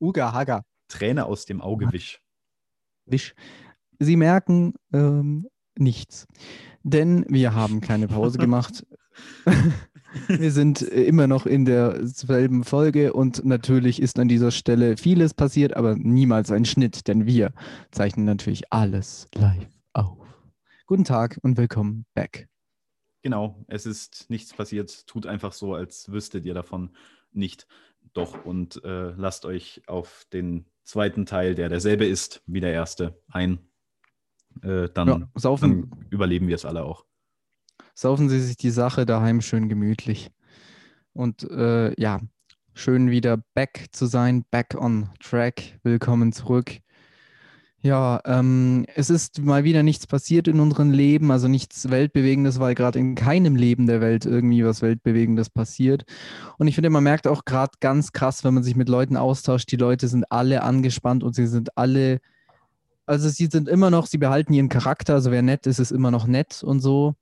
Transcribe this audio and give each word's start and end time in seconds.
Uga 0.00 0.32
Haga. 0.32 0.62
Träne 0.88 1.26
aus 1.26 1.44
dem 1.44 1.60
Auge 1.60 1.92
wisch. 1.92 2.20
Wisch. 3.06 3.34
Sie 3.98 4.16
merken 4.16 4.74
ähm, 4.92 5.46
nichts, 5.76 6.26
denn 6.82 7.24
wir 7.28 7.54
haben 7.54 7.80
keine 7.80 8.08
Pause 8.08 8.38
gemacht. 8.38 8.86
wir 10.28 10.50
sind 10.50 10.80
immer 10.80 11.26
noch 11.26 11.44
in 11.46 11.66
derselben 11.66 12.64
Folge 12.64 13.12
und 13.12 13.44
natürlich 13.44 14.00
ist 14.00 14.18
an 14.18 14.28
dieser 14.28 14.50
Stelle 14.50 14.96
vieles 14.96 15.34
passiert, 15.34 15.76
aber 15.76 15.96
niemals 15.96 16.50
ein 16.50 16.64
Schnitt, 16.64 17.06
denn 17.08 17.26
wir 17.26 17.52
zeichnen 17.90 18.24
natürlich 18.24 18.72
alles 18.72 19.28
live. 19.34 19.79
Guten 20.90 21.04
Tag 21.04 21.38
und 21.42 21.56
willkommen 21.56 22.04
back. 22.14 22.48
Genau, 23.22 23.64
es 23.68 23.86
ist 23.86 24.28
nichts 24.28 24.52
passiert. 24.52 25.06
Tut 25.06 25.24
einfach 25.24 25.52
so, 25.52 25.72
als 25.74 26.10
wüsstet 26.10 26.44
ihr 26.44 26.52
davon 26.52 26.96
nicht. 27.30 27.68
Doch 28.12 28.44
und 28.44 28.82
äh, 28.82 29.12
lasst 29.12 29.44
euch 29.44 29.82
auf 29.86 30.26
den 30.32 30.66
zweiten 30.82 31.26
Teil, 31.26 31.54
der 31.54 31.68
derselbe 31.68 32.06
ist 32.06 32.42
wie 32.46 32.58
der 32.58 32.72
erste, 32.72 33.22
ein. 33.28 33.60
Äh, 34.62 34.88
dann, 34.92 35.06
ja, 35.06 35.30
saufen, 35.36 35.90
dann 35.90 36.06
überleben 36.10 36.48
wir 36.48 36.56
es 36.56 36.64
alle 36.64 36.82
auch. 36.82 37.04
Saufen 37.94 38.28
Sie 38.28 38.40
sich 38.40 38.56
die 38.56 38.70
Sache 38.70 39.06
daheim 39.06 39.42
schön 39.42 39.68
gemütlich. 39.68 40.32
Und 41.12 41.48
äh, 41.52 41.94
ja, 42.02 42.18
schön 42.74 43.10
wieder 43.12 43.36
back 43.54 43.86
zu 43.92 44.06
sein, 44.06 44.44
back 44.50 44.74
on 44.76 45.08
track. 45.20 45.78
Willkommen 45.84 46.32
zurück. 46.32 46.80
Ja, 47.82 48.20
ähm, 48.26 48.84
es 48.94 49.08
ist 49.08 49.38
mal 49.38 49.64
wieder 49.64 49.82
nichts 49.82 50.06
passiert 50.06 50.48
in 50.48 50.60
unserem 50.60 50.90
Leben, 50.90 51.30
also 51.30 51.48
nichts 51.48 51.88
Weltbewegendes, 51.88 52.60
weil 52.60 52.74
gerade 52.74 52.98
in 52.98 53.14
keinem 53.14 53.56
Leben 53.56 53.86
der 53.86 54.02
Welt 54.02 54.26
irgendwie 54.26 54.62
was 54.66 54.82
Weltbewegendes 54.82 55.48
passiert. 55.48 56.04
Und 56.58 56.68
ich 56.68 56.74
finde, 56.74 56.90
man 56.90 57.02
merkt 57.02 57.26
auch 57.26 57.46
gerade 57.46 57.72
ganz 57.80 58.12
krass, 58.12 58.44
wenn 58.44 58.52
man 58.52 58.62
sich 58.62 58.76
mit 58.76 58.90
Leuten 58.90 59.16
austauscht, 59.16 59.72
die 59.72 59.76
Leute 59.76 60.08
sind 60.08 60.30
alle 60.30 60.62
angespannt 60.62 61.24
und 61.24 61.34
sie 61.34 61.46
sind 61.46 61.78
alle, 61.78 62.20
also 63.06 63.30
sie 63.30 63.46
sind 63.46 63.66
immer 63.66 63.88
noch, 63.88 64.06
sie 64.06 64.18
behalten 64.18 64.52
ihren 64.52 64.68
Charakter, 64.68 65.14
also 65.14 65.30
wer 65.30 65.40
nett 65.40 65.66
ist, 65.66 65.78
ist 65.78 65.90
immer 65.90 66.10
noch 66.10 66.26
nett 66.26 66.62
und 66.62 66.80
so 66.80 67.14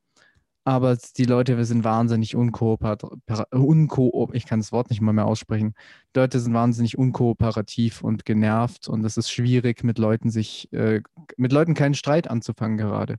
aber 0.69 0.97
die 0.97 1.25
Leute 1.25 1.65
sind 1.65 1.83
wahnsinnig 1.83 2.37
unkooperativ, 2.37 4.31
ich 4.33 4.47
kann 4.47 4.61
das 4.61 4.71
Wort 4.73 4.91
nicht 4.91 5.01
mal 5.01 5.13
mehr 5.13 5.27
aussprechen. 5.27 5.75
Die 6.15 6.21
Leute 6.21 6.41
sind 6.41 6.53
wahnsinnig 6.55 6.99
unkooperativ 6.99 8.03
und 8.03 8.25
genervt 8.25 8.89
und 8.89 9.05
es 9.05 9.17
ist 9.17 9.31
schwierig, 9.31 9.83
mit 9.83 9.99
Leuten 9.99 10.31
sich, 10.31 10.73
äh, 10.73 11.03
mit 11.37 11.53
Leuten 11.53 11.75
keinen 11.75 11.95
Streit 11.95 12.29
anzufangen 12.29 12.77
gerade. 12.77 13.19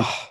ich 0.00 0.30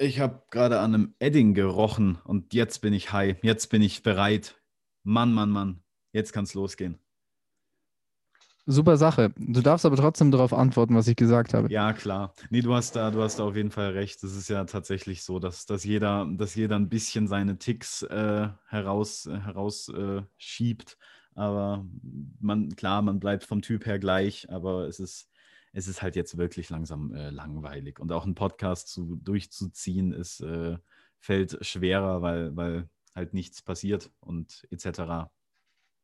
ich 0.00 0.18
habe 0.18 0.42
gerade 0.50 0.80
an 0.80 0.94
einem 0.94 1.14
Edding 1.18 1.52
gerochen 1.52 2.18
und 2.24 2.54
jetzt 2.54 2.80
bin 2.80 2.94
ich 2.94 3.12
high, 3.12 3.36
jetzt 3.42 3.66
bin 3.66 3.82
ich 3.82 4.02
bereit. 4.02 4.60
Mann, 5.02 5.32
Mann, 5.32 5.50
Mann, 5.50 5.82
jetzt 6.12 6.32
kann 6.32 6.44
es 6.44 6.54
losgehen. 6.54 6.98
Super 8.70 8.96
Sache. 8.96 9.32
Du 9.36 9.60
darfst 9.60 9.84
aber 9.84 9.96
trotzdem 9.96 10.30
darauf 10.30 10.52
antworten, 10.52 10.94
was 10.94 11.08
ich 11.08 11.16
gesagt 11.16 11.54
habe. 11.54 11.70
Ja, 11.70 11.92
klar. 11.92 12.34
Nee, 12.50 12.62
du 12.62 12.74
hast 12.74 12.96
da, 12.96 13.10
du 13.10 13.22
hast 13.22 13.38
da 13.38 13.44
auf 13.44 13.56
jeden 13.56 13.70
Fall 13.70 13.90
recht. 13.90 14.22
Es 14.22 14.36
ist 14.36 14.48
ja 14.48 14.64
tatsächlich 14.64 15.22
so, 15.22 15.38
dass, 15.38 15.66
dass, 15.66 15.84
jeder, 15.84 16.26
dass 16.32 16.54
jeder 16.54 16.76
ein 16.76 16.88
bisschen 16.88 17.26
seine 17.26 17.58
Ticks 17.58 18.02
äh, 18.02 18.48
heraus, 18.68 19.26
äh, 19.26 19.38
heraus 19.38 19.88
äh. 19.88 20.22
Aber 21.34 21.86
man, 22.40 22.74
klar, 22.76 23.02
man 23.02 23.20
bleibt 23.20 23.44
vom 23.44 23.62
Typ 23.62 23.86
her 23.86 23.98
gleich, 23.98 24.50
aber 24.50 24.86
es 24.86 25.00
ist, 25.00 25.28
es 25.72 25.88
ist 25.88 26.02
halt 26.02 26.16
jetzt 26.16 26.36
wirklich 26.36 26.70
langsam 26.70 27.14
äh, 27.14 27.30
langweilig. 27.30 27.98
Und 27.98 28.12
auch 28.12 28.24
einen 28.24 28.34
Podcast 28.34 28.88
zu, 28.88 29.16
durchzuziehen, 29.16 30.12
ist, 30.12 30.40
äh, 30.40 30.76
fällt 31.18 31.64
schwerer, 31.64 32.22
weil, 32.22 32.56
weil 32.56 32.88
halt 33.14 33.34
nichts 33.34 33.62
passiert 33.62 34.10
und 34.20 34.66
etc. 34.70 35.30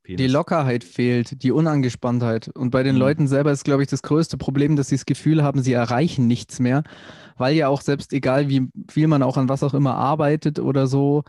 Penis. 0.06 0.19
Die 0.19 0.28
Lockerheit 0.28 0.84
fehlt, 0.84 1.43
die 1.43 1.50
Unangespanntheit. 1.50 2.49
Und 2.49 2.71
bei 2.71 2.84
den 2.84 2.94
mhm. 2.94 3.00
Leuten 3.00 3.27
selber 3.27 3.50
ist, 3.50 3.65
glaube 3.65 3.83
ich, 3.83 3.89
das 3.89 4.03
größte 4.03 4.37
Problem, 4.37 4.77
dass 4.77 4.89
sie 4.89 4.94
das 4.94 5.05
Gefühl 5.05 5.43
haben, 5.43 5.62
sie 5.62 5.72
erreichen 5.72 6.28
nichts 6.28 6.61
mehr, 6.61 6.84
weil 7.37 7.56
ja 7.56 7.67
auch 7.67 7.81
selbst 7.81 8.12
egal, 8.12 8.49
wie 8.49 8.69
viel 8.89 9.09
man 9.09 9.25
auch 9.25 9.37
an 9.37 9.49
was 9.49 9.65
auch 9.65 9.75
immer 9.75 9.97
arbeitet 9.97 10.61
oder 10.61 10.87
so, 10.87 11.25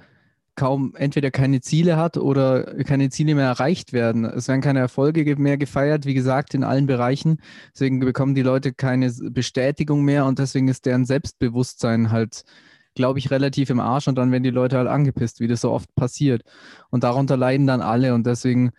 kaum 0.56 0.94
entweder 0.96 1.32
keine 1.32 1.60
Ziele 1.60 1.98
hat 1.98 2.18
oder 2.18 2.84
keine 2.84 3.10
Ziele 3.10 3.34
mehr 3.34 3.48
erreicht 3.48 3.94
werden. 3.94 4.26
Es 4.26 4.48
werden 4.48 4.62
keine 4.62 4.80
Erfolge 4.80 5.36
mehr 5.38 5.58
gefeiert, 5.58 6.06
wie 6.06 6.14
gesagt, 6.14 6.54
in 6.54 6.64
allen 6.64 6.86
Bereichen. 6.86 7.38
Deswegen 7.74 8.00
bekommen 8.00 8.36
die 8.36 8.44
Leute 8.44 8.74
keine 8.74 9.12
Bestätigung 9.12 10.04
mehr 10.04 10.26
und 10.26 10.38
deswegen 10.38 10.68
ist 10.68 10.86
deren 10.86 11.06
Selbstbewusstsein 11.06 12.12
halt 12.12 12.44
glaube 12.98 13.20
ich, 13.20 13.32
relativ 13.32 13.70
im 13.70 13.80
Arsch 13.80 14.08
und 14.08 14.16
dann 14.16 14.32
werden 14.32 14.44
die 14.44 14.50
Leute 14.50 14.78
halt 14.78 14.88
angepisst, 14.88 15.40
wie 15.40 15.48
das 15.48 15.62
so 15.62 15.72
oft 15.72 15.94
passiert. 15.96 16.42
Und 16.90 17.04
darunter 17.04 17.38
leiden 17.38 17.68
dann 17.68 17.82
alle 17.82 18.14
und 18.14 18.26
deswegen 18.26 18.72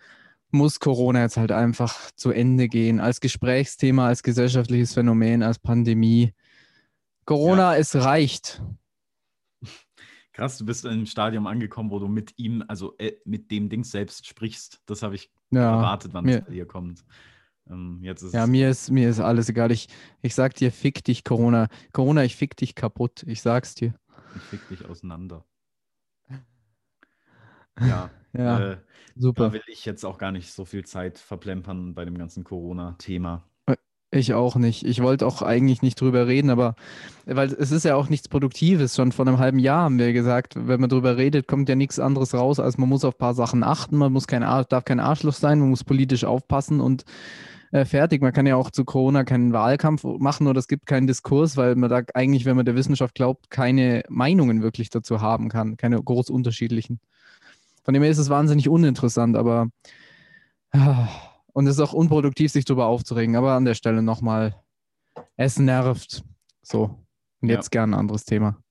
muss 0.51 0.79
Corona 0.79 1.21
jetzt 1.21 1.37
halt 1.37 1.51
einfach 1.51 2.11
zu 2.15 2.31
Ende 2.31 2.67
gehen, 2.67 2.99
als 2.99 3.21
Gesprächsthema, 3.21 4.07
als 4.07 4.21
gesellschaftliches 4.21 4.93
Phänomen, 4.93 5.41
als 5.41 5.57
Pandemie. 5.57 6.33
Corona, 7.25 7.73
ja. 7.73 7.79
es 7.79 7.95
reicht. 7.95 8.61
Krass, 10.33 10.57
du 10.57 10.65
bist 10.65 10.85
in 10.85 10.91
einem 10.91 11.05
Stadium 11.05 11.47
angekommen, 11.47 11.91
wo 11.91 11.99
du 11.99 12.07
mit 12.07 12.33
ihm, 12.37 12.63
also 12.67 12.95
äh, 12.97 13.13
mit 13.25 13.51
dem 13.51 13.69
Ding 13.69 13.83
selbst 13.83 14.27
sprichst. 14.27 14.81
Das 14.85 15.01
habe 15.01 15.15
ich 15.15 15.31
ja, 15.51 15.75
erwartet, 15.75 16.13
wann 16.13 16.27
es 16.27 16.43
bei 16.43 16.51
dir 16.51 16.65
kommt. 16.65 17.05
Ähm, 17.69 17.99
ja, 18.01 18.47
mir 18.47 18.69
ist, 18.69 18.89
mir 18.89 19.09
ist 19.09 19.19
alles 19.19 19.47
egal. 19.47 19.71
Ich, 19.71 19.87
ich 20.21 20.35
sag 20.35 20.55
dir, 20.55 20.71
fick 20.71 21.03
dich, 21.03 21.23
Corona. 21.23 21.67
Corona, 21.93 22.23
ich 22.23 22.35
fick 22.35 22.57
dich 22.57 22.75
kaputt. 22.75 23.23
Ich 23.27 23.41
sag's 23.41 23.75
dir. 23.75 23.93
Ich 24.35 24.41
fick 24.43 24.67
dich 24.69 24.85
auseinander. 24.85 25.45
Ja, 27.81 28.09
ja 28.33 28.71
äh, 28.71 28.77
super. 29.15 29.45
Da 29.47 29.53
will 29.53 29.61
ich 29.67 29.85
jetzt 29.85 30.03
auch 30.03 30.17
gar 30.17 30.33
nicht 30.33 30.51
so 30.51 30.65
viel 30.65 30.83
Zeit 30.83 31.17
verplempern 31.17 31.95
bei 31.95 32.03
dem 32.03 32.17
ganzen 32.17 32.43
Corona-Thema. 32.43 33.49
Ich 34.11 34.33
auch 34.33 34.55
nicht. 34.55 34.83
Ich 34.85 35.03
wollte 35.03 35.27
auch 35.27 35.43
eigentlich 35.43 35.83
nicht 35.83 36.01
drüber 36.01 36.25
reden, 36.25 36.49
aber 36.49 36.75
weil 37.25 37.53
es 37.53 37.71
ist 37.71 37.85
ja 37.85 37.95
auch 37.95 38.09
nichts 38.09 38.27
Produktives. 38.27 38.95
Schon 38.95 39.11
vor 39.11 39.27
einem 39.27 39.37
halben 39.37 39.59
Jahr 39.59 39.83
haben 39.83 39.99
wir 39.99 40.13
gesagt, 40.13 40.55
wenn 40.57 40.81
man 40.81 40.89
drüber 40.89 41.17
redet, 41.17 41.47
kommt 41.47 41.69
ja 41.69 41.75
nichts 41.75 41.99
anderes 41.99 42.33
raus, 42.33 42.59
als 42.59 42.79
man 42.79 42.89
muss 42.89 43.05
auf 43.05 43.15
ein 43.15 43.19
paar 43.19 43.35
Sachen 43.35 43.63
achten. 43.63 43.97
Man 43.97 44.11
muss 44.11 44.25
kein, 44.25 44.41
darf 44.41 44.83
kein 44.85 44.99
Arschloch 44.99 45.35
sein, 45.35 45.59
man 45.59 45.69
muss 45.69 45.83
politisch 45.83 46.23
aufpassen 46.23 46.81
und 46.81 47.05
äh, 47.71 47.85
fertig. 47.85 48.21
Man 48.21 48.33
kann 48.33 48.45
ja 48.45 48.55
auch 48.55 48.71
zu 48.71 48.85
Corona 48.85 49.23
keinen 49.23 49.53
Wahlkampf 49.53 50.03
machen 50.03 50.47
oder 50.47 50.59
es 50.59 50.67
gibt 50.67 50.85
keinen 50.85 51.07
Diskurs, 51.07 51.57
weil 51.57 51.75
man 51.75 51.89
da 51.89 52.01
eigentlich, 52.13 52.45
wenn 52.45 52.55
man 52.55 52.65
der 52.65 52.75
Wissenschaft 52.75 53.15
glaubt, 53.15 53.49
keine 53.49 54.03
Meinungen 54.09 54.61
wirklich 54.61 54.89
dazu 54.89 55.21
haben 55.21 55.49
kann, 55.49 55.77
keine 55.77 56.01
groß 56.01 56.29
unterschiedlichen. 56.29 56.99
Von 57.83 57.93
dem 57.93 58.03
her 58.03 58.11
ist 58.11 58.17
es 58.17 58.29
wahnsinnig 58.29 58.69
uninteressant, 58.69 59.35
aber 59.35 59.67
und 61.53 61.67
es 61.67 61.75
ist 61.75 61.81
auch 61.81 61.93
unproduktiv, 61.93 62.51
sich 62.51 62.65
darüber 62.65 62.85
aufzuregen. 62.85 63.35
Aber 63.35 63.53
an 63.53 63.65
der 63.65 63.73
Stelle 63.73 64.01
nochmal, 64.01 64.55
es 65.35 65.59
nervt. 65.59 66.23
So, 66.61 67.05
und 67.41 67.49
jetzt 67.49 67.73
ja. 67.73 67.81
gern 67.81 67.93
ein 67.93 67.99
anderes 67.99 68.25
Thema. 68.25 68.61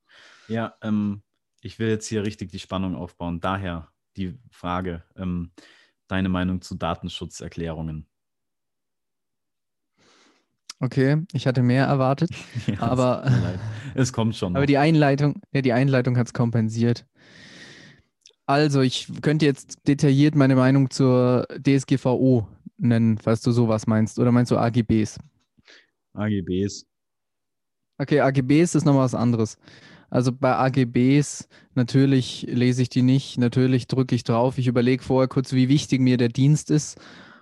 Ja, 0.49 0.75
ähm, 0.83 1.23
ich 1.61 1.79
will 1.79 1.89
jetzt 1.89 2.07
hier 2.07 2.25
richtig 2.25 2.51
die 2.51 2.59
Spannung 2.59 2.95
aufbauen. 2.95 3.41
Daher 3.41 3.89
die 4.17 4.39
Frage, 4.51 5.05
ähm, 5.17 5.53
deine 6.07 6.29
Meinung 6.29 6.61
zu 6.63 6.77
Datenschutzerklärungen. 6.77 8.07
Okay, 10.81 11.25
ich 11.33 11.47
hatte 11.47 11.63
mehr 11.63 11.87
erwartet, 11.87 12.31
ja, 12.67 12.81
aber 12.81 13.25
es 13.95 14.13
kommt 14.13 14.37
schon. 14.37 14.55
Aber 14.57 14.67
die 14.67 14.79
Einleitung, 14.79 15.41
ja, 15.53 15.61
die 15.61 15.73
Einleitung 15.73 16.17
hat 16.17 16.29
es 16.29 16.33
kompensiert. 16.33 17.05
Also, 18.47 18.81
ich 18.81 19.09
könnte 19.21 19.45
jetzt 19.45 19.87
detailliert 19.89 20.35
meine 20.35 20.55
Meinung 20.55 20.91
zur 20.91 21.47
DSGVO 21.59 22.47
nennen, 22.79 23.19
falls 23.19 23.43
du 23.43 23.51
sowas 23.51 23.87
meinst. 23.87 24.19
Oder 24.19 24.33
meinst 24.33 24.51
du 24.51 24.57
AGBs? 24.57 25.19
AGBs. 26.15 26.87
Okay, 27.99 28.21
AGBs 28.21 28.77
ist 28.77 28.85
nochmal 28.85 29.05
was 29.05 29.15
anderes. 29.15 29.59
Also 30.11 30.33
bei 30.33 30.55
AGBs, 30.55 31.49
natürlich 31.75 32.47
lese 32.49 32.81
ich 32.83 32.89
die 32.89 33.03
nicht, 33.03 33.37
natürlich 33.37 33.89
drücke 33.89 34.15
ich 34.15 34.25
drauf. 34.25 34.57
Ich 34.57 34.67
überlege 34.67 35.03
vorher 35.03 35.29
kurz, 35.29 35.53
wie 35.53 35.69
wichtig 35.69 36.01
mir 36.01 36.17
der 36.17 36.31
Dienst 36.31 36.71
ist 36.71 36.99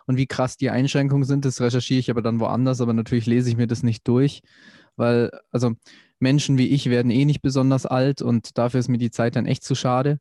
und 0.06 0.16
wie 0.16 0.26
krass 0.26 0.56
die 0.56 0.70
Einschränkungen 0.70 1.24
sind, 1.24 1.44
das 1.44 1.60
recherchiere 1.60 2.00
ich 2.00 2.10
aber 2.10 2.22
dann 2.22 2.40
woanders, 2.40 2.80
aber 2.80 2.92
natürlich 2.92 3.26
lese 3.26 3.48
ich 3.50 3.56
mir 3.56 3.66
das 3.66 3.82
nicht 3.82 4.06
durch, 4.08 4.42
weil, 4.96 5.30
also 5.50 5.72
Menschen 6.18 6.58
wie 6.58 6.68
ich 6.68 6.88
werden 6.88 7.10
eh 7.10 7.24
nicht 7.24 7.42
besonders 7.42 7.86
alt 7.86 8.22
und 8.22 8.56
dafür 8.58 8.80
ist 8.80 8.88
mir 8.88 8.98
die 8.98 9.10
Zeit 9.10 9.36
dann 9.36 9.46
echt 9.46 9.64
zu 9.64 9.74
schade. 9.74 10.18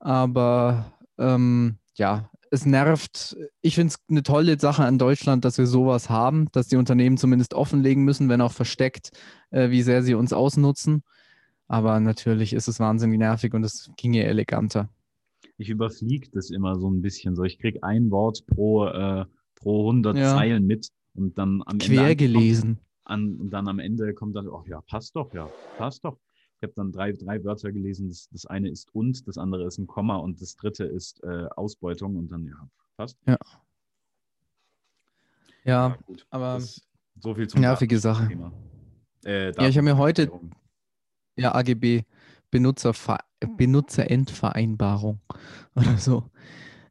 Aber 0.00 0.92
ähm, 1.18 1.78
ja, 1.94 2.30
es 2.50 2.66
nervt. 2.66 3.36
Ich 3.60 3.76
finde 3.76 3.94
es 3.94 4.00
eine 4.08 4.22
tolle 4.22 4.58
Sache 4.58 4.84
an 4.84 4.98
Deutschland, 4.98 5.44
dass 5.44 5.58
wir 5.58 5.66
sowas 5.66 6.10
haben, 6.10 6.48
dass 6.52 6.68
die 6.68 6.76
Unternehmen 6.76 7.16
zumindest 7.18 7.54
offenlegen 7.54 8.04
müssen, 8.04 8.28
wenn 8.28 8.40
auch 8.40 8.52
versteckt, 8.52 9.12
äh, 9.50 9.70
wie 9.70 9.82
sehr 9.82 10.02
sie 10.02 10.14
uns 10.14 10.32
ausnutzen. 10.32 11.04
Aber 11.68 12.00
natürlich 12.00 12.52
ist 12.52 12.66
es 12.66 12.80
wahnsinnig 12.80 13.18
nervig 13.18 13.54
und 13.54 13.62
es 13.62 13.90
ginge 13.96 14.24
eleganter 14.24 14.88
ich 15.60 15.68
überfliege 15.68 16.28
das 16.32 16.48
immer 16.50 16.78
so 16.78 16.90
ein 16.90 17.02
bisschen 17.02 17.36
so. 17.36 17.44
Ich 17.44 17.58
kriege 17.58 17.82
ein 17.82 18.10
Wort 18.10 18.46
pro, 18.46 18.86
äh, 18.86 19.26
pro 19.56 19.82
100 19.90 20.16
ja. 20.16 20.34
Zeilen 20.34 20.66
mit 20.66 20.88
und 21.14 21.36
dann 21.36 21.62
am 21.66 21.78
Quer 21.78 22.02
Ende. 22.10 22.16
Gelesen. 22.16 22.78
an, 23.04 23.36
und 23.38 23.50
dann 23.50 23.68
am 23.68 23.78
Ende 23.78 24.14
kommt 24.14 24.36
dann, 24.36 24.48
ach 24.48 24.66
ja, 24.66 24.80
passt 24.82 25.16
doch, 25.16 25.32
ja, 25.34 25.50
passt 25.76 26.04
doch. 26.04 26.16
Ich 26.56 26.62
habe 26.62 26.72
dann 26.76 26.92
drei, 26.92 27.12
drei 27.12 27.42
Wörter 27.44 27.72
gelesen. 27.72 28.08
Das, 28.08 28.28
das 28.30 28.46
eine 28.46 28.70
ist 28.70 28.94
und, 28.94 29.26
das 29.28 29.36
andere 29.36 29.66
ist 29.66 29.78
ein 29.78 29.86
Komma 29.86 30.16
und 30.16 30.40
das 30.40 30.56
dritte 30.56 30.84
ist 30.84 31.22
äh, 31.24 31.46
Ausbeutung 31.56 32.16
und 32.16 32.30
dann, 32.32 32.46
ja, 32.46 32.68
passt. 32.96 33.18
Ja. 33.26 33.36
Ja, 35.64 35.88
Ja, 35.88 35.98
gut. 36.06 36.26
aber 36.30 36.54
Das, 36.54 36.80
so 37.20 37.34
viel 37.34 37.48
zum 37.48 37.60
nervige 37.60 37.98
Sache. 37.98 38.30
Äh, 39.24 39.52
Ja, 39.52 39.68
ich 39.68 39.76
habe 39.76 39.84
mir 39.84 39.98
heute- 39.98 40.30
ja, 41.36 41.54
AGB, 41.54 42.02
Benutzerver 42.50 43.18
Benutzerendvereinbarung 43.56 45.20
oder 45.74 45.96
so. 45.96 46.24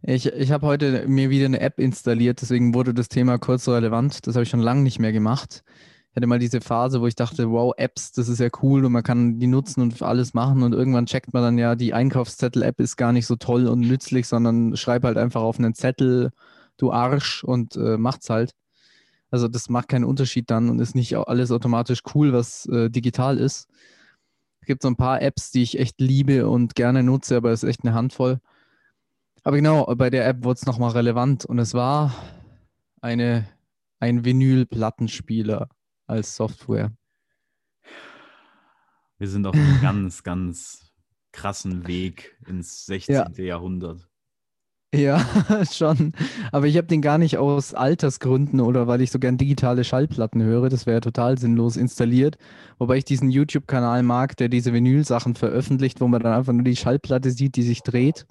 Ich, 0.02 0.28
ich 0.28 0.52
habe 0.52 0.66
heute 0.66 1.08
mir 1.08 1.30
wieder 1.30 1.46
eine 1.46 1.60
App 1.60 1.80
installiert, 1.80 2.42
deswegen 2.42 2.74
wurde 2.74 2.94
das 2.94 3.10
Thema 3.10 3.38
kurz 3.38 3.66
so 3.66 3.74
relevant. 3.74 4.26
Das 4.26 4.36
habe 4.36 4.44
ich 4.44 4.50
schon 4.50 4.62
lange 4.62 4.82
nicht 4.82 5.00
mehr 5.00 5.12
gemacht. 5.12 5.64
Ich 6.10 6.16
hatte 6.16 6.26
mal 6.26 6.40
diese 6.40 6.62
Phase, 6.62 7.02
wo 7.02 7.08
ich 7.08 7.16
dachte, 7.16 7.52
wow, 7.52 7.74
Apps, 7.78 8.14
das 8.14 8.30
ist 8.30 8.40
ja 8.40 8.50
cool 8.64 8.86
und 8.86 8.94
man 8.94 9.04
kann 9.04 9.40
die 9.40 9.48
nutzen 9.48 9.82
und 9.82 10.02
alles 10.02 10.34
machen 10.34 10.64
und 10.64 10.74
irgendwann 10.74 11.06
checkt 11.06 11.34
man 11.34 11.44
dann 11.44 11.58
ja, 11.58 11.76
die 11.76 11.94
Einkaufszettel-App 11.94 12.80
ist 12.80 12.96
gar 12.96 13.12
nicht 13.12 13.28
so 13.28 13.36
toll 13.36 13.68
und 13.68 13.82
nützlich, 13.82 14.28
sondern 14.28 14.76
schreib 14.76 15.04
halt 15.04 15.18
einfach 15.18 15.42
auf 15.42 15.60
einen 15.60 15.76
Zettel, 15.76 16.32
du 16.78 16.92
Arsch 16.92 17.44
und 17.44 17.76
äh, 17.76 17.98
macht's 17.98 18.30
halt. 18.30 18.54
Also 19.32 19.48
das 19.48 19.70
macht 19.70 19.90
keinen 19.90 20.06
Unterschied 20.06 20.50
dann 20.50 20.70
und 20.70 20.80
ist 20.80 20.96
nicht 20.96 21.16
alles 21.16 21.52
automatisch 21.52 22.02
cool, 22.16 22.34
was 22.34 22.66
äh, 22.68 22.90
digital 22.90 23.38
ist. 23.38 23.68
Gibt 24.70 24.84
so 24.84 24.88
ein 24.88 24.98
paar 24.98 25.20
Apps, 25.24 25.50
die 25.50 25.64
ich 25.64 25.80
echt 25.80 26.00
liebe 26.00 26.48
und 26.48 26.76
gerne 26.76 27.02
nutze, 27.02 27.38
aber 27.38 27.50
es 27.52 27.64
ist 27.64 27.70
echt 27.70 27.84
eine 27.84 27.96
Handvoll. 27.96 28.40
Aber 29.44 29.56
genau, 29.56 29.86
bei 29.96 30.12
der 30.12 30.28
App 30.28 30.44
wurde 30.44 30.60
es 30.60 30.68
nochmal 30.68 30.92
relevant 30.92 31.44
und 31.44 31.58
es 31.58 31.74
war 31.74 32.14
eine, 33.02 33.50
ein 34.00 34.26
Vinyl-Plattenspieler 34.26 35.70
als 36.06 36.36
Software. 36.36 36.92
Wir 39.18 39.28
sind 39.28 39.48
auf 39.48 39.56
einem 39.56 39.80
ganz, 39.82 40.22
ganz 40.22 40.94
krassen 41.32 41.88
Weg 41.88 42.38
ins 42.48 42.86
16. 42.86 43.34
Jahrhundert. 43.38 44.08
Ja, 44.94 45.24
schon. 45.72 46.14
Aber 46.52 46.66
ich 46.66 46.76
habe 46.78 46.88
den 46.88 47.02
gar 47.02 47.20
nicht 47.20 47.38
aus 47.38 47.76
Altersgründen 47.76 48.60
oder 48.60 48.88
weil 48.88 49.02
ich 49.02 49.12
so 49.12 49.20
gern 49.20 49.38
digitale 49.38 49.84
Schallplatten 49.84 50.42
höre. 50.42 50.70
Das 50.70 50.88
wäre 50.88 50.98
ja 50.98 51.02
total 51.02 51.38
sinnlos 51.38 51.78
installiert. 51.78 52.38
Wobei 52.80 52.98
ich 52.98 53.06
diesen 53.06 53.30
YouTube-Kanal 53.30 54.02
mag, 54.02 54.36
der 54.38 54.50
diese 54.50 54.74
Vinyl-Sachen 54.74 55.36
veröffentlicht, 55.36 56.02
wo 56.02 56.08
man 56.08 56.24
dann 56.24 56.34
einfach 56.34 56.54
nur 56.54 56.64
die 56.64 56.76
Schallplatte 56.76 57.30
sieht, 57.30 57.56
die 57.56 57.64
sich 57.64 57.84
dreht. 57.84 58.26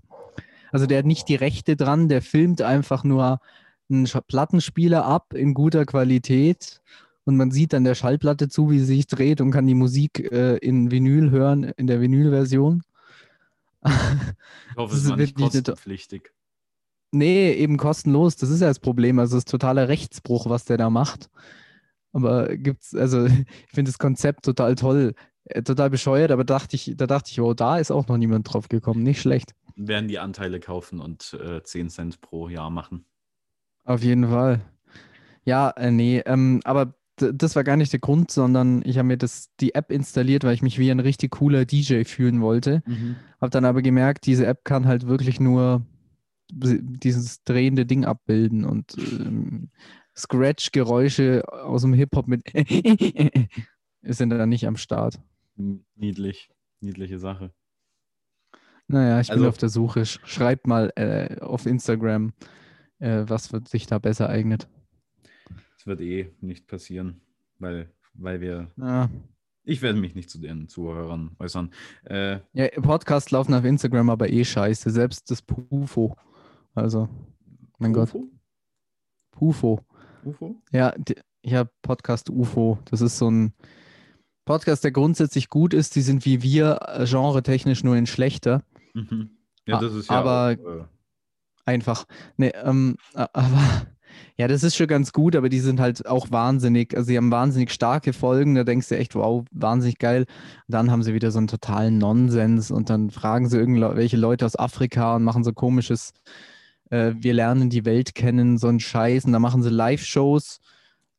Also 0.73 0.87
der 0.87 0.99
hat 0.99 1.07
nicht 1.07 1.29
die 1.29 1.37
Rechte 1.37 1.77
dran, 1.77 2.09
der 2.09 2.23
filmt 2.23 2.61
einfach 2.61 3.05
nur 3.05 3.41
einen 3.89 4.09
Plattenspieler 4.27 5.05
ab 5.05 5.33
in 5.35 5.55
guter 5.55 5.87
Qualität 5.87 6.83
und 7.25 7.37
man 7.37 7.51
sieht 7.51 7.73
dann 7.73 7.85
der 7.85 7.95
Schallplatte 7.95 8.49
zu, 8.49 8.71
wie 8.71 8.79
sie 8.81 8.97
sich 8.97 9.07
dreht 9.07 9.41
und 9.41 9.51
kann 9.51 9.67
die 9.67 9.75
Musik 9.75 10.31
äh, 10.33 10.57
in 10.57 10.91
Vinyl 10.91 11.31
hören, 11.31 11.65
in 11.77 11.87
der 11.87 12.01
Vinyl-Version. 12.01 12.83
Ich 14.71 14.77
hoffe, 14.77 14.95
es 14.97 15.09
war 15.09 15.17
nicht 15.17 15.35
kostenpflichtig. 15.35 16.33
Nee, 17.11 17.53
eben 17.53 17.77
kostenlos. 17.77 18.37
Das 18.37 18.51
ist 18.51 18.61
ja 18.61 18.69
das 18.69 18.81
Problem. 18.81 19.19
Also 19.19 19.37
es 19.37 19.45
ist 19.45 19.51
totaler 19.51 19.89
Rechtsbruch, 19.89 20.49
was 20.49 20.65
der 20.65 20.77
da 20.77 20.91
macht. 20.91 21.31
Aber 22.13 22.57
gibt's, 22.57 22.95
also 22.95 23.27
ich 23.27 23.73
finde 23.73 23.91
das 23.91 23.99
Konzept 23.99 24.45
total 24.45 24.75
toll, 24.75 25.15
äh, 25.45 25.63
total 25.63 25.91
bescheuert, 25.91 26.31
aber 26.31 26.45
dachte 26.45 26.77
ich, 26.77 26.95
da 26.97 27.07
dachte 27.07 27.31
ich, 27.31 27.41
oh, 27.41 27.55
da 27.55 27.79
ist 27.79 27.91
auch 27.91 28.09
noch 28.09 28.17
niemand 28.17 28.53
drauf 28.53 28.69
gekommen. 28.69 29.03
Nicht 29.03 29.21
schlecht. 29.21 29.55
Werden 29.77 30.09
die 30.09 30.19
Anteile 30.19 30.61
kaufen 30.61 31.01
und 31.01 31.39
äh, 31.43 31.63
10 31.63 31.91
Cent 31.91 32.21
pro 32.21 32.49
Jahr 32.49 32.71
machen. 32.71 33.05
Auf 33.85 34.03
jeden 34.03 34.29
Fall. 34.29 34.61
Ja, 35.45 35.71
äh, 35.71 35.91
nee, 35.91 36.23
ähm, 36.27 36.61
aber 36.65 36.95
das 37.17 37.57
war 37.57 37.65
gar 37.65 37.77
nicht 37.77 37.93
der 37.93 38.01
Grund, 38.01 38.31
sondern 38.31 38.83
ich 38.85 38.99
habe 38.99 39.09
mir 39.09 39.17
das, 39.17 39.49
die 39.59 39.75
App 39.75 39.91
installiert, 39.91 40.45
weil 40.45 40.55
ich 40.55 40.63
mich 40.63 40.79
wie 40.79 40.91
ein 40.91 41.01
richtig 41.01 41.33
cooler 41.33 41.65
DJ 41.65 42.05
fühlen 42.05 42.41
wollte. 42.41 42.83
Habe 43.41 43.51
dann 43.51 43.65
aber 43.65 43.83
gemerkt, 43.83 44.27
diese 44.27 44.47
App 44.47 44.65
kann 44.65 44.87
halt 44.87 45.09
wirklich 45.09 45.41
nur 45.41 45.83
dieses 46.50 47.43
drehende 47.45 47.85
Ding 47.87 48.05
abbilden 48.05 48.65
und 48.65 48.97
ähm, 48.99 49.71
Scratch-Geräusche 50.17 51.43
aus 51.53 51.83
dem 51.83 51.93
Hip-Hop 51.93 52.27
mit 52.27 52.43
sind 54.03 54.31
da 54.31 54.47
nicht 54.47 54.67
am 54.67 54.77
Start. 54.77 55.21
Niedlich. 55.97 56.50
Niedliche 56.81 57.19
Sache. 57.19 57.53
Naja, 58.87 59.21
ich 59.21 59.29
bin 59.29 59.37
Also- 59.39 59.49
auf 59.49 59.59
der 59.59 59.69
Suche. 59.69 60.00
Sch- 60.03 60.21
Schreibt 60.25 60.67
mal 60.67 60.93
äh, 60.97 61.41
auf 61.41 61.67
Instagram, 61.67 62.33
äh, 63.00 63.25
was 63.27 63.53
wird 63.53 63.69
sich 63.69 63.87
da 63.87 63.99
besser 63.99 64.29
eignet. 64.29 64.69
Es 65.77 65.87
wird 65.87 66.00
eh 66.00 66.33
nicht 66.41 66.67
passieren, 66.67 67.21
weil, 67.59 67.93
weil 68.15 68.41
wir. 68.41 68.71
Ja. 68.77 69.11
Ich 69.65 69.83
werde 69.83 69.99
mich 70.00 70.15
nicht 70.15 70.31
zu 70.31 70.41
den 70.41 70.69
Zuhörern 70.69 71.37
äußern. 71.39 71.71
Äh, 72.05 72.39
Ja, 72.55 72.69
Podcasts 72.81 73.31
laufen 73.31 73.53
auf 73.53 73.65
Instagram 73.65 74.09
aber 74.09 74.31
eh 74.31 74.45
scheiße. 74.45 74.91
Selbst 74.91 75.31
das 75.31 75.43
Pufo. 75.43 76.17
Also, 76.81 77.09
mein 77.79 77.93
Gott. 77.93 78.15
UFO? 79.39 79.81
UFO? 80.25 80.57
Ja, 80.73 80.93
d- 80.97 81.17
ja, 81.45 81.65
Podcast 81.83 82.31
UFO. 82.31 82.79
Das 82.87 83.01
ist 83.01 83.19
so 83.19 83.31
ein 83.31 83.53
Podcast, 84.45 84.83
der 84.85 84.91
grundsätzlich 84.93 85.49
gut 85.49 85.75
ist. 85.75 85.95
Die 85.97 86.03
sind 86.03 86.25
wie 86.25 86.43
wir 86.43 86.81
äh, 86.89 87.05
genretechnisch 87.07 87.85
nur 87.85 87.97
in 87.97 88.07
schlechter. 88.07 88.63
Mhm. 88.95 89.31
Ja, 89.67 89.81
das 89.81 89.95
ist 89.95 90.11
ja. 90.11 90.19
aber- 90.21 90.57
auch, 90.61 90.81
äh, 90.81 90.85
Einfach. 91.65 92.07
Nee, 92.39 92.53
ähm, 92.65 92.97
aber 93.13 93.87
ja, 94.39 94.49
das 94.49 94.63
ist 94.63 94.75
schon 94.75 94.87
ganz 94.87 95.13
gut, 95.13 95.37
aber 95.37 95.51
die 95.51 95.61
sind 95.61 95.81
halt 95.81 96.07
auch 96.07 96.31
wahnsinnig. 96.31 96.97
Also, 96.97 97.09
sie 97.09 97.17
haben 97.19 97.31
wahnsinnig 97.31 97.71
starke 97.73 98.15
Folgen. 98.15 98.55
Da 98.55 98.65
denkst 98.65 98.89
du 98.89 98.97
echt, 98.97 99.15
wow, 99.15 99.45
wahnsinnig 99.53 99.99
geil. 99.99 100.23
Und 100.23 100.73
dann 100.73 100.91
haben 100.91 101.03
sie 101.03 101.13
wieder 101.13 101.31
so 101.31 101.37
einen 101.37 101.47
totalen 101.47 101.99
Nonsens 101.99 102.71
und 102.71 102.89
dann 102.89 103.11
fragen 103.11 103.51
sie 103.51 103.59
irgendwelche 103.59 104.17
Leute 104.17 104.47
aus 104.47 104.59
Afrika 104.59 105.17
und 105.17 105.25
machen 105.25 105.45
so 105.45 105.53
komisches, 105.53 106.13
äh, 106.90 107.12
wir 107.17 107.35
lernen 107.35 107.70
die 107.70 107.85
Welt 107.85 108.14
kennen, 108.14 108.58
so 108.58 108.69
einen 108.69 108.81
Scheiß. 108.81 109.25
Und 109.25 109.32
dann 109.32 109.43
machen 109.43 109.62
sie 109.62 109.70
Live-Shows, 109.70 110.61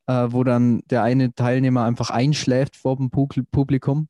äh, 0.07 0.27
wo 0.29 0.43
dann 0.43 0.81
der 0.89 1.03
eine 1.03 1.33
Teilnehmer 1.33 1.83
einfach 1.83 2.09
einschläft 2.09 2.75
vor 2.75 2.97
dem 2.97 3.09
Publikum. 3.09 4.07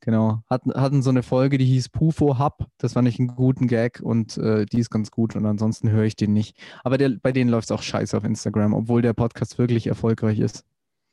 Genau. 0.00 0.42
Hatten, 0.50 0.74
hatten 0.74 1.02
so 1.02 1.08
eine 1.08 1.22
Folge, 1.22 1.56
die 1.56 1.64
hieß 1.64 1.88
Pufo 1.88 2.38
Hub. 2.38 2.66
Das 2.76 2.92
fand 2.92 3.08
ich 3.08 3.18
einen 3.18 3.28
guten 3.28 3.68
Gag 3.68 4.00
und 4.02 4.36
äh, 4.36 4.66
die 4.66 4.80
ist 4.80 4.90
ganz 4.90 5.10
gut 5.10 5.34
und 5.34 5.46
ansonsten 5.46 5.90
höre 5.90 6.04
ich 6.04 6.14
den 6.14 6.34
nicht. 6.34 6.58
Aber 6.82 6.98
der, 6.98 7.10
bei 7.22 7.32
denen 7.32 7.48
läuft 7.48 7.70
es 7.70 7.70
auch 7.70 7.80
scheiße 7.80 8.14
auf 8.14 8.24
Instagram, 8.24 8.74
obwohl 8.74 9.00
der 9.00 9.14
Podcast 9.14 9.56
wirklich 9.58 9.86
erfolgreich 9.86 10.40
ist. 10.40 10.66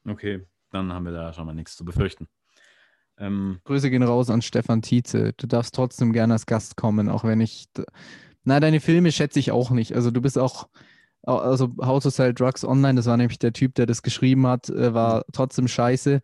okay, 0.05 0.45
dann 0.71 0.91
haben 0.91 1.05
wir 1.05 1.13
da 1.13 1.31
schon 1.31 1.45
mal 1.45 1.53
nichts 1.53 1.77
zu 1.77 1.85
befürchten. 1.85 2.27
Ähm, 3.17 3.59
Grüße 3.63 3.89
gehen 3.89 4.03
raus 4.03 4.29
an 4.29 4.41
Stefan 4.41 4.81
Tietze. 4.81 5.33
Du 5.37 5.47
darfst 5.47 5.73
trotzdem 5.73 6.11
gerne 6.11 6.33
als 6.33 6.45
Gast 6.45 6.75
kommen, 6.75 7.07
auch 7.07 7.23
wenn 7.23 7.39
ich. 7.39 7.67
Na, 8.43 8.59
deine 8.59 8.79
Filme 8.79 9.11
schätze 9.11 9.39
ich 9.39 9.51
auch 9.51 9.71
nicht. 9.71 9.93
Also 9.95 10.11
du 10.11 10.21
bist 10.21 10.37
auch. 10.37 10.67
Also 11.23 11.69
How 11.79 12.01
to 12.01 12.09
Sell 12.09 12.33
Drugs 12.33 12.65
Online, 12.65 12.95
das 12.95 13.05
war 13.05 13.15
nämlich 13.15 13.37
der 13.37 13.53
Typ, 13.53 13.75
der 13.75 13.85
das 13.85 14.01
geschrieben 14.01 14.47
hat, 14.47 14.69
äh, 14.69 14.93
war 14.95 15.23
trotzdem 15.33 15.67
scheiße. 15.67 16.21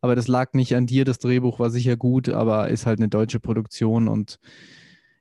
Aber 0.00 0.16
das 0.16 0.26
lag 0.28 0.54
nicht 0.54 0.74
an 0.74 0.86
dir. 0.86 1.04
Das 1.04 1.18
Drehbuch 1.18 1.58
war 1.58 1.70
sicher 1.70 1.96
gut, 1.96 2.28
aber 2.30 2.68
ist 2.68 2.86
halt 2.86 2.98
eine 2.98 3.08
deutsche 3.08 3.40
Produktion 3.40 4.08
und 4.08 4.38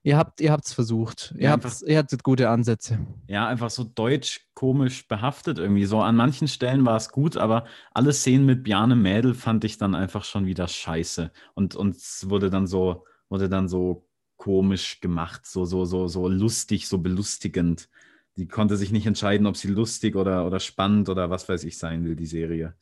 ihr 0.04 0.18
habt 0.18 0.42
ihr 0.42 0.52
habt's 0.52 0.74
versucht. 0.74 1.34
Ihr 1.38 1.50
Ja, 1.50 1.52
habt 1.52 1.82
ihr 1.86 1.98
hattet 1.98 2.24
gute 2.24 2.50
Ansätze. 2.50 3.00
ja, 3.28 3.48
einfach 3.48 3.70
so 3.70 3.84
deutsch 3.84 4.48
komisch 4.54 5.08
behaftet 5.08 5.58
irgendwie. 5.60 5.86
So 5.86 6.02
an 6.02 6.16
manchen 6.16 6.48
Stellen 6.48 6.86
war 6.86 6.98
es 6.98 7.10
gut, 7.12 7.38
aber 7.38 7.66
alle 7.94 8.14
Szenen 8.14 8.46
mit 8.46 8.64
Bjarne 8.64 8.96
Mädel 8.96 9.34
fand 9.34 9.64
ich 9.64 9.78
dann 9.78 9.96
einfach 9.96 10.24
schon 10.26 10.46
wieder 10.46 10.68
scheiße. 10.68 11.32
Und, 11.54 11.76
und 11.76 11.96
es 11.96 12.30
wurde 12.30 12.50
dann 12.50 12.68
so, 12.68 13.06
wurde 13.30 13.48
dann 13.50 13.68
so 13.70 14.08
komisch 14.42 15.02
gemacht, 15.02 15.46
so, 15.46 15.66
so, 15.66 15.86
so, 15.86 16.08
so 16.08 16.28
lustig, 16.28 16.88
so 16.88 16.98
belustigend. 16.98 17.90
Die 18.38 18.48
konnte 18.48 18.76
sich 18.76 18.92
nicht 18.92 19.06
entscheiden, 19.06 19.46
ob 19.46 19.56
sie 19.56 19.68
lustig 19.68 20.16
oder, 20.16 20.48
oder 20.48 20.60
spannend 20.60 21.10
oder 21.10 21.30
was 21.30 21.48
weiß 21.48 21.64
ich 21.64 21.78
sein 21.78 22.06
will, 22.06 22.16
die 22.16 22.26
Serie. 22.26 22.74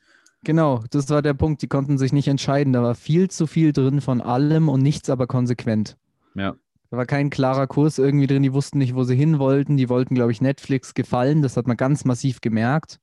Genau, 0.46 0.86
das 0.90 1.10
war 1.10 1.22
der 1.22 1.34
Punkt. 1.34 1.62
Die 1.62 1.68
konnten 1.68 1.98
sich 1.98 2.14
nicht 2.14 2.30
entscheiden. 2.30 2.72
Da 2.72 2.82
war 2.82 2.96
viel 2.96 3.30
zu 3.30 3.46
viel 3.46 3.74
drin 3.74 4.00
von 4.00 4.22
allem 4.22 4.70
und 4.70 4.82
nichts 4.82 5.10
aber 5.10 5.28
konsequent. 5.28 5.98
Ja. 6.34 6.56
Da 6.92 6.98
war 6.98 7.06
kein 7.06 7.30
klarer 7.30 7.68
Kurs 7.68 7.98
irgendwie 7.98 8.28
drin. 8.28 8.44
Die 8.44 8.54
wussten 8.54 8.78
nicht, 8.78 8.96
wo 8.96 9.04
sie 9.04 9.18
hin 9.18 9.38
wollten. 9.38 9.76
Die 9.76 9.90
wollten, 9.90 10.16
glaube 10.16 10.32
ich, 10.32 10.40
Netflix 10.40 10.94
gefallen. 10.94 11.42
Das 11.42 11.58
hat 11.58 11.68
man 11.68 11.76
ganz 11.76 12.06
massiv 12.06 12.40
gemerkt. 12.40 13.02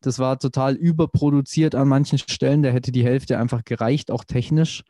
Das 0.00 0.18
war 0.18 0.38
total 0.38 0.74
überproduziert 0.74 1.74
an 1.74 1.88
manchen 1.88 2.16
Stellen. 2.16 2.62
Da 2.62 2.70
hätte 2.70 2.92
die 2.92 3.04
Hälfte 3.04 3.38
einfach 3.38 3.62
gereicht, 3.62 4.10
auch 4.10 4.24
technisch. 4.24 4.84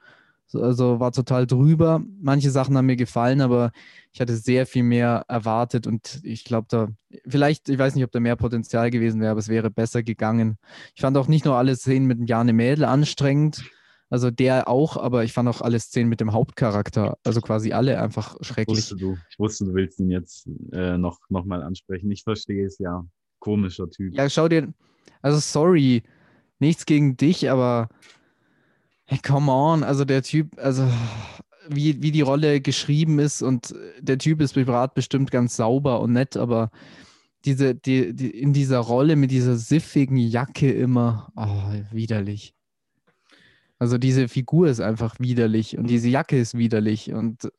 So, 0.47 0.63
Also 0.63 1.01
war 1.01 1.13
total 1.13 1.47
drüber. 1.47 2.03
Manche 2.21 2.51
Sachen 2.51 2.77
haben 2.77 2.87
mir 2.87 2.97
gefallen, 2.97 3.41
aber 3.41 3.73
ich 4.13 4.21
hatte 4.21 4.37
sehr 4.37 4.67
viel 4.67 4.83
mehr 4.83 5.25
erwartet 5.29 5.87
und 5.87 6.21
ich 6.23 6.45
glaube, 6.45 6.67
da, 6.71 6.89
vielleicht, 7.27 7.69
ich 7.69 7.79
weiß 7.79 7.95
nicht, 7.95 8.05
ob 8.05 8.13
da 8.13 8.21
mehr 8.21 8.37
Potenzial 8.37 8.91
gewesen 8.91 9.21
wäre, 9.21 9.33
aber 9.33 9.41
es 9.41 9.49
wäre 9.49 9.71
besser 9.71 10.03
gegangen. 10.03 10.57
Ich 10.95 11.01
fand 11.01 11.17
auch 11.17 11.29
nicht 11.29 11.45
nur 11.45 11.57
alle 11.57 11.75
Szenen 11.75 12.07
mit 12.07 12.29
Jane 12.29 12.53
Mädel 12.53 12.85
anstrengend, 12.85 13.65
also 14.11 14.31
der 14.31 14.69
auch, 14.69 14.97
aber 14.97 15.25
ich 15.25 15.33
fand 15.33 15.49
auch 15.49 15.61
alle 15.61 15.81
Szenen 15.81 16.09
mit 16.09 16.21
dem 16.21 16.33
Hauptcharakter, 16.33 17.19
also 17.25 17.41
quasi 17.41 17.73
alle 17.73 18.01
einfach 18.01 18.37
schrecklich. 18.43 18.79
Wusste 18.79 18.97
du, 18.97 19.17
ich 19.31 19.39
wusste, 19.39 19.65
du 19.65 19.75
willst 19.75 19.99
ihn 19.99 20.11
jetzt 20.11 20.49
äh, 20.73 20.97
noch, 20.99 21.19
noch 21.31 21.45
mal 21.45 21.63
ansprechen. 21.63 22.11
Ich 22.13 22.23
verstehe 22.23 22.67
es 22.67 22.79
ja. 22.79 23.05
Komischer 23.41 23.91
Typ. 23.91 24.15
Ja, 24.15 24.31
schau 24.31 24.49
dir, 24.49 24.73
also 25.21 25.39
sorry, 25.39 26.03
nichts 26.61 26.87
gegen 26.87 27.17
dich, 27.17 27.51
aber 27.51 27.89
hey, 29.07 29.19
come 29.19 29.51
on, 29.51 29.83
also 29.83 30.05
der 30.05 30.23
Typ, 30.23 30.59
also 30.59 30.89
wie, 31.69 32.03
wie 32.03 32.13
die 32.13 32.21
Rolle 32.21 32.61
geschrieben 32.61 33.19
ist 33.19 33.43
und 33.43 33.75
der 34.01 34.19
Typ 34.19 34.41
ist 34.41 34.55
privat 34.55 34.95
bestimmt 34.95 35.31
ganz 35.31 35.57
sauber 35.57 36.01
und 36.01 36.13
nett, 36.13 36.37
aber 36.37 36.71
diese, 37.45 37.75
die, 37.75 38.15
die, 38.15 38.31
in 38.31 38.53
dieser 38.53 38.79
Rolle 38.79 39.17
mit 39.17 39.31
dieser 39.31 39.57
siffigen 39.57 40.17
Jacke 40.17 40.73
immer, 40.73 41.31
oh, 41.37 41.73
widerlich. 41.93 42.55
Also 43.79 43.99
diese 43.99 44.29
Figur 44.29 44.69
ist 44.69 44.81
einfach 44.81 45.17
widerlich 45.19 45.77
und 45.77 45.89
diese 45.89 46.09
Jacke 46.09 46.39
ist 46.39 46.57
widerlich 46.57 47.13
und 47.13 47.51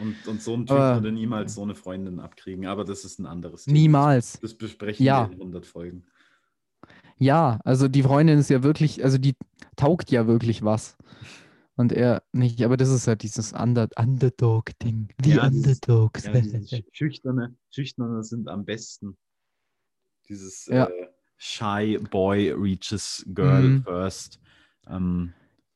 und, 0.00 0.26
und 0.26 0.42
so 0.42 0.54
ein 0.54 0.66
Typ 0.66 0.76
aber, 0.76 0.96
würde 0.96 1.12
niemals 1.12 1.54
so 1.54 1.62
eine 1.62 1.74
Freundin 1.74 2.20
abkriegen, 2.20 2.66
aber 2.66 2.84
das 2.84 3.04
ist 3.04 3.18
ein 3.18 3.26
anderes 3.26 3.64
Thema. 3.64 3.78
Niemals. 3.78 4.40
Das 4.40 4.54
besprechen 4.54 5.04
ja. 5.04 5.28
wir 5.28 5.34
in 5.34 5.40
100 5.40 5.66
Folgen. 5.66 6.04
Ja, 7.20 7.60
also 7.64 7.86
die 7.86 8.02
Freundin 8.02 8.38
ist 8.38 8.48
ja 8.48 8.62
wirklich, 8.62 9.04
also 9.04 9.18
die 9.18 9.36
taugt 9.76 10.10
ja 10.10 10.26
wirklich 10.26 10.64
was. 10.64 10.96
Und 11.76 11.92
er 11.92 12.22
nicht, 12.32 12.62
aber 12.62 12.76
das 12.76 12.88
ist 12.88 13.06
halt 13.06 13.22
dieses 13.22 13.52
Under 13.52 13.88
Underdog-Ding. 13.96 15.08
Die 15.18 15.30
ja, 15.30 15.46
Underdogs. 15.46 16.24
Ja, 16.24 16.78
schüchterne, 16.92 17.54
schüchterne 17.70 18.22
sind 18.24 18.48
am 18.48 18.64
besten. 18.64 19.16
Dieses 20.28 20.66
ja. 20.66 20.86
äh, 20.86 21.08
Shy 21.36 21.98
Boy 22.10 22.52
reaches 22.52 23.24
Girl 23.34 23.62
mhm. 23.62 23.82
first. 23.82 24.40
Ähm, 24.88 25.34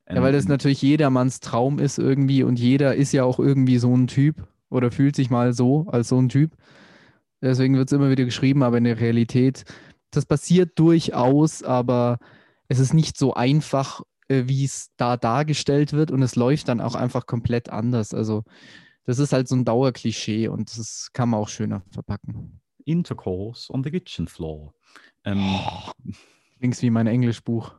ja, 0.08 0.22
weil 0.22 0.32
das 0.32 0.48
natürlich 0.48 0.82
jedermanns 0.82 1.40
Traum 1.40 1.78
ist 1.78 1.98
irgendwie 1.98 2.42
und 2.42 2.58
jeder 2.58 2.94
ist 2.94 3.12
ja 3.12 3.24
auch 3.24 3.38
irgendwie 3.38 3.78
so 3.78 3.94
ein 3.94 4.06
Typ 4.06 4.46
oder 4.70 4.90
fühlt 4.90 5.16
sich 5.16 5.30
mal 5.30 5.52
so 5.52 5.86
als 5.88 6.08
so 6.08 6.18
ein 6.18 6.28
Typ. 6.28 6.52
Deswegen 7.40 7.76
wird 7.76 7.88
es 7.88 7.92
immer 7.92 8.10
wieder 8.10 8.24
geschrieben, 8.24 8.62
aber 8.62 8.78
in 8.78 8.84
der 8.84 9.00
Realität, 9.00 9.64
das 10.16 10.26
passiert 10.26 10.78
durchaus, 10.78 11.62
aber 11.62 12.18
es 12.68 12.78
ist 12.78 12.94
nicht 12.94 13.16
so 13.16 13.34
einfach, 13.34 14.02
äh, 14.28 14.44
wie 14.46 14.64
es 14.64 14.90
da 14.96 15.16
dargestellt 15.16 15.92
wird 15.92 16.10
und 16.10 16.22
es 16.22 16.36
läuft 16.36 16.68
dann 16.68 16.80
auch 16.80 16.94
einfach 16.94 17.26
komplett 17.26 17.70
anders. 17.70 18.14
Also 18.14 18.44
das 19.04 19.18
ist 19.18 19.32
halt 19.32 19.48
so 19.48 19.56
ein 19.56 19.64
Dauerklischee 19.64 20.48
und 20.48 20.76
das 20.76 21.10
kann 21.12 21.28
man 21.28 21.40
auch 21.40 21.48
schöner 21.48 21.82
verpacken. 21.90 22.60
Intercourse 22.84 23.72
on 23.72 23.82
the 23.82 23.90
kitchen 23.90 24.28
floor. 24.28 24.74
Ähm, 25.24 25.38
oh, 25.42 25.90
Links 26.60 26.82
wie 26.82 26.90
mein 26.90 27.06
Englischbuch. 27.06 27.74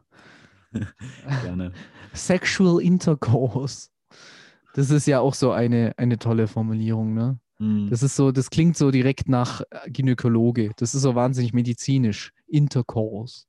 Gerne. 1.43 1.71
Sexual 2.13 2.81
Intercourse. 2.81 3.89
Das 4.73 4.89
ist 4.89 5.07
ja 5.07 5.19
auch 5.19 5.33
so 5.33 5.51
eine, 5.51 5.93
eine 5.97 6.19
tolle 6.19 6.47
Formulierung, 6.47 7.13
ne? 7.13 7.39
Mm. 7.59 7.89
Das 7.89 8.03
ist 8.03 8.15
so, 8.15 8.31
das 8.31 8.49
klingt 8.49 8.77
so 8.77 8.91
direkt 8.91 9.29
nach 9.29 9.61
Gynäkologe. 9.87 10.71
Das 10.77 10.95
ist 10.95 11.01
so 11.01 11.15
wahnsinnig 11.15 11.53
medizinisch. 11.53 12.33
Intercourse. 12.47 13.45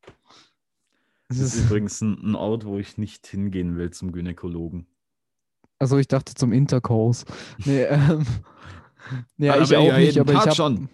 Das, 1.28 1.38
das 1.38 1.54
ist, 1.54 1.64
übrigens 1.66 2.00
ein, 2.00 2.18
ein, 2.22 2.34
Ort, 2.34 2.64
wo 2.64 2.78
ich 2.78 2.98
nicht 2.98 3.26
hingehen 3.26 3.76
will 3.76 3.90
zum 3.90 4.12
Gynäkologen. 4.12 4.86
Also 5.78 5.98
ich 5.98 6.08
dachte 6.08 6.34
zum 6.34 6.52
Intercourse. 6.52 7.26
Nee, 7.64 7.82
ähm, 7.84 8.25
ja, 9.36 9.54
aber 9.54 9.62
ich 9.62 9.76
auch 9.76 9.86
ja 9.86 9.98
nicht, 9.98 10.18
aber 10.18 10.32
ich 10.32 10.38
habe 10.38 10.54
schon. 10.54 10.88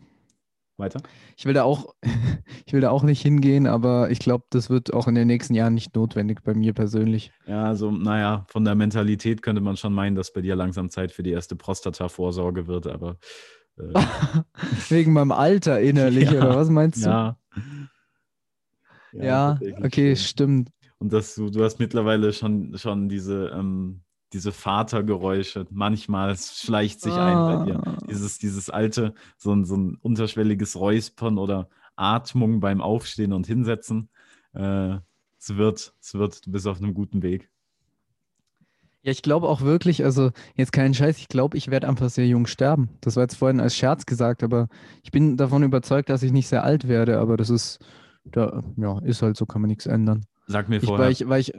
Weiter. 0.82 1.00
Ich 1.36 1.46
will 1.46 1.54
da 1.54 1.62
auch, 1.62 1.94
ich 2.66 2.72
will 2.72 2.80
da 2.80 2.90
auch 2.90 3.02
nicht 3.02 3.22
hingehen, 3.22 3.66
aber 3.66 4.10
ich 4.10 4.18
glaube, 4.18 4.44
das 4.50 4.68
wird 4.68 4.92
auch 4.92 5.08
in 5.08 5.14
den 5.14 5.28
nächsten 5.28 5.54
Jahren 5.54 5.74
nicht 5.74 5.94
notwendig 5.94 6.42
bei 6.42 6.54
mir 6.54 6.74
persönlich. 6.74 7.32
Ja, 7.46 7.64
also 7.64 7.90
naja, 7.90 8.44
von 8.48 8.64
der 8.64 8.74
Mentalität 8.74 9.42
könnte 9.42 9.62
man 9.62 9.76
schon 9.76 9.94
meinen, 9.94 10.16
dass 10.16 10.32
bei 10.32 10.42
dir 10.42 10.56
langsam 10.56 10.90
Zeit 10.90 11.12
für 11.12 11.22
die 11.22 11.30
erste 11.30 11.56
Prostata-Vorsorge 11.56 12.66
wird, 12.66 12.86
aber 12.86 13.16
äh, 13.78 13.94
wegen 14.90 15.12
meinem 15.12 15.32
Alter 15.32 15.80
innerlich 15.80 16.30
ja, 16.30 16.38
oder 16.38 16.56
was 16.56 16.68
meinst 16.68 17.04
du? 17.04 17.08
Ja. 17.08 17.38
Ja, 19.12 19.58
okay, 19.82 20.16
schon. 20.16 20.26
stimmt. 20.26 20.70
Und 20.98 21.12
dass 21.12 21.34
du, 21.34 21.50
du 21.50 21.62
hast 21.64 21.78
mittlerweile 21.78 22.32
schon, 22.32 22.76
schon 22.78 23.08
diese, 23.08 23.52
ähm, 23.54 24.02
diese 24.32 24.52
Vatergeräusche. 24.52 25.66
Manchmal 25.70 26.36
schleicht 26.36 27.00
sich 27.00 27.12
ah. 27.12 27.26
ein 27.26 27.58
bei 27.58 27.64
dir. 27.64 27.86
Ah. 27.86 27.98
Dieses, 28.08 28.38
dieses 28.38 28.70
alte, 28.70 29.14
so 29.36 29.52
ein, 29.52 29.64
so 29.64 29.76
ein 29.76 29.96
unterschwelliges 30.00 30.76
Räuspern 30.76 31.38
oder 31.38 31.68
Atmung 31.96 32.60
beim 32.60 32.80
Aufstehen 32.80 33.32
und 33.32 33.46
Hinsetzen. 33.46 34.08
Äh, 34.54 34.96
es 35.38 35.56
wird, 35.56 35.94
es 36.00 36.14
wird, 36.14 36.46
du 36.46 36.52
bist 36.52 36.66
auf 36.66 36.78
einem 36.78 36.94
guten 36.94 37.22
Weg. 37.22 37.50
Ja, 39.02 39.10
ich 39.10 39.22
glaube 39.22 39.48
auch 39.48 39.62
wirklich, 39.62 40.04
also 40.04 40.30
jetzt 40.54 40.72
keinen 40.72 40.94
Scheiß, 40.94 41.18
ich 41.18 41.26
glaube, 41.26 41.56
ich 41.56 41.70
werde 41.72 41.88
einfach 41.88 42.08
sehr 42.08 42.26
jung 42.28 42.46
sterben. 42.46 42.90
Das 43.00 43.16
war 43.16 43.24
jetzt 43.24 43.34
vorhin 43.34 43.60
als 43.60 43.76
Scherz 43.76 44.06
gesagt, 44.06 44.44
aber 44.44 44.68
ich 45.02 45.10
bin 45.10 45.36
davon 45.36 45.64
überzeugt, 45.64 46.08
dass 46.08 46.22
ich 46.22 46.30
nicht 46.30 46.46
sehr 46.46 46.62
alt 46.62 46.86
werde, 46.86 47.18
aber 47.18 47.36
das 47.36 47.50
ist, 47.50 47.80
da, 48.24 48.62
ja, 48.76 49.00
ist 49.00 49.22
halt 49.22 49.36
so, 49.36 49.44
kann 49.44 49.60
man 49.60 49.68
nichts 49.68 49.86
ändern. 49.86 50.24
Sag 50.46 50.68
mir 50.68 50.76
ich, 50.76 50.84
vorher. 50.84 51.06
Weil 51.06 51.12
ich, 51.12 51.28
weil 51.28 51.40
ich 51.40 51.52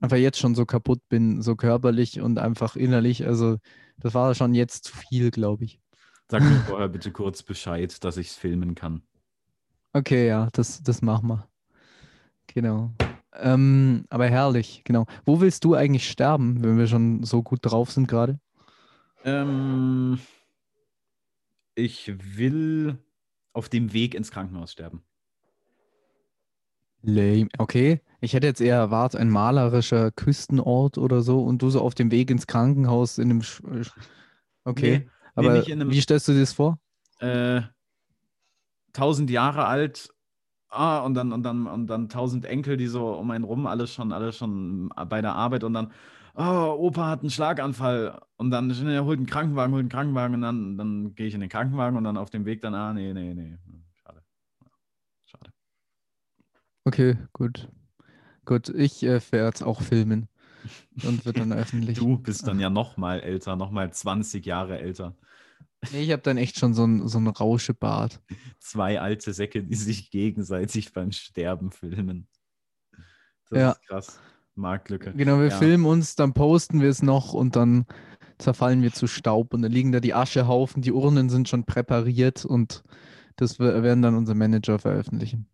einfach 0.00 0.16
jetzt 0.16 0.38
schon 0.38 0.54
so 0.54 0.66
kaputt 0.66 1.00
bin, 1.08 1.42
so 1.42 1.56
körperlich 1.56 2.20
und 2.20 2.38
einfach 2.38 2.76
innerlich. 2.76 3.26
Also, 3.26 3.58
das 3.98 4.14
war 4.14 4.34
schon 4.34 4.54
jetzt 4.54 4.84
zu 4.84 4.96
viel, 4.96 5.30
glaube 5.30 5.64
ich. 5.64 5.80
Sag 6.28 6.42
mir 6.42 6.60
vorher 6.66 6.88
bitte 6.88 7.12
kurz 7.12 7.42
Bescheid, 7.42 8.02
dass 8.04 8.16
ich 8.16 8.28
es 8.28 8.36
filmen 8.36 8.74
kann. 8.74 9.02
Okay, 9.92 10.26
ja, 10.28 10.48
das, 10.52 10.82
das 10.82 11.00
machen 11.02 11.28
wir. 11.28 11.48
Genau. 12.48 12.92
Ähm, 13.34 14.04
aber 14.08 14.26
herrlich, 14.28 14.82
genau. 14.84 15.06
Wo 15.24 15.40
willst 15.40 15.64
du 15.64 15.74
eigentlich 15.74 16.08
sterben, 16.08 16.62
wenn 16.62 16.78
wir 16.78 16.86
schon 16.86 17.22
so 17.22 17.42
gut 17.42 17.60
drauf 17.62 17.90
sind 17.90 18.08
gerade? 18.08 18.38
Ähm, 19.24 20.18
ich 21.74 22.12
will 22.36 22.98
auf 23.52 23.68
dem 23.68 23.92
Weg 23.92 24.14
ins 24.14 24.30
Krankenhaus 24.30 24.72
sterben. 24.72 25.02
Lame. 27.02 27.48
Okay. 27.58 28.00
Ich 28.26 28.34
hätte 28.34 28.48
jetzt 28.48 28.60
eher 28.60 28.74
erwartet, 28.74 29.20
ein 29.20 29.30
malerischer 29.30 30.10
Küstenort 30.10 30.98
oder 30.98 31.22
so 31.22 31.44
und 31.44 31.62
du 31.62 31.70
so 31.70 31.80
auf 31.80 31.94
dem 31.94 32.10
Weg 32.10 32.28
ins 32.28 32.48
Krankenhaus 32.48 33.18
in 33.18 33.30
einem. 33.30 33.42
Sch 33.42 33.62
okay. 34.64 34.98
Nee, 34.98 35.10
Aber 35.36 35.52
nee, 35.52 35.72
einem, 35.72 35.92
wie 35.92 36.00
stellst 36.00 36.26
du 36.26 36.32
dir 36.32 36.40
das 36.40 36.52
vor? 36.52 36.80
Äh, 37.20 37.62
tausend 38.92 39.30
Jahre 39.30 39.66
alt, 39.66 40.12
ah, 40.70 40.98
und 41.04 41.14
dann, 41.14 41.30
und 41.30 41.44
dann, 41.44 41.68
und 41.68 41.86
dann 41.86 42.08
tausend 42.08 42.46
Enkel, 42.46 42.76
die 42.76 42.88
so 42.88 43.14
um 43.14 43.30
einen 43.30 43.44
rum, 43.44 43.64
alles 43.64 43.92
schon, 43.92 44.10
alles 44.10 44.36
schon 44.36 44.88
bei 45.08 45.22
der 45.22 45.36
Arbeit 45.36 45.62
und 45.62 45.74
dann, 45.74 45.92
oh, 46.34 46.74
Opa 46.80 47.06
hat 47.06 47.20
einen 47.20 47.30
Schlaganfall 47.30 48.20
und 48.38 48.50
dann 48.50 48.70
er 48.88 49.04
holt 49.04 49.18
einen 49.18 49.26
Krankenwagen, 49.26 49.72
holt 49.72 49.82
einen 49.82 49.88
Krankenwagen 49.88 50.34
und 50.34 50.42
dann, 50.42 50.76
dann 50.76 51.14
gehe 51.14 51.28
ich 51.28 51.34
in 51.34 51.40
den 51.42 51.48
Krankenwagen 51.48 51.96
und 51.96 52.02
dann 52.02 52.16
auf 52.16 52.30
dem 52.30 52.44
Weg 52.44 52.60
dann, 52.60 52.74
ah, 52.74 52.92
nee, 52.92 53.12
nee, 53.12 53.34
nee. 53.34 53.56
Okay, 56.84 57.16
gut. 57.32 57.68
Gut, 58.46 58.68
ich 58.70 59.02
äh, 59.02 59.20
werde 59.30 59.56
es 59.56 59.62
auch 59.62 59.82
filmen 59.82 60.28
und 61.04 61.26
wird 61.26 61.38
dann 61.38 61.52
öffentlich. 61.52 61.98
Du 61.98 62.16
bist 62.16 62.46
dann 62.46 62.60
ja 62.60 62.70
noch 62.70 62.96
mal 62.96 63.20
älter, 63.20 63.56
noch 63.56 63.70
mal 63.70 63.92
20 63.92 64.46
Jahre 64.46 64.78
älter. 64.78 65.14
Nee, 65.92 66.02
ich 66.02 66.12
habe 66.12 66.22
dann 66.22 66.38
echt 66.38 66.58
schon 66.58 66.72
so 66.72 66.84
ein, 66.84 67.06
so 67.06 67.18
ein 67.18 67.26
Rauschebart. 67.26 68.20
Zwei 68.58 69.00
alte 69.00 69.32
Säcke, 69.32 69.62
die 69.62 69.74
sich 69.74 70.10
gegenseitig 70.10 70.92
beim 70.92 71.12
Sterben 71.12 71.70
filmen. 71.70 72.28
Das 73.50 73.58
ja. 73.58 73.70
ist 73.72 73.82
krass. 73.86 74.20
Marktlücke. 74.54 75.12
Genau, 75.12 75.38
wir 75.38 75.48
ja. 75.48 75.58
filmen 75.58 75.84
uns, 75.84 76.14
dann 76.14 76.32
posten 76.32 76.80
wir 76.80 76.88
es 76.88 77.02
noch 77.02 77.34
und 77.34 77.56
dann 77.56 77.84
zerfallen 78.38 78.82
wir 78.82 78.92
zu 78.92 79.06
Staub 79.06 79.52
und 79.54 79.62
dann 79.62 79.72
liegen 79.72 79.92
da 79.92 80.00
die 80.00 80.14
Aschehaufen, 80.14 80.82
die 80.82 80.92
Urnen 80.92 81.28
sind 81.28 81.48
schon 81.48 81.64
präpariert 81.64 82.44
und 82.44 82.82
das 83.36 83.58
werden 83.58 84.02
dann 84.02 84.14
unser 84.14 84.34
Manager 84.34 84.78
veröffentlichen. 84.78 85.48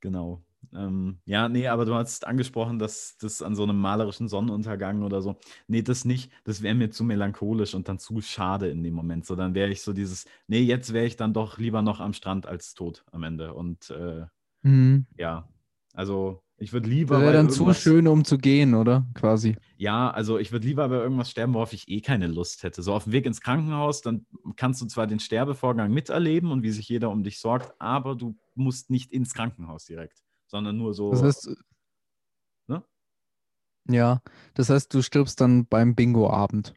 Genau. 0.00 0.42
Ähm, 0.74 1.18
ja, 1.24 1.48
nee, 1.48 1.68
aber 1.68 1.84
du 1.84 1.94
hast 1.94 2.26
angesprochen, 2.26 2.78
dass 2.78 3.16
das 3.18 3.42
an 3.42 3.54
so 3.54 3.62
einem 3.62 3.78
malerischen 3.80 4.28
Sonnenuntergang 4.28 5.02
oder 5.02 5.22
so. 5.22 5.36
Nee, 5.66 5.82
das 5.82 6.04
nicht. 6.04 6.30
Das 6.44 6.62
wäre 6.62 6.74
mir 6.74 6.90
zu 6.90 7.04
melancholisch 7.04 7.74
und 7.74 7.88
dann 7.88 7.98
zu 7.98 8.20
schade 8.20 8.68
in 8.68 8.82
dem 8.82 8.94
Moment. 8.94 9.26
So, 9.26 9.36
dann 9.36 9.54
wäre 9.54 9.70
ich 9.70 9.82
so 9.82 9.92
dieses, 9.92 10.26
nee, 10.46 10.60
jetzt 10.60 10.92
wäre 10.92 11.06
ich 11.06 11.16
dann 11.16 11.32
doch 11.32 11.58
lieber 11.58 11.82
noch 11.82 12.00
am 12.00 12.12
Strand 12.12 12.46
als 12.46 12.74
tot 12.74 13.04
am 13.12 13.22
Ende. 13.22 13.54
Und 13.54 13.90
äh, 13.90 14.26
mhm. 14.62 15.06
ja, 15.16 15.48
also 15.94 16.42
ich 16.60 16.72
würde 16.72 16.88
lieber. 16.88 17.20
Wäre 17.20 17.32
dann 17.32 17.50
zu 17.50 17.72
schön, 17.72 18.08
um 18.08 18.24
zu 18.24 18.36
gehen, 18.36 18.74
oder? 18.74 19.06
Quasi. 19.14 19.56
Ja, 19.76 20.10
also 20.10 20.38
ich 20.38 20.50
würde 20.50 20.66
lieber 20.66 20.88
bei 20.88 20.96
irgendwas 20.96 21.30
sterben, 21.30 21.54
worauf 21.54 21.72
ich 21.72 21.88
eh 21.88 22.00
keine 22.00 22.26
Lust 22.26 22.64
hätte. 22.64 22.82
So 22.82 22.94
auf 22.94 23.04
dem 23.04 23.12
Weg 23.12 23.26
ins 23.26 23.40
Krankenhaus, 23.40 24.02
dann 24.02 24.26
kannst 24.56 24.82
du 24.82 24.86
zwar 24.86 25.06
den 25.06 25.20
Sterbevorgang 25.20 25.92
miterleben 25.92 26.50
und 26.50 26.64
wie 26.64 26.70
sich 26.70 26.88
jeder 26.88 27.10
um 27.10 27.22
dich 27.22 27.38
sorgt, 27.38 27.74
aber 27.78 28.16
du 28.16 28.36
musst 28.56 28.90
nicht 28.90 29.12
ins 29.12 29.34
Krankenhaus 29.34 29.84
direkt 29.84 30.22
sondern 30.48 30.76
nur 30.76 30.94
so. 30.94 31.10
Das 31.12 31.22
heißt, 31.22 31.50
ne? 32.66 32.84
Ja, 33.88 34.20
das 34.54 34.70
heißt, 34.70 34.92
du 34.92 35.02
stirbst 35.02 35.40
dann 35.40 35.66
beim 35.66 35.94
Bingo-Abend. 35.94 36.74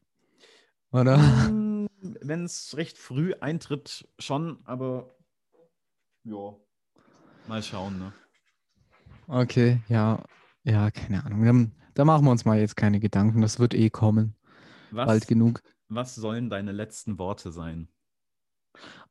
Oder? 0.91 1.17
Mm, 1.17 1.87
Wenn 2.01 2.45
es 2.45 2.75
recht 2.77 2.97
früh 2.97 3.33
eintritt, 3.39 4.07
schon, 4.19 4.59
aber 4.65 5.15
ja, 6.23 6.55
mal 7.47 7.63
schauen, 7.63 7.97
ne? 7.97 8.13
Okay, 9.27 9.81
ja, 9.87 10.23
ja, 10.63 10.91
keine 10.91 11.25
Ahnung. 11.25 11.71
Da 11.93 12.05
machen 12.05 12.25
wir 12.25 12.31
uns 12.31 12.45
mal 12.45 12.59
jetzt 12.59 12.75
keine 12.75 12.99
Gedanken. 12.99 13.41
Das 13.41 13.59
wird 13.59 13.73
eh 13.73 13.89
kommen. 13.89 14.35
Was, 14.91 15.07
Bald 15.07 15.27
genug. 15.27 15.61
Was 15.87 16.15
sollen 16.15 16.49
deine 16.49 16.71
letzten 16.71 17.17
Worte 17.17 17.51
sein? 17.51 17.87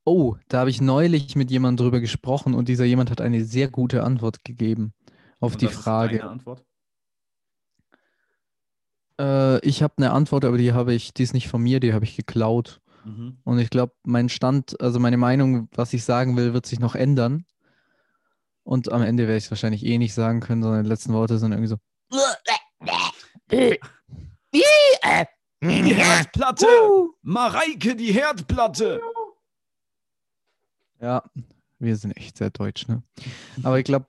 Oh, 0.05 0.37
da 0.49 0.61
habe 0.61 0.71
ich 0.71 0.81
neulich 0.81 1.37
mit 1.37 1.51
jemandem 1.51 1.85
drüber 1.85 2.01
gesprochen 2.01 2.55
und 2.55 2.69
dieser 2.69 2.85
jemand 2.85 3.11
hat 3.11 3.21
eine 3.21 3.45
sehr 3.45 3.69
gute 3.69 4.03
Antwort 4.03 4.45
gegeben 4.45 4.93
auf 5.41 5.53
Und 5.53 5.63
die 5.63 5.67
was 5.67 5.75
ist 5.75 5.81
Frage. 5.83 6.19
deine 6.19 6.31
Antwort? 6.31 6.65
Äh, 9.21 9.59
ich 9.67 9.83
habe 9.83 9.95
eine 9.99 10.13
Antwort, 10.13 10.45
aber 10.45 10.59
die 10.59 10.73
habe 10.73 10.95
ich, 10.95 11.13
die 11.13 11.23
ist 11.23 11.35
nicht 11.35 11.49
von 11.49 11.63
mir, 11.63 11.81
die 11.81 11.93
habe 11.93 12.05
ich 12.05 12.17
geklaut. 12.17 12.81
Mhm. 13.05 13.39
Und 13.45 13.59
ich 13.59 13.71
glaube, 13.71 13.93
mein 14.05 14.29
Stand, 14.29 14.81
also 14.81 14.99
meine 14.99 15.17
Meinung, 15.17 15.69
was 15.75 15.93
ich 15.93 16.05
sagen 16.05 16.37
will, 16.37 16.55
wird 16.55 16.67
sich 16.67 16.81
noch 16.81 16.95
ändern. 16.95 17.45
Und 18.63 18.93
am 18.93 19.03
Ende 19.03 19.25
werde 19.25 19.39
ich 19.39 19.45
es 19.45 19.51
wahrscheinlich 19.51 19.85
eh 19.85 19.99
nicht 19.99 20.15
sagen 20.15 20.41
können, 20.41 20.63
sondern 20.63 20.85
die 20.85 20.89
letzten 20.89 21.13
Worte 21.13 21.39
sind 21.39 21.53
irgendwie 21.53 21.69
so. 21.69 21.77
Die 25.63 25.95
Herdplatte! 25.95 26.67
Mareike, 27.23 27.95
die 27.95 28.13
Herdplatte! 28.13 29.01
Ja, 31.01 31.23
wir 31.79 31.97
sind 31.97 32.17
echt 32.17 32.37
sehr 32.39 32.51
deutsch, 32.51 32.89
ne? 32.89 33.03
Aber 33.63 33.79
ich 33.79 33.85
glaube, 33.85 34.07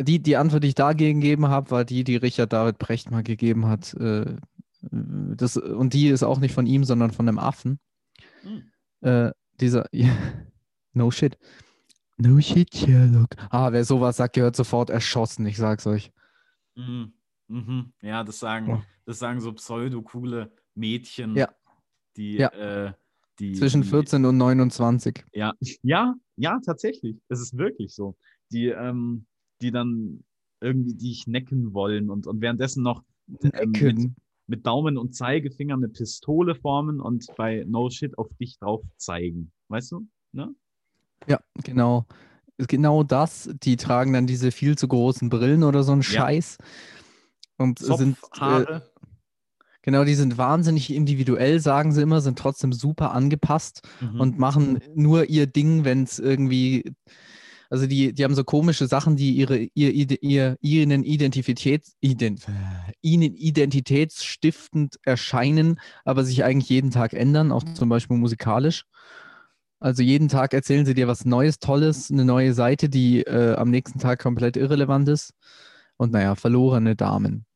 die, 0.00 0.20
die 0.22 0.36
Antwort, 0.36 0.62
die 0.62 0.68
ich 0.68 0.74
dagegen 0.74 1.20
gegeben 1.20 1.48
habe, 1.48 1.70
war 1.70 1.84
die, 1.84 2.04
die 2.04 2.16
Richard 2.16 2.52
David 2.52 2.78
Brecht 2.78 3.10
mal 3.10 3.22
gegeben 3.24 3.66
hat. 3.66 3.94
Äh, 3.94 4.36
das, 4.80 5.56
und 5.56 5.92
die 5.92 6.08
ist 6.08 6.22
auch 6.22 6.38
nicht 6.38 6.54
von 6.54 6.66
ihm, 6.66 6.84
sondern 6.84 7.10
von 7.10 7.28
einem 7.28 7.38
Affen. 7.38 7.80
Hm. 8.42 8.70
Äh, 9.00 9.32
dieser, 9.60 9.86
ja, 9.92 10.10
no 10.92 11.10
shit. 11.10 11.36
No 12.16 12.40
shit, 12.40 12.74
Sherlock. 12.74 13.30
Ah, 13.50 13.70
wer 13.72 13.84
sowas 13.84 14.16
sagt, 14.16 14.34
gehört 14.34 14.56
sofort 14.56 14.90
erschossen, 14.90 15.46
ich 15.46 15.56
sag's 15.56 15.86
euch. 15.86 16.12
Mhm. 16.74 17.12
Mhm. 17.48 17.92
Ja, 18.02 18.24
das 18.24 18.38
sagen, 18.40 18.72
Oh. 18.72 18.82
das 19.04 19.18
sagen 19.18 19.40
so 19.40 19.52
pseudo-coole 19.52 20.52
Mädchen, 20.74 21.34
Ja. 21.36 21.48
die, 22.16 22.34
Ja. 22.36 22.48
äh, 22.50 22.92
die 23.38 23.52
Zwischen 23.52 23.82
die, 23.82 23.88
14 23.88 24.24
und 24.24 24.36
29. 24.36 25.24
Ja, 25.32 25.54
ja, 25.82 26.14
ja, 26.36 26.58
tatsächlich. 26.64 27.16
Es 27.28 27.40
ist 27.40 27.56
wirklich 27.56 27.94
so. 27.94 28.16
Die, 28.50 28.66
ähm, 28.66 29.26
die 29.60 29.70
dann 29.70 30.24
irgendwie 30.60 30.94
dich 30.94 31.26
necken 31.26 31.72
wollen 31.72 32.10
und, 32.10 32.26
und 32.26 32.40
währenddessen 32.40 32.82
noch 32.82 33.04
ähm, 33.42 33.72
mit, 33.72 34.10
mit 34.46 34.66
Daumen 34.66 34.96
und 34.96 35.14
Zeigefinger 35.14 35.74
eine 35.74 35.88
Pistole 35.88 36.54
formen 36.54 37.00
und 37.00 37.26
bei 37.36 37.64
No 37.68 37.90
Shit 37.90 38.16
auf 38.18 38.28
dich 38.40 38.58
drauf 38.58 38.82
zeigen. 38.96 39.52
Weißt 39.68 39.92
du? 39.92 40.06
Ne? 40.32 40.54
Ja, 41.26 41.40
genau. 41.64 42.06
Genau 42.56 43.04
das. 43.04 43.50
Die 43.62 43.76
tragen 43.76 44.12
dann 44.12 44.26
diese 44.26 44.50
viel 44.50 44.76
zu 44.76 44.88
großen 44.88 45.28
Brillen 45.28 45.62
oder 45.62 45.84
so 45.84 45.92
einen 45.92 46.00
Ja. 46.00 46.08
Scheiß. 46.22 46.58
Und 47.56 47.78
sind. 47.78 48.16
Äh. 48.40 48.80
Genau, 49.88 50.04
die 50.04 50.14
sind 50.16 50.36
wahnsinnig 50.36 50.92
individuell, 50.92 51.60
sagen 51.60 51.92
sie 51.92 52.02
immer, 52.02 52.20
sind 52.20 52.38
trotzdem 52.38 52.74
super 52.74 53.12
angepasst. 53.12 53.80
Mhm. 54.02 54.20
und 54.20 54.38
machen 54.38 54.80
nur 54.94 55.30
ihr 55.30 55.46
Ding, 55.46 55.86
wenn 55.86 56.02
es 56.02 56.18
irgendwie, 56.18 56.92
also 57.70 57.86
die, 57.86 58.12
die 58.12 58.22
haben 58.22 58.34
so 58.34 58.44
komische 58.44 58.86
Sachen, 58.86 59.16
die 59.16 59.32
ihre, 59.32 59.56
ihr, 59.72 59.94
ide- 59.94 60.18
ihr, 60.20 60.58
ihnen 60.60 61.04
Identität, 61.04 61.86
ident, 62.02 62.46
ihnen 63.00 63.34
identitätsstiftend 63.34 64.96
erscheinen, 65.04 65.80
aber 66.04 66.22
sich 66.22 66.44
eigentlich 66.44 66.68
jeden 66.68 66.90
Tag 66.90 67.14
ändern, 67.14 67.50
auch 67.50 67.64
zum 67.72 67.88
Beispiel 67.88 68.18
musikalisch. 68.18 68.84
Also 69.80 70.02
jeden 70.02 70.28
Tag 70.28 70.52
erzählen 70.52 70.84
sie 70.84 70.92
dir 70.92 71.08
was 71.08 71.24
Neues, 71.24 71.60
Tolles, 71.60 72.10
eine 72.10 72.26
neue 72.26 72.52
Seite, 72.52 72.90
die 72.90 73.22
äh, 73.22 73.54
am 73.54 73.70
nächsten 73.70 74.00
Tag 74.00 74.18
komplett 74.20 74.58
irrelevant 74.58 75.08
ist. 75.08 75.32
Und 75.96 76.12
naja, 76.12 76.34
verlorene 76.34 76.94
Damen. 76.94 77.46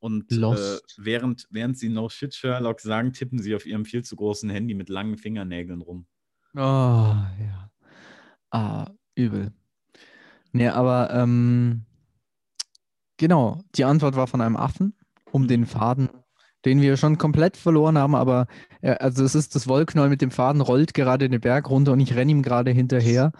Und 0.00 0.30
äh, 0.30 0.78
während, 0.96 1.46
während 1.50 1.76
sie 1.78 1.88
No 1.88 2.08
Shit 2.08 2.34
Sherlock 2.34 2.80
sagen, 2.80 3.12
tippen 3.12 3.40
sie 3.40 3.54
auf 3.54 3.66
ihrem 3.66 3.84
viel 3.84 4.04
zu 4.04 4.14
großen 4.16 4.48
Handy 4.48 4.74
mit 4.74 4.88
langen 4.88 5.18
Fingernägeln 5.18 5.80
rum. 5.80 6.06
Oh, 6.54 6.60
ja. 6.60 7.70
Ah, 8.50 8.86
übel. 9.14 9.52
Nee, 10.52 10.68
aber 10.68 11.10
ähm, 11.12 11.84
genau, 13.16 13.60
die 13.74 13.84
Antwort 13.84 14.16
war 14.16 14.26
von 14.26 14.40
einem 14.40 14.56
Affen 14.56 14.94
um 15.30 15.46
den 15.46 15.66
Faden, 15.66 16.08
den 16.64 16.80
wir 16.80 16.96
schon 16.96 17.18
komplett 17.18 17.56
verloren 17.56 17.98
haben, 17.98 18.14
aber 18.14 18.46
äh, 18.80 18.92
also 18.92 19.24
es 19.24 19.34
ist 19.34 19.54
das 19.54 19.68
Wollknäuel 19.68 20.08
mit 20.08 20.22
dem 20.22 20.30
Faden, 20.30 20.62
rollt 20.62 20.94
gerade 20.94 21.28
den 21.28 21.40
Berg 21.40 21.68
runter 21.68 21.92
und 21.92 22.00
ich 22.00 22.14
renne 22.14 22.30
ihm 22.32 22.42
gerade 22.42 22.70
hinterher 22.70 23.32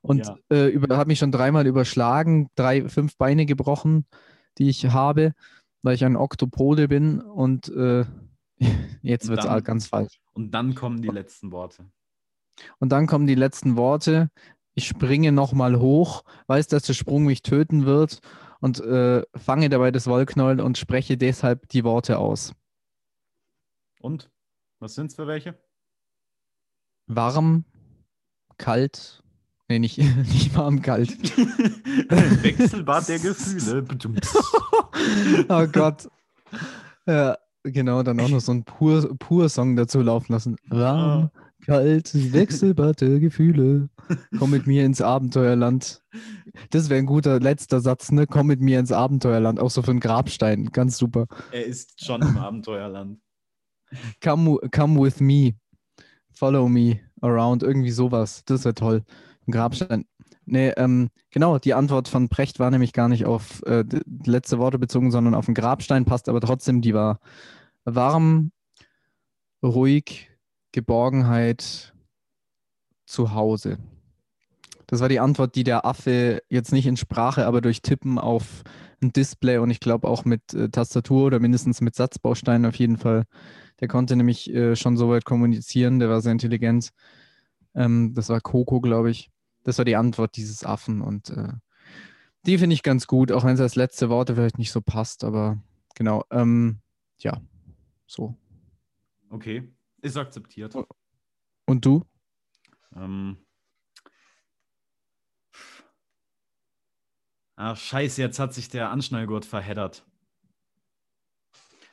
und 0.00 0.26
Ja. 0.26 0.36
äh, 0.50 0.78
habe 0.90 1.08
mich 1.08 1.18
schon 1.18 1.32
dreimal 1.32 1.66
überschlagen, 1.66 2.50
drei, 2.54 2.88
fünf 2.88 3.16
Beine 3.16 3.46
gebrochen, 3.46 4.06
die 4.58 4.68
ich 4.68 4.86
habe, 4.86 5.32
weil 5.84 5.94
ich 5.94 6.04
ein 6.04 6.16
Oktopode 6.16 6.88
bin 6.88 7.20
und 7.20 7.68
äh, 7.68 8.06
jetzt 9.02 9.28
wird 9.28 9.44
es 9.44 9.64
ganz 9.64 9.86
falsch. 9.86 10.18
Und 10.32 10.52
dann 10.52 10.74
kommen 10.74 11.02
die 11.02 11.08
letzten 11.08 11.52
Worte. 11.52 11.90
Und 12.78 12.90
dann 12.90 13.06
kommen 13.06 13.26
die 13.26 13.34
letzten 13.34 13.76
Worte. 13.76 14.30
Ich 14.74 14.86
springe 14.86 15.30
nochmal 15.30 15.78
hoch, 15.78 16.24
weiß, 16.46 16.68
dass 16.68 16.84
der 16.84 16.94
Sprung 16.94 17.24
mich 17.24 17.42
töten 17.42 17.84
wird 17.84 18.20
und 18.60 18.80
äh, 18.80 19.22
fange 19.36 19.68
dabei 19.68 19.90
das 19.90 20.06
Wollknäuel 20.06 20.60
und 20.60 20.78
spreche 20.78 21.18
deshalb 21.18 21.68
die 21.68 21.84
Worte 21.84 22.18
aus. 22.18 22.54
Und? 24.00 24.30
Was 24.78 24.94
sind's 24.94 25.14
für 25.14 25.26
welche? 25.26 25.58
Warm, 27.06 27.64
kalt, 28.56 29.22
nee, 29.68 29.78
nicht, 29.78 29.98
nicht 30.32 30.56
warm, 30.56 30.82
kalt. 30.82 31.10
Wechselbad 32.42 33.08
der 33.08 33.18
Gefühle. 33.18 33.84
oh 35.48 35.66
Gott. 35.66 36.08
Ja, 37.06 37.36
genau, 37.62 38.02
dann 38.02 38.20
auch 38.20 38.28
noch 38.28 38.40
so 38.40 38.52
ein 38.52 38.64
pur, 38.64 39.16
pur 39.18 39.48
Song 39.48 39.76
dazu 39.76 40.00
laufen 40.00 40.32
lassen. 40.32 40.56
Warm, 40.68 41.30
kalt, 41.64 42.32
Wechselbad 42.32 43.00
der 43.00 43.20
Gefühle. 43.20 43.88
Komm 44.38 44.50
mit 44.50 44.66
mir 44.66 44.84
ins 44.84 45.00
Abenteuerland. 45.00 46.02
Das 46.70 46.90
wäre 46.90 46.98
ein 46.98 47.06
guter 47.06 47.40
letzter 47.40 47.80
Satz, 47.80 48.12
ne? 48.12 48.26
Komm 48.26 48.48
mit 48.48 48.60
mir 48.60 48.78
ins 48.78 48.92
Abenteuerland. 48.92 49.60
Auch 49.60 49.70
so 49.70 49.82
für 49.82 49.90
einen 49.90 50.00
Grabstein. 50.00 50.70
Ganz 50.72 50.98
super. 50.98 51.26
Er 51.52 51.64
ist 51.64 52.04
schon 52.04 52.22
im 52.22 52.36
Abenteuerland. 52.36 53.18
Come, 54.22 54.58
come 54.74 55.00
with 55.00 55.20
me. 55.20 55.54
Follow 56.32 56.68
me 56.68 57.00
around. 57.22 57.62
Irgendwie 57.62 57.90
sowas. 57.90 58.42
Das 58.44 58.64
wäre 58.64 58.74
toll. 58.74 59.02
Ein 59.46 59.52
Grabstein. 59.52 60.06
Nee, 60.46 60.70
ähm, 60.76 61.10
genau, 61.30 61.58
die 61.58 61.74
Antwort 61.74 62.08
von 62.08 62.28
Brecht 62.28 62.58
war 62.58 62.70
nämlich 62.70 62.92
gar 62.92 63.08
nicht 63.08 63.24
auf 63.24 63.62
äh, 63.64 63.84
letzte 64.24 64.58
Worte 64.58 64.78
bezogen, 64.78 65.10
sondern 65.10 65.34
auf 65.34 65.48
einen 65.48 65.54
Grabstein, 65.54 66.04
passt 66.04 66.28
aber 66.28 66.40
trotzdem, 66.40 66.82
die 66.82 66.94
war 66.94 67.18
warm, 67.84 68.52
ruhig, 69.62 70.30
Geborgenheit, 70.72 71.94
zu 73.06 73.34
Hause. 73.34 73.78
Das 74.86 75.00
war 75.00 75.08
die 75.08 75.20
Antwort, 75.20 75.54
die 75.54 75.64
der 75.64 75.86
Affe 75.86 76.42
jetzt 76.48 76.72
nicht 76.72 76.86
in 76.86 76.96
Sprache, 76.96 77.46
aber 77.46 77.60
durch 77.60 77.82
Tippen 77.82 78.18
auf 78.18 78.62
ein 79.02 79.12
Display 79.12 79.58
und 79.58 79.70
ich 79.70 79.80
glaube 79.80 80.08
auch 80.08 80.24
mit 80.24 80.52
äh, 80.54 80.68
Tastatur 80.68 81.26
oder 81.26 81.40
mindestens 81.40 81.80
mit 81.80 81.94
Satzbausteinen 81.94 82.66
auf 82.66 82.76
jeden 82.76 82.96
Fall. 82.96 83.24
Der 83.80 83.88
konnte 83.88 84.16
nämlich 84.16 84.52
äh, 84.52 84.76
schon 84.76 84.96
so 84.96 85.08
weit 85.08 85.24
kommunizieren, 85.24 85.98
der 85.98 86.08
war 86.08 86.20
sehr 86.20 86.32
intelligent. 86.32 86.90
Ähm, 87.74 88.12
das 88.14 88.28
war 88.28 88.40
Coco, 88.40 88.80
glaube 88.80 89.10
ich. 89.10 89.30
Das 89.64 89.78
war 89.78 89.84
die 89.84 89.96
Antwort 89.96 90.36
dieses 90.36 90.64
Affen 90.64 91.00
und 91.00 91.30
äh, 91.30 91.52
die 92.46 92.58
finde 92.58 92.74
ich 92.74 92.82
ganz 92.82 93.06
gut, 93.06 93.32
auch 93.32 93.44
wenn 93.44 93.54
es 93.54 93.60
als 93.60 93.74
letzte 93.74 94.10
Worte 94.10 94.34
vielleicht 94.34 94.58
nicht 94.58 94.70
so 94.70 94.80
passt, 94.80 95.24
aber 95.24 95.58
genau. 95.94 96.24
Ähm, 96.30 96.80
ja, 97.18 97.40
so. 98.06 98.36
Okay, 99.30 99.72
ist 100.02 100.16
akzeptiert. 100.16 100.76
Und 101.66 101.84
du? 101.84 102.04
Ähm. 102.94 103.38
Ach, 107.56 107.76
scheiße, 107.76 108.20
jetzt 108.20 108.38
hat 108.38 108.52
sich 108.52 108.68
der 108.68 108.90
Anschnallgurt 108.90 109.44
verheddert. 109.44 110.04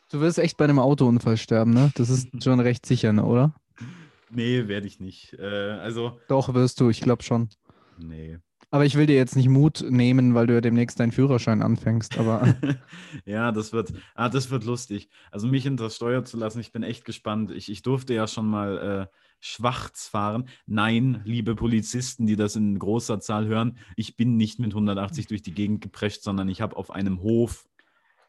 Du 0.10 0.20
wirst 0.20 0.40
echt 0.40 0.58
bei 0.58 0.66
einem 0.66 0.80
Autounfall 0.80 1.38
sterben, 1.38 1.72
ne? 1.72 1.92
Das 1.96 2.10
ist 2.10 2.28
schon 2.44 2.60
recht 2.60 2.86
sicher, 2.86 3.14
ne, 3.14 3.24
oder? 3.24 3.56
Nee, 4.34 4.68
werde 4.68 4.88
ich 4.88 5.00
nicht. 5.00 5.34
Äh, 5.34 5.46
also, 5.46 6.20
Doch, 6.28 6.54
wirst 6.54 6.80
du, 6.80 6.90
ich 6.90 7.02
glaube 7.02 7.24
schon. 7.24 7.50
nee. 7.98 8.40
Aber 8.74 8.86
ich 8.86 8.96
will 8.96 9.06
dir 9.06 9.18
jetzt 9.18 9.36
nicht 9.36 9.50
Mut 9.50 9.84
nehmen, 9.90 10.34
weil 10.34 10.48
du 10.48 10.54
ja 10.54 10.62
demnächst 10.62 10.98
deinen 10.98 11.12
Führerschein 11.12 11.62
anfängst, 11.62 12.18
aber 12.18 12.56
ja, 13.26 13.52
das 13.52 13.74
wird, 13.74 13.92
ah, 14.16 14.30
das 14.30 14.50
wird 14.50 14.64
lustig. 14.64 15.10
Also 15.30 15.48
mich 15.48 15.64
hinter 15.64 15.86
das 15.86 15.98
Steuer 15.98 16.24
zu 16.24 16.38
lassen, 16.38 16.62
ich 16.62 16.72
bin 16.72 16.82
echt 16.82 17.04
gespannt. 17.04 17.52
Ich, 17.52 17.70
ich 17.70 17.82
durfte 17.82 18.14
ja 18.14 18.28
schon 18.28 18.48
mal 18.48 19.10
äh, 19.12 19.18
schwarz 19.42 20.08
fahren. 20.08 20.48
Nein, 20.68 21.22
liebe 21.26 21.54
Polizisten, 21.54 22.28
die 22.28 22.38
das 22.38 22.56
in 22.56 22.80
großer 22.80 23.20
Zahl 23.20 23.46
hören, 23.46 23.78
ich 23.98 24.16
bin 24.16 24.38
nicht 24.38 24.58
mit 24.60 24.72
180 24.72 25.28
durch 25.28 25.42
die 25.42 25.54
Gegend 25.54 25.82
geprescht, 25.82 26.24
sondern 26.24 26.48
ich 26.48 26.62
habe 26.62 26.78
auf 26.78 26.92
einem 26.92 27.22
Hof, 27.22 27.68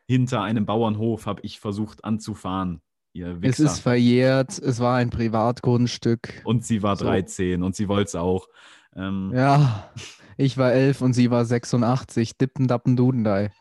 hinter 0.09 0.43
einem 0.43 0.67
Bauernhof, 0.67 1.27
habe 1.27 1.43
ich 1.43 1.61
versucht 1.61 2.05
anzufahren. 2.05 2.81
Ihr 3.15 3.37
es 3.37 3.43
Wichser. 3.43 3.65
ist 3.65 3.81
verjährt, 3.81 4.59
es 4.59 4.81
war 4.81 4.97
ein 4.97 5.11
Privatgrundstück. 5.11 6.43
und 6.45 6.65
sie 6.65 6.83
war 6.83 6.97
So. 6.97 7.05
13 7.05 7.63
und 7.63 7.77
sie 7.77 7.89
wollte 7.89 8.09
es 8.09 8.15
auch. 8.15 8.49
Ähm, 8.97 9.33
Ja, 9.35 9.91
ich 10.37 10.57
war 10.57 10.73
elf 10.73 11.01
und 11.03 11.13
sie 11.13 11.31
war 11.31 11.45
86, 11.45 12.39
dippen 12.39 12.69
dappen 12.69 12.97
dudendei. 12.97 13.53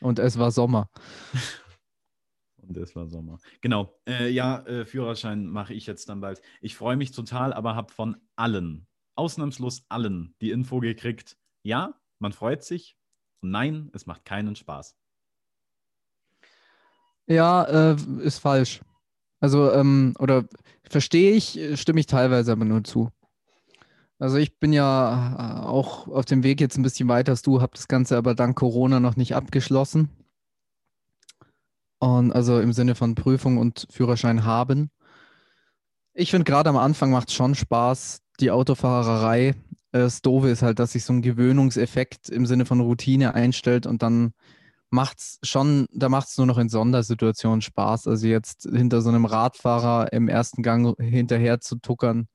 Und 0.00 0.18
es 0.18 0.38
war 0.38 0.50
Sommer. 0.50 0.90
Und 2.68 2.76
es 2.78 2.96
war 2.96 3.06
Sommer. 3.06 3.38
Genau. 3.60 3.94
Äh, 4.08 4.28
ja, 4.30 4.58
äh, 4.66 4.84
Führerschein 4.84 5.46
mache 5.46 5.72
ich 5.72 5.86
jetzt 5.86 6.08
dann 6.08 6.20
bald. 6.20 6.42
Ich 6.60 6.74
freue 6.74 6.96
mich 6.96 7.12
total, 7.12 7.52
aber 7.52 7.76
habe 7.76 7.92
von 7.92 8.16
allen, 8.34 8.88
ausnahmslos 9.14 9.84
allen, 9.88 10.34
die 10.40 10.50
Info 10.50 10.80
gekriegt. 10.80 11.36
Ja, 11.62 11.94
man 12.18 12.32
freut 12.32 12.64
sich. 12.64 12.96
Und 13.40 13.52
nein, 13.52 13.88
es 13.94 14.06
macht 14.06 14.24
keinen 14.24 14.56
Spaß. 14.56 14.96
Ja, 17.28 17.62
äh, 17.92 17.96
ist 18.20 18.38
falsch. 18.40 18.80
Also, 19.40 19.72
ähm, 19.72 20.14
oder 20.18 20.44
verstehe 20.82 21.32
ich, 21.32 21.60
stimme 21.80 22.00
ich 22.00 22.06
teilweise 22.06 22.52
aber 22.52 22.64
nur 22.64 22.84
zu. 22.84 23.10
Also 24.18 24.38
ich 24.38 24.58
bin 24.58 24.72
ja 24.72 25.62
äh, 25.62 25.66
auch 25.66 26.08
auf 26.08 26.24
dem 26.24 26.42
Weg 26.42 26.60
jetzt 26.60 26.78
ein 26.78 26.82
bisschen 26.82 27.08
weiter 27.08 27.32
als 27.32 27.42
du, 27.42 27.60
habe 27.60 27.72
das 27.74 27.88
Ganze 27.88 28.16
aber 28.16 28.34
dank 28.34 28.56
Corona 28.56 28.98
noch 28.98 29.16
nicht 29.16 29.34
abgeschlossen. 29.34 30.08
Und 31.98 32.32
also 32.32 32.60
im 32.60 32.72
Sinne 32.72 32.94
von 32.94 33.14
Prüfung 33.14 33.58
und 33.58 33.86
Führerschein 33.90 34.44
haben. 34.44 34.90
Ich 36.14 36.30
finde 36.30 36.44
gerade 36.44 36.70
am 36.70 36.76
Anfang 36.76 37.10
macht 37.10 37.28
es 37.28 37.34
schon 37.34 37.54
Spaß, 37.54 38.22
die 38.40 38.50
Autofahrerei. 38.50 39.54
Das 39.92 40.22
Doofe 40.22 40.48
ist 40.48 40.62
halt, 40.62 40.78
dass 40.78 40.92
sich 40.92 41.04
so 41.04 41.12
ein 41.12 41.22
Gewöhnungseffekt 41.22 42.28
im 42.28 42.46
Sinne 42.46 42.64
von 42.64 42.80
Routine 42.80 43.34
einstellt 43.34 43.86
und 43.86 44.02
dann 44.02 44.32
macht 44.90 45.18
es 45.18 45.38
schon, 45.42 45.86
da 45.92 46.08
macht 46.08 46.28
es 46.28 46.38
nur 46.38 46.46
noch 46.46 46.58
in 46.58 46.68
Sondersituationen 46.68 47.60
Spaß. 47.60 48.06
Also 48.06 48.26
jetzt 48.26 48.68
hinter 48.70 49.00
so 49.02 49.08
einem 49.08 49.24
Radfahrer 49.24 50.12
im 50.12 50.28
ersten 50.28 50.62
Gang 50.62 50.96
hinterher 51.00 51.60
zu 51.60 51.76
tuckern, 51.76 52.28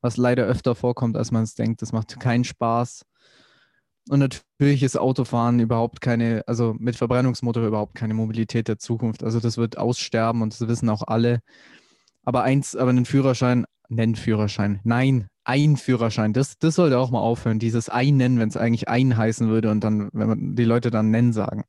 was 0.00 0.16
leider 0.16 0.44
öfter 0.44 0.74
vorkommt, 0.74 1.16
als 1.16 1.30
man 1.30 1.42
es 1.42 1.54
denkt, 1.54 1.82
das 1.82 1.92
macht 1.92 2.18
keinen 2.20 2.44
Spaß. 2.44 3.04
Und 4.10 4.18
natürlich 4.18 4.82
ist 4.82 4.98
Autofahren 4.98 5.60
überhaupt 5.60 6.02
keine, 6.02 6.42
also 6.46 6.74
mit 6.78 6.96
Verbrennungsmotor 6.96 7.66
überhaupt 7.66 7.94
keine 7.94 8.12
Mobilität 8.12 8.68
der 8.68 8.78
Zukunft. 8.78 9.24
Also 9.24 9.40
das 9.40 9.56
wird 9.56 9.78
aussterben 9.78 10.42
und 10.42 10.52
das 10.52 10.68
wissen 10.68 10.90
auch 10.90 11.02
alle. 11.06 11.40
Aber 12.22 12.42
eins, 12.42 12.76
aber 12.76 12.90
einen 12.90 13.06
Führerschein, 13.06 13.64
nennen 13.88 14.14
Führerschein. 14.14 14.80
Nein, 14.84 15.28
ein 15.44 15.76
Führerschein. 15.76 16.32
Das, 16.32 16.58
das 16.58 16.74
sollte 16.74 16.98
auch 16.98 17.10
mal 17.10 17.20
aufhören. 17.20 17.58
Dieses 17.58 17.88
ein 17.88 18.16
nennen, 18.16 18.38
wenn 18.38 18.48
es 18.48 18.56
eigentlich 18.56 18.88
ein 18.88 19.16
heißen 19.16 19.48
würde 19.48 19.70
und 19.70 19.82
dann, 19.82 20.10
wenn 20.12 20.28
man 20.28 20.56
die 20.56 20.64
Leute 20.64 20.90
dann 20.90 21.10
nennen 21.10 21.32
sagen. 21.32 21.64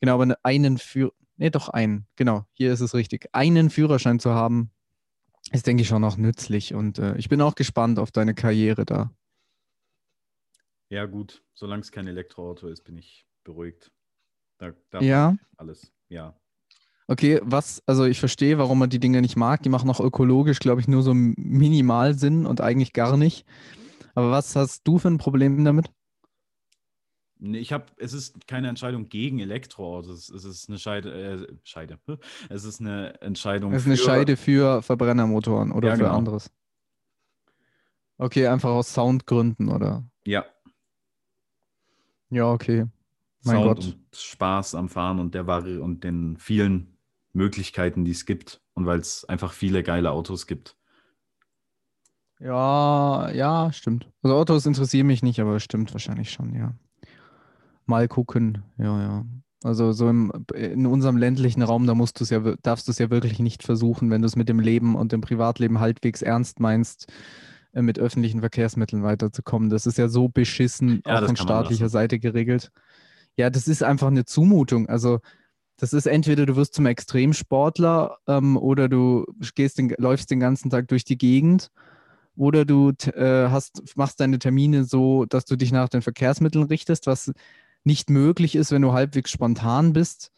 Genau, 0.00 0.20
aber 0.20 0.36
einen 0.42 0.78
Führ, 0.78 1.12
nee, 1.36 1.50
doch 1.50 1.68
einen. 1.68 2.06
Genau, 2.16 2.44
hier 2.52 2.72
ist 2.72 2.80
es 2.80 2.94
richtig. 2.94 3.28
Einen 3.32 3.70
Führerschein 3.70 4.18
zu 4.18 4.32
haben, 4.32 4.70
ist, 5.52 5.66
denke 5.66 5.82
ich, 5.82 5.88
schon 5.88 6.04
auch 6.04 6.16
nützlich. 6.16 6.74
Und 6.74 6.98
äh, 6.98 7.16
ich 7.16 7.28
bin 7.28 7.40
auch 7.40 7.54
gespannt 7.54 7.98
auf 7.98 8.10
deine 8.10 8.34
Karriere 8.34 8.84
da. 8.84 9.10
Ja, 10.88 11.06
gut, 11.06 11.42
solange 11.54 11.80
es 11.80 11.90
kein 11.90 12.06
Elektroauto 12.06 12.68
ist, 12.68 12.84
bin 12.84 12.98
ich 12.98 13.26
beruhigt. 13.42 13.90
Da, 14.58 14.72
da 14.90 15.00
ja. 15.00 15.36
Alles, 15.56 15.92
ja. 16.08 16.38
Okay, 17.06 17.40
was, 17.42 17.82
also 17.86 18.04
ich 18.04 18.18
verstehe, 18.18 18.56
warum 18.56 18.78
man 18.78 18.88
die 18.88 18.98
Dinge 18.98 19.20
nicht 19.20 19.36
mag. 19.36 19.62
Die 19.62 19.68
machen 19.68 19.90
auch 19.90 20.00
ökologisch, 20.00 20.58
glaube 20.58 20.80
ich, 20.80 20.88
nur 20.88 21.02
so 21.02 21.12
minimal 21.12 22.14
Sinn 22.14 22.46
und 22.46 22.60
eigentlich 22.60 22.92
gar 22.94 23.16
nicht. 23.16 23.44
Aber 24.14 24.30
was 24.30 24.56
hast 24.56 24.86
du 24.86 24.98
für 24.98 25.08
ein 25.08 25.18
Problem 25.18 25.64
damit? 25.64 25.90
Nee, 27.38 27.58
ich 27.58 27.72
habe, 27.74 27.86
es 27.98 28.14
ist 28.14 28.46
keine 28.46 28.68
Entscheidung 28.68 29.10
gegen 29.10 29.38
Elektroautos. 29.38 30.30
Es 30.30 30.44
ist 30.44 30.70
eine 30.70 30.78
Scheide, 30.78 31.12
äh, 31.12 31.46
Scheide. 31.62 31.98
Es 32.48 32.64
ist 32.64 32.80
eine 32.80 33.20
Entscheidung. 33.20 33.74
Es 33.74 33.82
ist 33.82 33.86
eine 33.86 33.96
Scheide 33.98 34.36
für 34.38 34.80
Verbrennermotoren 34.80 35.72
oder 35.72 35.88
ja, 35.88 35.96
für 35.96 36.04
genau. 36.04 36.16
anderes. 36.16 36.50
Okay, 38.16 38.46
einfach 38.46 38.70
aus 38.70 38.94
Soundgründen, 38.94 39.68
oder? 39.68 40.04
Ja. 40.24 40.46
Ja, 42.30 42.50
okay. 42.50 42.86
Mein 43.42 43.56
Sound 43.56 43.66
Gott. 43.66 43.84
und 43.84 44.16
Spaß 44.16 44.74
am 44.76 44.88
Fahren 44.88 45.18
und 45.18 45.34
der 45.34 45.46
Vari 45.46 45.76
und 45.76 46.02
den 46.02 46.38
vielen 46.38 46.93
Möglichkeiten, 47.34 48.04
die 48.04 48.12
es 48.12 48.26
gibt. 48.26 48.60
Und 48.74 48.86
weil 48.86 48.98
es 48.98 49.24
einfach 49.24 49.52
viele 49.52 49.82
geile 49.82 50.10
Autos 50.10 50.46
gibt. 50.46 50.76
Ja, 52.40 53.30
ja, 53.30 53.72
stimmt. 53.72 54.10
Also 54.22 54.36
Autos 54.36 54.66
interessieren 54.66 55.06
mich 55.06 55.22
nicht, 55.22 55.40
aber 55.40 55.60
stimmt 55.60 55.92
wahrscheinlich 55.92 56.30
schon, 56.30 56.54
ja. 56.54 56.74
Mal 57.86 58.08
gucken, 58.08 58.62
ja, 58.78 59.00
ja. 59.00 59.26
Also 59.62 59.92
so 59.92 60.08
im, 60.10 60.30
in 60.54 60.86
unserem 60.86 61.16
ländlichen 61.16 61.62
Raum, 61.62 61.86
da 61.86 61.94
musst 61.94 62.20
du's 62.20 62.28
ja, 62.28 62.40
darfst 62.62 62.86
du 62.86 62.90
es 62.90 62.98
ja 62.98 63.08
wirklich 63.08 63.38
nicht 63.38 63.62
versuchen, 63.62 64.10
wenn 64.10 64.20
du 64.20 64.26
es 64.26 64.36
mit 64.36 64.48
dem 64.50 64.60
Leben 64.60 64.94
und 64.94 65.12
dem 65.12 65.22
Privatleben 65.22 65.80
halbwegs 65.80 66.20
ernst 66.20 66.60
meinst, 66.60 67.10
äh, 67.72 67.80
mit 67.80 67.98
öffentlichen 67.98 68.40
Verkehrsmitteln 68.40 69.02
weiterzukommen. 69.02 69.70
Das 69.70 69.86
ist 69.86 69.96
ja 69.96 70.08
so 70.08 70.28
beschissen 70.28 71.02
ja, 71.06 71.18
auch 71.18 71.26
von 71.26 71.36
staatlicher 71.36 71.88
Seite 71.88 72.18
geregelt. 72.18 72.70
Ja, 73.36 73.48
das 73.48 73.66
ist 73.66 73.82
einfach 73.82 74.08
eine 74.08 74.26
Zumutung. 74.26 74.86
Also 74.86 75.20
das 75.76 75.92
ist 75.92 76.06
entweder 76.06 76.46
du 76.46 76.56
wirst 76.56 76.74
zum 76.74 76.86
Extremsportler 76.86 78.18
ähm, 78.26 78.56
oder 78.56 78.88
du 78.88 79.26
gehst 79.54 79.78
den, 79.78 79.94
läufst 79.98 80.30
den 80.30 80.40
ganzen 80.40 80.70
Tag 80.70 80.88
durch 80.88 81.04
die 81.04 81.18
Gegend 81.18 81.70
oder 82.36 82.64
du 82.64 82.90
äh, 82.90 83.48
hast, 83.48 83.96
machst 83.96 84.20
deine 84.20 84.38
Termine 84.38 84.84
so, 84.84 85.24
dass 85.24 85.44
du 85.44 85.56
dich 85.56 85.72
nach 85.72 85.88
den 85.88 86.02
Verkehrsmitteln 86.02 86.64
richtest, 86.64 87.06
was 87.06 87.32
nicht 87.84 88.10
möglich 88.10 88.56
ist, 88.56 88.72
wenn 88.72 88.82
du 88.82 88.92
halbwegs 88.92 89.30
spontan 89.30 89.92
bist 89.92 90.30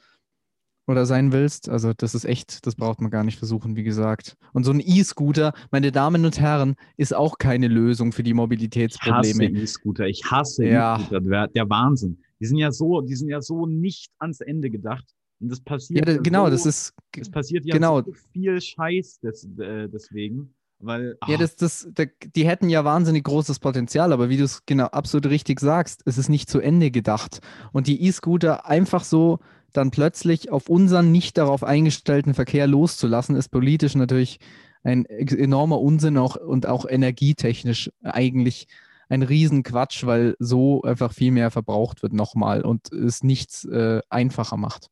oder 0.87 1.07
sein 1.07 1.33
willst. 1.33 1.69
Also 1.69 1.93
das 1.97 2.15
ist 2.15 2.25
echt, 2.25 2.67
das 2.67 2.77
braucht 2.77 3.01
man 3.01 3.11
gar 3.11 3.25
nicht 3.25 3.39
versuchen, 3.39 3.77
wie 3.77 3.83
gesagt. 3.83 4.37
Und 4.53 4.65
so 4.65 4.73
ein 4.73 4.83
E-Scooter, 4.85 5.53
meine 5.71 5.93
Damen 5.93 6.25
und 6.25 6.41
Herren, 6.41 6.77
ist 6.97 7.15
auch 7.15 7.39
keine 7.39 7.69
Lösung 7.69 8.13
für 8.13 8.23
die 8.23 8.35
Mobilitätsprobleme. 8.35 9.45
Ich 9.45 9.51
hasse 9.51 9.63
E-Scooter, 9.63 10.07
ich 10.07 10.23
hasse 10.25 10.67
ja. 10.67 10.97
E-Scooter, 10.97 11.21
der, 11.21 11.49
der, 11.49 11.71
Wahnsinn. 11.71 12.19
Die 12.41 12.47
sind 12.47 12.59
ja 12.59 12.71
so, 12.71 13.01
die 13.01 13.15
sind 13.15 13.29
ja 13.29 13.41
so 13.41 13.67
nicht 13.67 14.13
ans 14.19 14.41
Ende 14.41 14.71
gedacht. 14.71 15.05
Und 15.41 15.51
das 15.51 15.61
passiert 15.61 16.09
ja, 16.09 16.15
ja 16.15 16.21
genau, 16.21 16.47
so, 16.47 16.51
das 16.51 16.67
ist 16.67 16.95
es 17.19 17.31
passiert 17.31 17.65
ja 17.67 17.75
genau. 17.75 18.03
so 18.03 18.13
viel 18.33 18.61
Scheiß 18.61 19.21
des, 19.21 19.45
äh, 19.59 19.89
deswegen. 19.89 20.55
Weil, 20.79 21.17
ja, 21.27 21.39
das, 21.39 21.57
das, 21.57 21.89
die 21.95 22.47
hätten 22.47 22.69
ja 22.69 22.85
wahnsinnig 22.85 23.25
großes 23.25 23.61
Potenzial, 23.61 24.13
aber 24.13 24.29
wie 24.29 24.37
du 24.37 24.45
es 24.45 24.67
genau 24.67 24.87
absolut 24.87 25.31
richtig 25.31 25.59
sagst, 25.59 26.03
es 26.05 26.19
ist 26.19 26.29
nicht 26.29 26.51
zu 26.51 26.61
Ende 26.61 26.91
gedacht. 26.91 27.41
Und 27.73 27.87
die 27.87 28.03
E-Scooter 28.03 28.67
einfach 28.67 29.03
so 29.03 29.39
dann 29.73 29.91
plötzlich 29.91 30.51
auf 30.51 30.69
unseren 30.69 31.13
nicht 31.13 31.39
darauf 31.39 31.63
eingestellten 31.65 32.35
Verkehr 32.35 32.67
loszulassen, 32.67 33.37
ist 33.37 33.49
politisch 33.49 33.95
natürlich 33.95 34.39
ein 34.83 35.07
enormer 35.07 35.81
Unsinn 35.81 36.19
auch, 36.19 36.37
und 36.37 36.67
auch 36.67 36.87
energietechnisch 36.89 37.91
eigentlich 38.03 38.69
ein 39.09 39.23
Riesenquatsch, 39.23 40.05
weil 40.05 40.37
so 40.39 40.83
einfach 40.83 41.13
viel 41.13 41.31
mehr 41.31 41.51
verbraucht 41.51 42.03
wird 42.03 42.13
nochmal 42.13 42.63
und 42.63 42.93
es 42.93 43.23
nichts 43.23 43.65
äh, 43.65 44.01
einfacher 44.11 44.57
macht. 44.57 44.91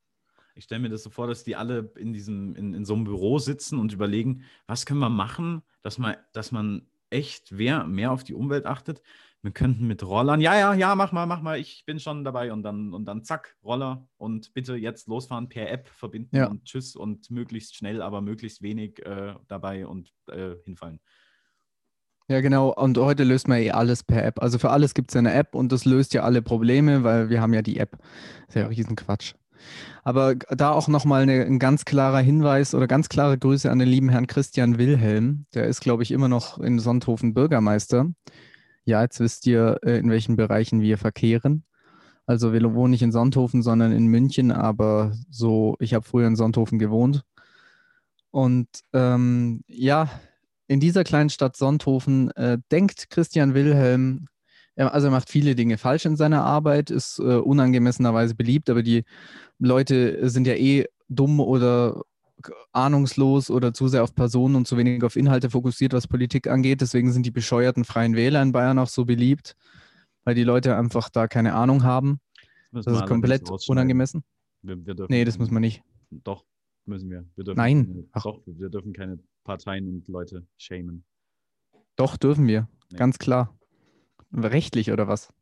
Ich 0.54 0.64
stelle 0.64 0.80
mir 0.80 0.88
das 0.88 1.02
so 1.02 1.10
vor, 1.10 1.26
dass 1.26 1.44
die 1.44 1.56
alle 1.56 1.92
in 1.96 2.12
diesem, 2.12 2.54
in, 2.54 2.74
in 2.74 2.84
so 2.84 2.94
einem 2.94 3.04
Büro 3.04 3.38
sitzen 3.38 3.78
und 3.78 3.92
überlegen, 3.92 4.44
was 4.66 4.86
können 4.86 5.00
wir 5.00 5.08
machen, 5.08 5.62
dass 5.82 5.98
man, 5.98 6.16
dass 6.32 6.52
man 6.52 6.86
echt 7.10 7.52
mehr, 7.52 7.84
mehr 7.84 8.12
auf 8.12 8.24
die 8.24 8.34
Umwelt 8.34 8.66
achtet. 8.66 9.02
Wir 9.42 9.50
könnten 9.50 9.86
mit 9.86 10.02
Rollern, 10.02 10.40
ja, 10.40 10.56
ja, 10.58 10.72
ja, 10.72 10.94
mach 10.94 11.12
mal, 11.12 11.26
mach 11.26 11.42
mal, 11.42 11.58
ich 11.58 11.84
bin 11.84 12.00
schon 12.00 12.24
dabei 12.24 12.50
und 12.50 12.62
dann, 12.62 12.94
und 12.94 13.04
dann 13.04 13.24
zack, 13.24 13.56
Roller 13.62 14.08
und 14.16 14.54
bitte 14.54 14.74
jetzt 14.74 15.06
losfahren, 15.06 15.50
per 15.50 15.70
App 15.70 15.86
verbinden 15.86 16.34
ja. 16.34 16.46
und 16.46 16.64
tschüss 16.64 16.96
und 16.96 17.30
möglichst 17.30 17.76
schnell, 17.76 18.00
aber 18.00 18.22
möglichst 18.22 18.62
wenig 18.62 19.04
äh, 19.04 19.34
dabei 19.48 19.86
und 19.86 20.14
äh, 20.30 20.54
hinfallen. 20.64 20.98
Ja, 22.28 22.40
genau. 22.40 22.72
Und 22.72 22.96
heute 22.96 23.22
löst 23.22 23.48
man 23.48 23.58
eh 23.58 23.70
alles 23.70 24.02
per 24.02 24.24
App. 24.24 24.40
Also 24.42 24.58
für 24.58 24.70
alles 24.70 24.94
gibt 24.94 25.10
es 25.10 25.14
ja 25.14 25.18
eine 25.18 25.34
App 25.34 25.54
und 25.54 25.72
das 25.72 25.84
löst 25.84 26.14
ja 26.14 26.22
alle 26.22 26.40
Probleme, 26.40 27.04
weil 27.04 27.28
wir 27.28 27.42
haben 27.42 27.52
ja 27.52 27.60
die 27.60 27.78
App. 27.78 27.98
Das 28.46 28.48
ist 28.48 28.54
ja 28.54 28.66
Riesenquatsch. 28.66 29.34
Aber 30.02 30.34
da 30.34 30.70
auch 30.70 30.88
nochmal 30.88 31.28
ein 31.28 31.58
ganz 31.58 31.84
klarer 31.84 32.20
Hinweis 32.20 32.74
oder 32.74 32.86
ganz 32.86 33.08
klare 33.08 33.38
Grüße 33.38 33.70
an 33.70 33.78
den 33.78 33.88
lieben 33.88 34.08
Herrn 34.08 34.26
Christian 34.26 34.78
Wilhelm. 34.78 35.46
Der 35.54 35.66
ist, 35.66 35.80
glaube 35.80 36.02
ich, 36.02 36.10
immer 36.10 36.28
noch 36.28 36.58
in 36.58 36.78
Sonthofen 36.78 37.34
Bürgermeister. 37.34 38.06
Ja, 38.84 39.02
jetzt 39.02 39.20
wisst 39.20 39.46
ihr, 39.46 39.78
äh, 39.82 39.98
in 39.98 40.10
welchen 40.10 40.36
Bereichen 40.36 40.80
wir 40.80 40.98
verkehren. 40.98 41.64
Also 42.26 42.52
wir 42.52 42.74
wohnen 42.74 42.90
nicht 42.90 43.02
in 43.02 43.12
Sonthofen, 43.12 43.62
sondern 43.62 43.92
in 43.92 44.06
München, 44.06 44.50
aber 44.50 45.12
so, 45.30 45.76
ich 45.78 45.94
habe 45.94 46.06
früher 46.06 46.26
in 46.26 46.36
Sonthofen 46.36 46.78
gewohnt. 46.78 47.22
Und 48.30 48.68
ähm, 48.92 49.62
ja, 49.66 50.08
in 50.66 50.80
dieser 50.80 51.04
kleinen 51.04 51.30
Stadt 51.30 51.56
Sonthofen 51.56 52.30
äh, 52.32 52.58
denkt 52.72 53.10
Christian 53.10 53.54
Wilhelm, 53.54 54.26
also 54.76 55.08
er 55.08 55.10
macht 55.10 55.30
viele 55.30 55.54
Dinge 55.54 55.78
falsch 55.78 56.04
in 56.04 56.16
seiner 56.16 56.44
Arbeit, 56.44 56.90
ist 56.90 57.18
äh, 57.18 57.36
unangemessenerweise 57.36 58.34
beliebt, 58.34 58.70
aber 58.70 58.82
die 58.82 59.04
Leute 59.58 60.28
sind 60.28 60.46
ja 60.46 60.54
eh 60.54 60.86
dumm 61.08 61.40
oder 61.40 62.02
ahnungslos 62.72 63.50
oder 63.50 63.72
zu 63.72 63.88
sehr 63.88 64.02
auf 64.02 64.14
Personen 64.14 64.56
und 64.56 64.66
zu 64.66 64.76
wenig 64.76 65.02
auf 65.04 65.16
Inhalte 65.16 65.50
fokussiert, 65.50 65.92
was 65.92 66.08
Politik 66.08 66.48
angeht. 66.48 66.80
Deswegen 66.80 67.12
sind 67.12 67.24
die 67.24 67.30
bescheuerten 67.30 67.84
Freien 67.84 68.16
Wähler 68.16 68.42
in 68.42 68.52
Bayern 68.52 68.78
auch 68.78 68.88
so 68.88 69.04
beliebt, 69.04 69.56
weil 70.24 70.34
die 70.34 70.44
Leute 70.44 70.76
einfach 70.76 71.08
da 71.08 71.28
keine 71.28 71.54
Ahnung 71.54 71.84
haben. 71.84 72.20
Das, 72.72 72.84
das 72.86 72.96
ist 72.98 73.06
komplett 73.06 73.48
unangemessen. 73.68 74.24
Wir, 74.62 74.84
wir 74.84 75.06
nee, 75.08 75.24
das 75.24 75.38
muss 75.38 75.50
man 75.50 75.60
nicht. 75.60 75.82
Doch, 76.10 76.44
müssen 76.86 77.10
wir. 77.10 77.24
wir 77.36 77.44
dürfen 77.44 77.58
Nein. 77.58 78.08
Keine, 78.12 78.24
doch, 78.24 78.40
wir 78.46 78.68
dürfen 78.68 78.92
keine 78.92 79.18
Parteien 79.44 79.88
und 79.88 80.08
Leute 80.08 80.46
schämen. 80.56 81.04
Doch, 81.96 82.16
dürfen 82.16 82.46
wir. 82.46 82.68
Nee. 82.90 82.98
Ganz 82.98 83.18
klar. 83.18 83.56
Rechtlich 84.34 84.90
oder 84.90 85.08
was? 85.08 85.32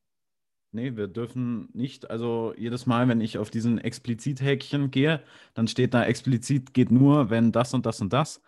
Nee, 0.74 0.96
wir 0.96 1.07
dürfen 1.07 1.68
nicht, 1.74 2.11
also 2.11 2.55
jedes 2.57 2.87
Mal, 2.87 3.07
wenn 3.09 3.20
ich 3.20 3.37
auf 3.37 3.50
diesen 3.50 3.78
Explizit-Häkchen 3.78 4.90
gehe, 4.90 5.22
dann 5.52 5.68
steht 5.68 5.92
da 5.92 6.05
explizit 6.05 6.72
geht 6.72 6.90
nur, 6.90 7.28
wenn 7.28 7.52
das 7.52 7.74
und 7.74 7.85
das 7.85 8.00
und 8.00 8.12
das. 8.12 8.40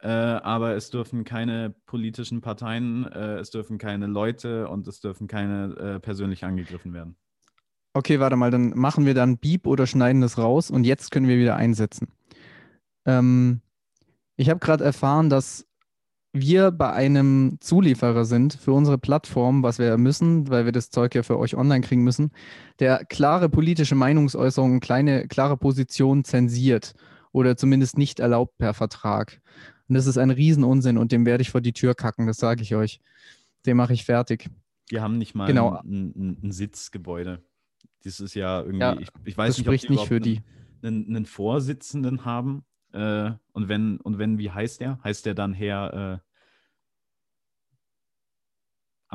Äh, 0.00 0.08
aber 0.08 0.74
es 0.74 0.90
dürfen 0.90 1.24
keine 1.24 1.74
politischen 1.86 2.40
Parteien, 2.40 3.06
äh, 3.12 3.36
es 3.38 3.50
dürfen 3.50 3.76
keine 3.76 4.06
Leute 4.06 4.68
und 4.68 4.86
es 4.88 5.00
dürfen 5.00 5.26
keine 5.26 5.76
äh, 5.76 6.00
persönlich 6.00 6.44
angegriffen 6.44 6.94
werden. 6.94 7.16
Okay, 7.92 8.20
warte 8.20 8.36
mal, 8.36 8.50
dann 8.50 8.70
machen 8.70 9.06
wir 9.06 9.14
dann 9.14 9.38
Beep 9.38 9.66
oder 9.66 9.86
schneiden 9.86 10.20
das 10.20 10.38
raus 10.38 10.70
und 10.70 10.84
jetzt 10.84 11.10
können 11.10 11.28
wir 11.28 11.38
wieder 11.38 11.56
einsetzen. 11.56 12.08
Ähm, 13.06 13.62
ich 14.36 14.50
habe 14.50 14.60
gerade 14.60 14.84
erfahren, 14.84 15.30
dass 15.30 15.65
wir 16.40 16.70
bei 16.70 16.92
einem 16.92 17.58
Zulieferer 17.60 18.24
sind 18.24 18.54
für 18.54 18.72
unsere 18.72 18.98
Plattform, 18.98 19.62
was 19.62 19.78
wir 19.78 19.96
müssen, 19.98 20.48
weil 20.48 20.64
wir 20.64 20.72
das 20.72 20.90
Zeug 20.90 21.14
ja 21.14 21.22
für 21.22 21.38
euch 21.38 21.56
online 21.56 21.80
kriegen 21.80 22.04
müssen, 22.04 22.30
der 22.78 23.04
klare 23.04 23.48
politische 23.48 23.94
Meinungsäußerungen, 23.94 24.80
kleine, 24.80 25.28
klare 25.28 25.56
Positionen 25.56 26.24
zensiert 26.24 26.94
oder 27.32 27.56
zumindest 27.56 27.98
nicht 27.98 28.20
erlaubt 28.20 28.56
per 28.58 28.74
Vertrag. 28.74 29.40
Und 29.88 29.94
das 29.94 30.06
ist 30.06 30.18
ein 30.18 30.30
Riesenunsinn 30.30 30.98
und 30.98 31.12
dem 31.12 31.26
werde 31.26 31.42
ich 31.42 31.50
vor 31.50 31.60
die 31.60 31.72
Tür 31.72 31.94
kacken, 31.94 32.26
das 32.26 32.38
sage 32.38 32.62
ich 32.62 32.74
euch. 32.74 33.00
Den 33.66 33.76
mache 33.76 33.92
ich 33.92 34.04
fertig. 34.04 34.48
Wir 34.88 35.02
haben 35.02 35.18
nicht 35.18 35.34
mal 35.34 35.46
Genau. 35.46 35.80
ein, 35.84 36.12
ein, 36.16 36.38
ein 36.42 36.52
Sitzgebäude. 36.52 37.42
Das 38.04 38.20
ist 38.20 38.34
ja 38.34 38.60
irgendwie, 38.60 38.78
Ja, 38.80 38.96
ich, 38.98 39.08
ich 39.24 39.36
weiß 39.36 39.56
Das 39.56 39.58
nicht, 39.58 39.68
ob 39.68 39.74
spricht 39.74 39.90
nicht 39.90 40.06
für 40.06 40.20
die. 40.20 40.42
Einen, 40.82 41.06
einen 41.08 41.26
Vorsitzenden 41.26 42.24
haben. 42.24 42.64
Äh, 42.92 43.32
und 43.52 43.68
wenn, 43.68 43.98
und 43.98 44.18
wenn, 44.18 44.38
wie 44.38 44.50
heißt 44.50 44.80
der? 44.80 45.00
Heißt 45.02 45.26
der 45.26 45.34
dann 45.34 45.52
Herr 45.52 46.12
äh, 46.14 46.25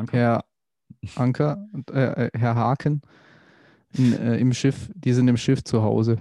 Anker? 0.01 0.17
Herr 0.17 0.43
Anker 1.15 1.67
äh, 1.91 2.25
äh, 2.25 2.29
Herr 2.37 2.55
Haken 2.55 3.01
in, 3.93 4.13
äh, 4.13 4.37
im 4.37 4.53
Schiff, 4.53 4.89
die 4.95 5.13
sind 5.13 5.27
im 5.27 5.37
Schiff 5.37 5.63
zu 5.63 5.81
Hause. 5.81 6.17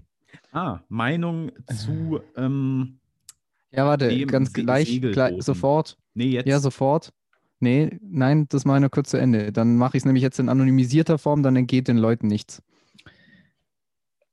Ah, 0.52 0.80
Meinung 0.88 1.50
zu 1.76 2.20
ähm, 2.36 2.98
Ja, 3.70 3.86
warte, 3.86 4.26
ganz 4.26 4.52
Se- 4.52 4.62
gleich, 4.62 5.00
gleich, 5.00 5.42
sofort. 5.42 5.96
Nee, 6.14 6.28
jetzt. 6.30 6.46
Ja, 6.48 6.58
sofort. 6.58 7.12
Nee, 7.60 7.98
nein, 8.02 8.46
das 8.48 8.64
mache 8.64 8.78
ich 8.78 8.82
noch 8.82 8.90
kurz 8.90 9.10
zu 9.10 9.18
Ende. 9.18 9.52
Dann 9.52 9.76
mache 9.76 9.96
ich 9.96 10.00
es 10.02 10.04
nämlich 10.06 10.22
jetzt 10.22 10.38
in 10.38 10.48
anonymisierter 10.48 11.18
Form, 11.18 11.42
dann 11.42 11.56
entgeht 11.56 11.88
den 11.88 11.98
Leuten 11.98 12.26
nichts. 12.26 12.62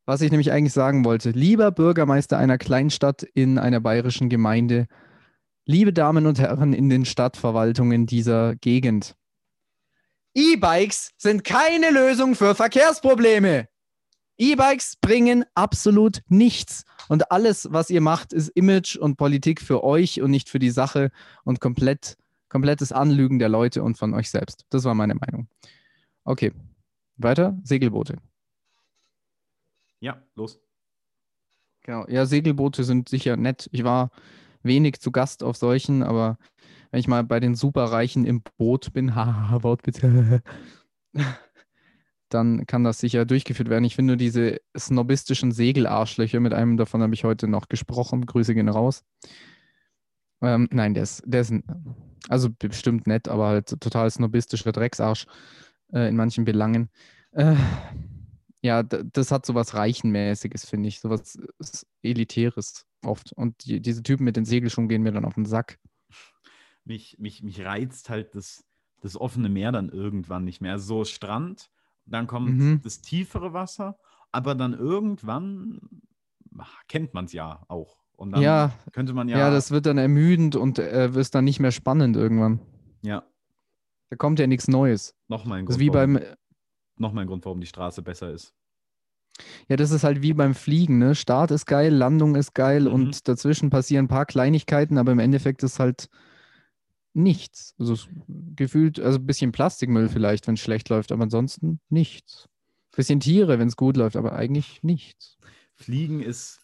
Was 0.06 0.22
ich 0.22 0.32
nämlich 0.32 0.52
eigentlich 0.54 0.72
sagen 0.74 1.04
wollte, 1.04 1.32
lieber 1.32 1.72
Bürgermeister 1.72 2.38
einer 2.38 2.58
Kleinstadt 2.58 3.24
in 3.24 3.58
einer 3.60 3.82
bayerischen 3.82 4.30
Gemeinde, 4.30 4.88
liebe 5.66 5.92
Damen 5.92 6.26
und 6.26 6.40
Herren 6.40 6.72
in 6.72 6.88
den 6.90 7.04
Stadtverwaltungen 7.04 8.06
dieser 8.06 8.56
Gegend. 8.56 9.16
E-Bikes 10.38 11.14
sind 11.18 11.44
keine 11.44 11.90
Lösung 11.90 12.36
für 12.36 12.54
Verkehrsprobleme. 12.54 13.68
E-Bikes 14.38 14.98
bringen 15.02 15.46
absolut 15.56 16.22
nichts. 16.28 16.84
Und 17.10 17.32
alles, 17.32 17.70
was 17.72 17.90
ihr 17.90 18.02
macht, 18.02 18.34
ist 18.34 18.50
Image 18.50 18.98
und 18.98 19.16
Politik 19.16 19.60
für 19.60 19.84
euch 19.84 20.22
und 20.22 20.30
nicht 20.30 20.50
für 20.50 20.60
die 20.60 20.70
Sache 20.70 21.10
und 21.44 21.60
komplett, 21.60 22.18
komplettes 22.50 22.92
Anlügen 22.92 23.40
der 23.40 23.50
Leute 23.50 23.82
und 23.82 23.98
von 23.98 24.14
euch 24.14 24.30
selbst. 24.30 24.68
Das 24.70 24.84
war 24.84 24.94
meine 24.94 25.16
Meinung. 25.16 25.48
Okay, 26.24 26.54
weiter. 27.16 27.58
Segelboote. 27.64 28.18
ja, 30.02 30.22
los. 30.36 30.60
Genau. 31.82 32.06
Ja, 32.10 32.28
Segelboote 32.28 32.84
sind 32.84 33.10
sicher 33.10 33.38
nett. 33.38 33.70
Ich 33.72 33.84
war 33.84 34.12
wenig 34.62 35.00
zu 35.00 35.12
Gast 35.12 35.42
auf 35.42 35.58
solchen, 35.58 36.04
aber 36.04 36.38
wenn 36.92 37.00
ich 37.00 37.08
mal 37.08 37.24
bei 37.24 37.40
den 37.40 37.56
Superreichen 37.56 38.26
im 38.26 38.42
Boot 38.58 38.94
bin, 38.94 39.16
haha, 39.16 39.64
Wortwitz, 39.64 40.00
dann 42.30 42.66
kann 42.68 42.84
das 42.84 43.00
sicher 43.00 43.26
durchgeführt 43.26 43.70
werden. 43.70 43.86
Ich 43.86 43.96
finde 43.96 44.12
nur 44.14 44.18
diese 44.18 44.60
snobistischen 44.78 45.52
Segelarschlöcher, 45.52 46.40
mit 46.40 46.54
einem 46.54 46.78
davon 46.78 47.02
habe 47.02 47.14
ich 47.14 47.24
heute 47.24 47.48
noch 47.48 47.70
gesprochen. 47.70 48.26
Grüße 48.26 48.54
gehen 48.54 48.70
raus. 48.70 49.04
Ähm, 50.42 50.68
nein, 50.72 50.94
der 50.94 51.04
ist, 51.04 51.24
der 51.26 51.42
ist 51.42 51.54
also 52.30 52.50
bestimmt 52.50 53.08
nett, 53.08 53.28
aber 53.28 53.48
halt 53.48 53.80
total 53.80 54.12
snobistischer 54.12 54.72
Drecksarsch 54.72 55.26
äh, 55.94 56.10
in 56.10 56.16
manchen 56.16 56.46
Belangen. 56.46 56.90
Äh, 57.32 57.56
ja, 58.62 58.84
das 58.84 59.32
hat 59.32 59.46
sowas 59.46 59.74
Reichenmäßiges, 59.74 60.66
finde 60.66 60.90
ich, 60.90 61.00
sowas 61.00 61.38
s- 61.60 61.86
Elitäres 62.02 62.86
oft. 63.06 63.32
Und 63.34 63.66
die, 63.66 63.80
diese 63.82 64.04
Typen 64.04 64.26
mit 64.26 64.36
den 64.36 64.46
Segelschuhen 64.46 64.90
gehen 64.90 65.04
mir 65.04 65.12
dann 65.12 65.26
auf 65.26 65.36
den 65.36 65.46
Sack. 65.46 65.80
Mich, 66.88 67.18
mich, 67.20 67.44
mich 67.44 67.64
reizt 67.64 68.10
halt 68.10 68.34
das, 68.36 68.64
das 69.02 69.20
offene 69.20 69.50
Meer 69.50 69.72
dann 69.72 69.90
irgendwann 69.90 70.44
nicht 70.44 70.62
mehr. 70.62 70.80
So 70.80 71.04
Strand, 71.06 71.70
dann 72.06 72.28
kommt 72.28 72.52
Mhm. 72.52 72.80
das 72.84 73.02
tiefere 73.02 73.54
Wasser, 73.54 73.98
aber 74.32 74.56
dann 74.56 74.74
irgendwann 74.74 75.80
ach, 76.58 76.82
kennt 76.88 77.14
man 77.14 77.26
es 77.26 77.34
ja 77.34 77.64
auch. 77.68 77.98
Und 78.16 78.32
dann 78.32 78.42
Ja, 78.42 78.72
könnte 78.94 79.14
man 79.14 79.28
Ja, 79.30 79.38
ja. 79.38 79.52
das 79.52 79.70
wird 79.72 79.86
dann 79.86 79.98
ermüdend 79.98 80.56
und 80.56 80.80
äh, 80.80 81.10
ist 81.10 81.36
dann 81.36 81.44
nicht 81.46 81.60
mehr 81.60 81.72
spannend 81.72 82.16
irgendwann. 82.16 82.60
ja, 83.04 83.24
Da 84.10 84.16
kommt 84.16 84.40
ja 84.40 84.48
nichts 84.48 84.68
Neues. 84.68 85.14
nochmal 85.28 85.60
ein 85.60 85.66
Das 85.66 85.76
Grund, 85.76 85.82
ist 85.82 85.82
wie 85.82 85.94
warum, 85.94 86.14
beim, 86.14 86.36
noch 86.98 87.12
mal 87.14 87.22
ein 87.22 87.28
Grund, 87.28 87.46
warum 87.46 87.60
die 87.60 87.68
Straße 87.68 88.02
besser 88.02 88.32
ist. 88.32 88.54
ja, 89.70 89.76
das 89.76 89.92
ist 89.92 90.04
halt 90.04 90.22
wie 90.22 90.34
beim 90.34 90.56
Fliegen, 90.56 90.98
ne? 90.98 91.14
Start 91.16 91.52
ist 91.52 91.66
geil, 91.66 91.94
Landung 91.94 92.36
ist 92.36 92.54
geil 92.54 92.88
Mhm. 92.88 92.94
und 92.94 93.28
dazwischen 93.28 93.70
passieren 93.70 94.06
ein 94.06 94.10
paar 94.10 94.26
Kleinigkeiten, 94.26 94.98
aber 94.98 95.12
im 95.12 95.20
Endeffekt 95.20 95.62
ist 95.64 95.80
halt 95.80 96.10
nichts. 97.18 97.76
Also 97.80 97.96
gefühlt, 98.56 99.00
also 99.00 99.20
ein 99.20 99.26
bisschen 99.26 99.52
Plastikmüll 99.52 100.08
vielleicht, 100.08 100.48
wenn 100.48 100.54
es 100.54 100.62
schlecht 100.62 100.88
läuft, 100.90 101.12
aber 101.12 101.24
ansonsten 101.24 101.80
nichts. 101.90 102.48
Bisschen 102.96 103.20
Tiere, 103.20 103.60
wenn 103.60 103.68
es 103.68 103.76
gut 103.76 103.98
läuft, 103.98 104.16
aber 104.16 104.34
eigentlich 104.34 104.82
nichts. 104.84 105.38
Fliegen 105.76 106.22
ist. 106.22 106.62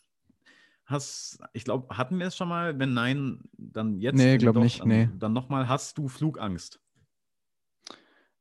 Hast, 0.86 1.40
ich 1.54 1.64
glaube, 1.64 1.96
hatten 1.96 2.20
wir 2.20 2.28
es 2.28 2.36
schon 2.36 2.50
mal? 2.50 2.78
Wenn 2.80 2.94
nein, 2.94 3.40
dann 3.58 4.00
jetzt. 4.00 4.18
Nee, 4.18 4.34
wenn 4.34 4.40
glaub 4.40 4.56
doch, 4.56 4.64
nicht, 4.64 4.82
Dann, 4.82 4.88
nee. 4.88 5.10
dann 5.18 5.34
nochmal, 5.34 5.68
hast 5.68 5.98
du 5.98 6.08
Flugangst? 6.08 6.80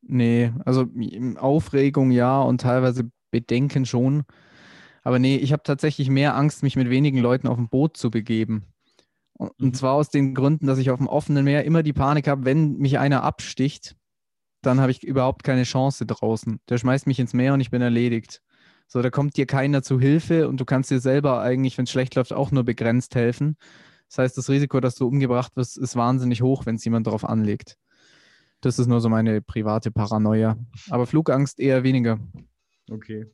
Nee, 0.01 0.53
also 0.65 0.87
Aufregung 1.37 2.11
ja 2.11 2.41
und 2.41 2.61
teilweise 2.61 3.11
Bedenken 3.31 3.87
schon. 3.87 4.25
Aber 5.03 5.19
nee, 5.19 5.37
ich 5.37 5.53
habe 5.53 5.63
tatsächlich 5.63 6.11
mehr 6.11 6.37
Angst, 6.37 6.63
mich 6.63 6.77
mit 6.77 6.91
wenigen 6.91 7.19
Leuten 7.19 7.47
auf 7.47 7.59
ein 7.59 7.69
Boot 7.69 7.97
zu 7.97 8.11
begeben. 8.11 8.72
Und, 9.35 9.59
Mhm. 9.59 9.67
und 9.67 9.77
zwar 9.77 9.95
aus 9.95 10.11
den 10.11 10.35
Gründen, 10.35 10.67
dass 10.67 10.79
ich 10.79 10.91
auf 10.91 10.99
dem 10.99 11.09
offenen 11.09 11.45
Meer 11.45 11.65
immer 11.65 11.83
die 11.83 11.93
Panik 11.93 12.29
habe, 12.29 12.45
wenn 12.45 12.77
mich 12.79 12.99
einer 12.99 13.23
absticht, 13.23 13.97
dann 14.63 14.81
habe 14.81 14.93
ich 14.93 15.03
überhaupt 15.03 15.43
keine 15.43 15.65
Chance 15.65 16.07
draußen. 16.07 16.61
Der 16.69 16.79
schmeißt 16.79 17.07
mich 17.07 17.19
ins 17.19 17.35
Meer 17.35 17.55
und 17.55 17.61
ich 17.61 17.71
bin 17.71 17.83
erledigt. 17.83 18.43
So, 18.87 19.03
da 19.03 19.11
kommt 19.11 19.37
dir 19.37 19.47
keiner 19.47 19.83
zu 19.83 19.99
Hilfe 19.99 20.49
und 20.49 20.61
du 20.61 20.65
kannst 20.65 20.91
dir 20.91 21.01
selber 21.01 21.41
eigentlich, 21.41 21.79
wenn 21.79 21.85
es 21.85 21.91
schlecht 21.91 22.15
läuft, 22.15 22.33
auch 22.33 22.51
nur 22.53 22.63
begrenzt 22.63 23.15
helfen. 23.15 23.57
Das 24.09 24.19
heißt, 24.19 24.37
das 24.37 24.51
Risiko, 24.51 24.81
dass 24.81 24.95
du 24.95 25.09
umgebracht 25.09 25.57
wirst, 25.57 25.79
ist 25.79 25.97
wahnsinnig 25.97 26.43
hoch, 26.43 26.67
wenn 26.67 26.77
es 26.77 26.85
jemand 26.85 27.07
darauf 27.07 27.25
anlegt. 27.25 27.79
Das 28.61 28.79
ist 28.79 28.87
nur 28.87 29.01
so 29.01 29.09
meine 29.09 29.41
private 29.41 29.91
Paranoia. 29.91 30.57
Aber 30.91 31.07
Flugangst 31.07 31.59
eher 31.59 31.83
weniger. 31.83 32.21
Okay. 32.91 33.27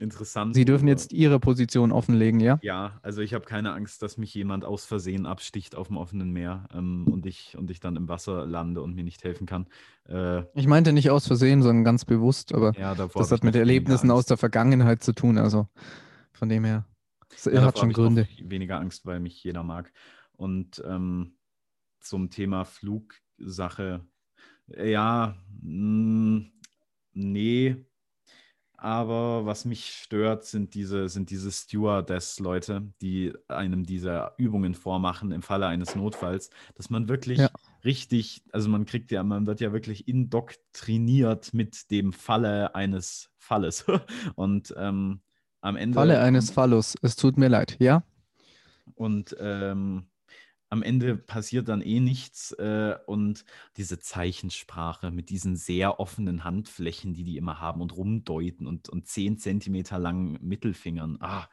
Interessant. 0.00 0.54
Sie 0.54 0.64
dürfen 0.64 0.88
jetzt 0.88 1.12
Ihre 1.12 1.38
Position 1.38 1.92
offenlegen, 1.92 2.40
ja? 2.40 2.58
Ja, 2.62 2.98
also 3.02 3.20
ich 3.20 3.34
habe 3.34 3.44
keine 3.44 3.74
Angst, 3.74 4.00
dass 4.00 4.16
mich 4.16 4.32
jemand 4.32 4.64
aus 4.64 4.86
Versehen 4.86 5.26
absticht 5.26 5.76
auf 5.76 5.88
dem 5.88 5.98
offenen 5.98 6.30
Meer 6.32 6.66
ähm, 6.72 7.06
und, 7.06 7.26
ich, 7.26 7.54
und 7.58 7.70
ich 7.70 7.80
dann 7.80 7.96
im 7.96 8.08
Wasser 8.08 8.46
lande 8.46 8.80
und 8.80 8.94
mir 8.94 9.04
nicht 9.04 9.22
helfen 9.24 9.46
kann. 9.46 9.66
Äh, 10.08 10.44
Ich 10.54 10.66
meinte 10.66 10.94
nicht 10.94 11.10
aus 11.10 11.26
Versehen, 11.26 11.60
sondern 11.60 11.84
ganz 11.84 12.06
bewusst, 12.06 12.54
aber 12.54 12.72
ja, 12.78 12.94
das 12.94 13.30
hat 13.30 13.44
mit 13.44 13.54
Erlebnissen 13.54 14.10
aus 14.10 14.24
der 14.24 14.38
Vergangenheit 14.38 15.02
zu 15.02 15.12
tun. 15.12 15.36
Also 15.36 15.68
von 16.32 16.48
dem 16.48 16.64
her. 16.64 16.86
Es 17.34 17.44
Ja, 17.44 17.60
hat 17.62 17.78
schon 17.78 17.92
Gründe. 17.92 18.26
Weniger 18.42 18.80
Angst, 18.80 19.04
weil 19.04 19.20
mich 19.20 19.44
jeder 19.44 19.62
mag. 19.62 19.92
Und 20.32 20.82
ähm, 20.86 21.34
zum 22.00 22.30
Thema 22.30 22.64
Flugsache, 22.64 24.00
ja, 24.66 25.36
mh, 25.60 26.46
nee. 27.12 27.76
Aber 28.82 29.44
was 29.44 29.66
mich 29.66 29.90
stört, 29.90 30.46
sind 30.46 30.72
diese, 30.72 31.10
sind 31.10 31.28
diese 31.28 31.52
Stewardess-Leute, 31.52 32.90
die 33.02 33.34
einem 33.46 33.84
diese 33.84 34.32
Übungen 34.38 34.74
vormachen 34.74 35.32
im 35.32 35.42
Falle 35.42 35.66
eines 35.66 35.94
Notfalls, 35.96 36.48
dass 36.76 36.88
man 36.88 37.06
wirklich 37.06 37.40
Ja. 37.40 37.50
richtig, 37.84 38.42
also 38.52 38.70
man 38.70 38.86
kriegt 38.86 39.10
ja, 39.10 39.22
man 39.22 39.46
wird 39.46 39.60
ja 39.60 39.74
wirklich 39.74 40.08
indoktriniert 40.08 41.52
mit 41.52 41.90
dem 41.90 42.14
Falle 42.14 42.74
eines 42.74 43.30
Falles. 43.36 43.84
Und 44.34 44.72
ähm, 44.78 45.20
am 45.60 45.76
Ende. 45.76 45.94
Falle 45.96 46.20
eines 46.22 46.50
Phallus. 46.50 46.94
Es 47.02 47.16
tut 47.16 47.36
mir 47.36 47.48
leid, 47.48 47.76
ja? 47.80 48.02
Und 48.94 49.36
ähm, 49.38 50.06
am 50.70 50.82
Ende 50.82 51.16
passiert 51.16 51.68
dann 51.68 51.82
eh 51.82 52.00
nichts. 52.00 52.52
Äh, 52.52 52.94
und 53.06 53.44
diese 53.76 53.98
Zeichensprache 53.98 55.10
mit 55.10 55.28
diesen 55.28 55.56
sehr 55.56 56.00
offenen 56.00 56.44
Handflächen, 56.44 57.12
die 57.12 57.24
die 57.24 57.36
immer 57.36 57.60
haben 57.60 57.82
und 57.82 57.94
rumdeuten 57.96 58.66
und, 58.66 58.88
und 58.88 59.06
10 59.06 59.38
Zentimeter 59.38 59.98
langen 59.98 60.38
Mittelfingern. 60.40 61.18
Ah, 61.20 61.46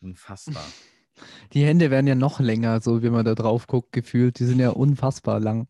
unfassbar. 0.00 0.64
Die 1.52 1.64
Hände 1.64 1.90
werden 1.90 2.06
ja 2.06 2.14
noch 2.14 2.40
länger, 2.40 2.80
so 2.80 3.02
wie 3.02 3.10
man 3.10 3.26
da 3.26 3.34
drauf 3.34 3.66
guckt, 3.66 3.92
gefühlt. 3.92 4.38
Die 4.38 4.46
sind 4.46 4.58
ja 4.58 4.70
unfassbar 4.70 5.38
lang. 5.38 5.66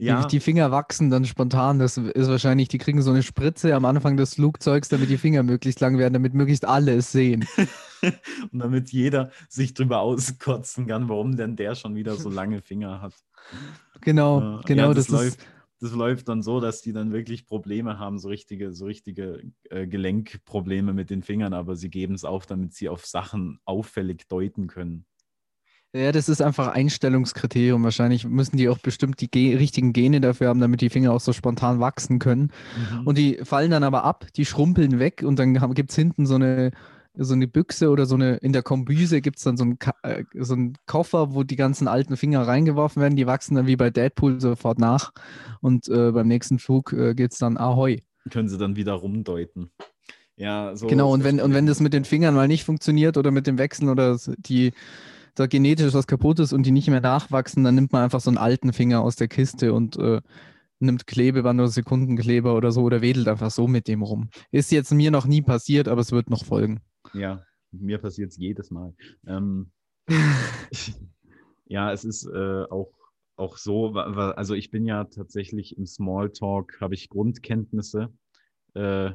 Ja. 0.00 0.22
Die, 0.22 0.28
die 0.28 0.40
Finger 0.40 0.72
wachsen 0.72 1.10
dann 1.10 1.26
spontan. 1.26 1.78
Das 1.78 1.96
ist 1.96 2.28
wahrscheinlich, 2.28 2.68
die 2.68 2.78
kriegen 2.78 3.00
so 3.00 3.10
eine 3.10 3.22
Spritze 3.22 3.74
am 3.76 3.84
Anfang 3.84 4.16
des 4.16 4.34
Flugzeugs, 4.34 4.88
damit 4.88 5.08
die 5.08 5.18
Finger 5.18 5.44
möglichst 5.44 5.80
lang 5.80 5.96
werden, 5.98 6.14
damit 6.14 6.34
möglichst 6.34 6.64
alle 6.64 6.94
es 6.94 7.12
sehen. 7.12 7.46
Und 8.52 8.58
damit 8.58 8.90
jeder 8.90 9.30
sich 9.48 9.74
drüber 9.74 10.00
auskotzen 10.00 10.86
kann, 10.86 11.08
warum 11.08 11.36
denn 11.36 11.56
der 11.56 11.74
schon 11.74 11.94
wieder 11.94 12.16
so 12.16 12.30
lange 12.30 12.62
Finger 12.62 13.00
hat. 13.00 13.14
Genau, 14.00 14.60
Äh, 14.60 14.62
genau. 14.66 14.88
ja, 14.88 14.94
das, 14.94 15.06
das, 15.06 15.20
läuft, 15.20 15.40
das 15.80 15.92
läuft 15.92 16.28
dann 16.28 16.42
so, 16.42 16.60
dass 16.60 16.82
die 16.82 16.92
dann 16.92 17.12
wirklich 17.12 17.46
Probleme 17.46 17.98
haben, 17.98 18.18
so 18.18 18.28
richtige, 18.28 18.72
so 18.72 18.86
richtige 18.86 19.42
äh, 19.70 19.86
Gelenkprobleme 19.86 20.92
mit 20.92 21.10
den 21.10 21.22
Fingern, 21.22 21.54
aber 21.54 21.76
sie 21.76 21.90
geben 21.90 22.14
es 22.14 22.24
auf, 22.24 22.46
damit 22.46 22.74
sie 22.74 22.88
auf 22.88 23.06
Sachen 23.06 23.60
auffällig 23.64 24.28
deuten 24.28 24.66
können. 24.66 25.06
ja, 25.92 26.12
das 26.12 26.28
ist 26.28 26.40
einfach 26.40 26.68
Einstellungskriterium. 26.68 27.82
Wahrscheinlich 27.82 28.24
müssen 28.24 28.56
die 28.56 28.68
auch 28.68 28.78
bestimmt 28.78 29.20
die 29.20 29.30
Ge 29.30 29.56
richtigen 29.56 29.92
Gene 29.92 30.20
dafür 30.20 30.48
haben, 30.48 30.60
damit 30.60 30.80
die 30.80 30.90
Finger 30.90 31.12
auch 31.12 31.20
so 31.20 31.32
spontan 31.32 31.80
wachsen 31.80 32.18
können. 32.18 32.52
Mhm. 32.92 33.06
Und 33.06 33.18
die 33.18 33.40
fallen 33.42 33.70
dann 33.70 33.82
aber 33.82 34.04
ab, 34.04 34.26
die 34.36 34.46
schrumpeln 34.46 34.98
weg 34.98 35.22
und 35.24 35.38
dann 35.38 35.54
gibt 35.74 35.90
es 35.90 35.96
hinten 35.96 36.26
so 36.26 36.36
eine, 36.36 36.70
so 37.14 37.34
eine 37.34 37.48
Büchse 37.48 37.90
oder 37.90 38.06
so 38.06 38.14
eine, 38.14 38.36
in 38.36 38.52
der 38.52 38.62
Kombüse 38.62 39.20
gibt 39.20 39.38
es 39.38 39.44
dann 39.44 39.56
so 39.56 39.64
einen, 39.64 39.78
äh, 40.02 40.24
so 40.34 40.54
einen 40.54 40.76
Koffer, 40.86 41.34
wo 41.34 41.42
die 41.42 41.56
ganzen 41.56 41.88
alten 41.88 42.16
Finger 42.16 42.46
reingeworfen 42.46 43.02
werden. 43.02 43.16
Die 43.16 43.26
wachsen 43.26 43.56
dann 43.56 43.66
wie 43.66 43.76
bei 43.76 43.90
Deadpool 43.90 44.40
sofort 44.40 44.78
nach. 44.78 45.12
Und 45.60 45.88
äh, 45.88 46.12
beim 46.12 46.28
nächsten 46.28 46.58
Flug 46.58 46.92
äh, 46.92 47.14
geht 47.14 47.32
es 47.32 47.38
dann 47.38 47.56
Ahoi. 47.56 48.02
können 48.30 48.48
sie 48.48 48.58
dann 48.58 48.76
wieder 48.76 48.92
rumdeuten. 48.94 49.70
Ja, 50.36 50.74
so. 50.74 50.86
Genau, 50.86 51.12
und 51.12 51.22
wenn, 51.22 51.40
und 51.40 51.52
wenn 51.52 51.66
das 51.66 51.80
mit 51.80 51.92
den 51.92 52.04
Fingern 52.04 52.34
mal 52.34 52.48
nicht 52.48 52.64
funktioniert 52.64 53.18
oder 53.18 53.30
mit 53.30 53.46
dem 53.46 53.58
Wechseln 53.58 53.88
oder 53.90 54.18
die 54.38 54.72
da 55.34 55.46
genetisch 55.46 55.94
was 55.94 56.06
kaputt 56.06 56.38
ist 56.40 56.52
und 56.52 56.64
die 56.64 56.70
nicht 56.70 56.88
mehr 56.88 57.00
nachwachsen, 57.00 57.62
dann 57.64 57.74
nimmt 57.74 57.92
man 57.92 58.02
einfach 58.02 58.20
so 58.20 58.30
einen 58.30 58.38
alten 58.38 58.72
Finger 58.72 59.02
aus 59.02 59.16
der 59.16 59.28
Kiste 59.28 59.72
und 59.72 59.96
äh, 59.96 60.20
nimmt 60.80 61.06
Klebeband 61.06 61.60
oder 61.60 61.68
Sekundenkleber 61.68 62.54
oder 62.54 62.72
so 62.72 62.82
oder 62.82 63.02
wedelt 63.02 63.28
einfach 63.28 63.50
so 63.50 63.68
mit 63.68 63.86
dem 63.86 64.02
rum. 64.02 64.30
Ist 64.50 64.72
jetzt 64.72 64.92
mir 64.92 65.10
noch 65.10 65.26
nie 65.26 65.42
passiert, 65.42 65.88
aber 65.88 66.00
es 66.00 66.12
wird 66.12 66.30
noch 66.30 66.44
folgen. 66.44 66.80
Ja, 67.14 67.44
mir 67.72 67.98
passiert 67.98 68.30
es 68.30 68.36
jedes 68.36 68.70
Mal. 68.70 68.94
Ähm, 69.26 69.70
ja, 71.66 71.92
es 71.92 72.04
ist 72.04 72.26
äh, 72.26 72.64
auch, 72.64 72.92
auch 73.36 73.56
so, 73.56 73.92
also 73.92 74.54
ich 74.54 74.70
bin 74.70 74.86
ja 74.86 75.04
tatsächlich 75.04 75.76
im 75.76 75.86
Smalltalk, 75.86 76.80
habe 76.80 76.94
ich 76.94 77.08
Grundkenntnisse, 77.08 78.12
äh, 78.74 79.12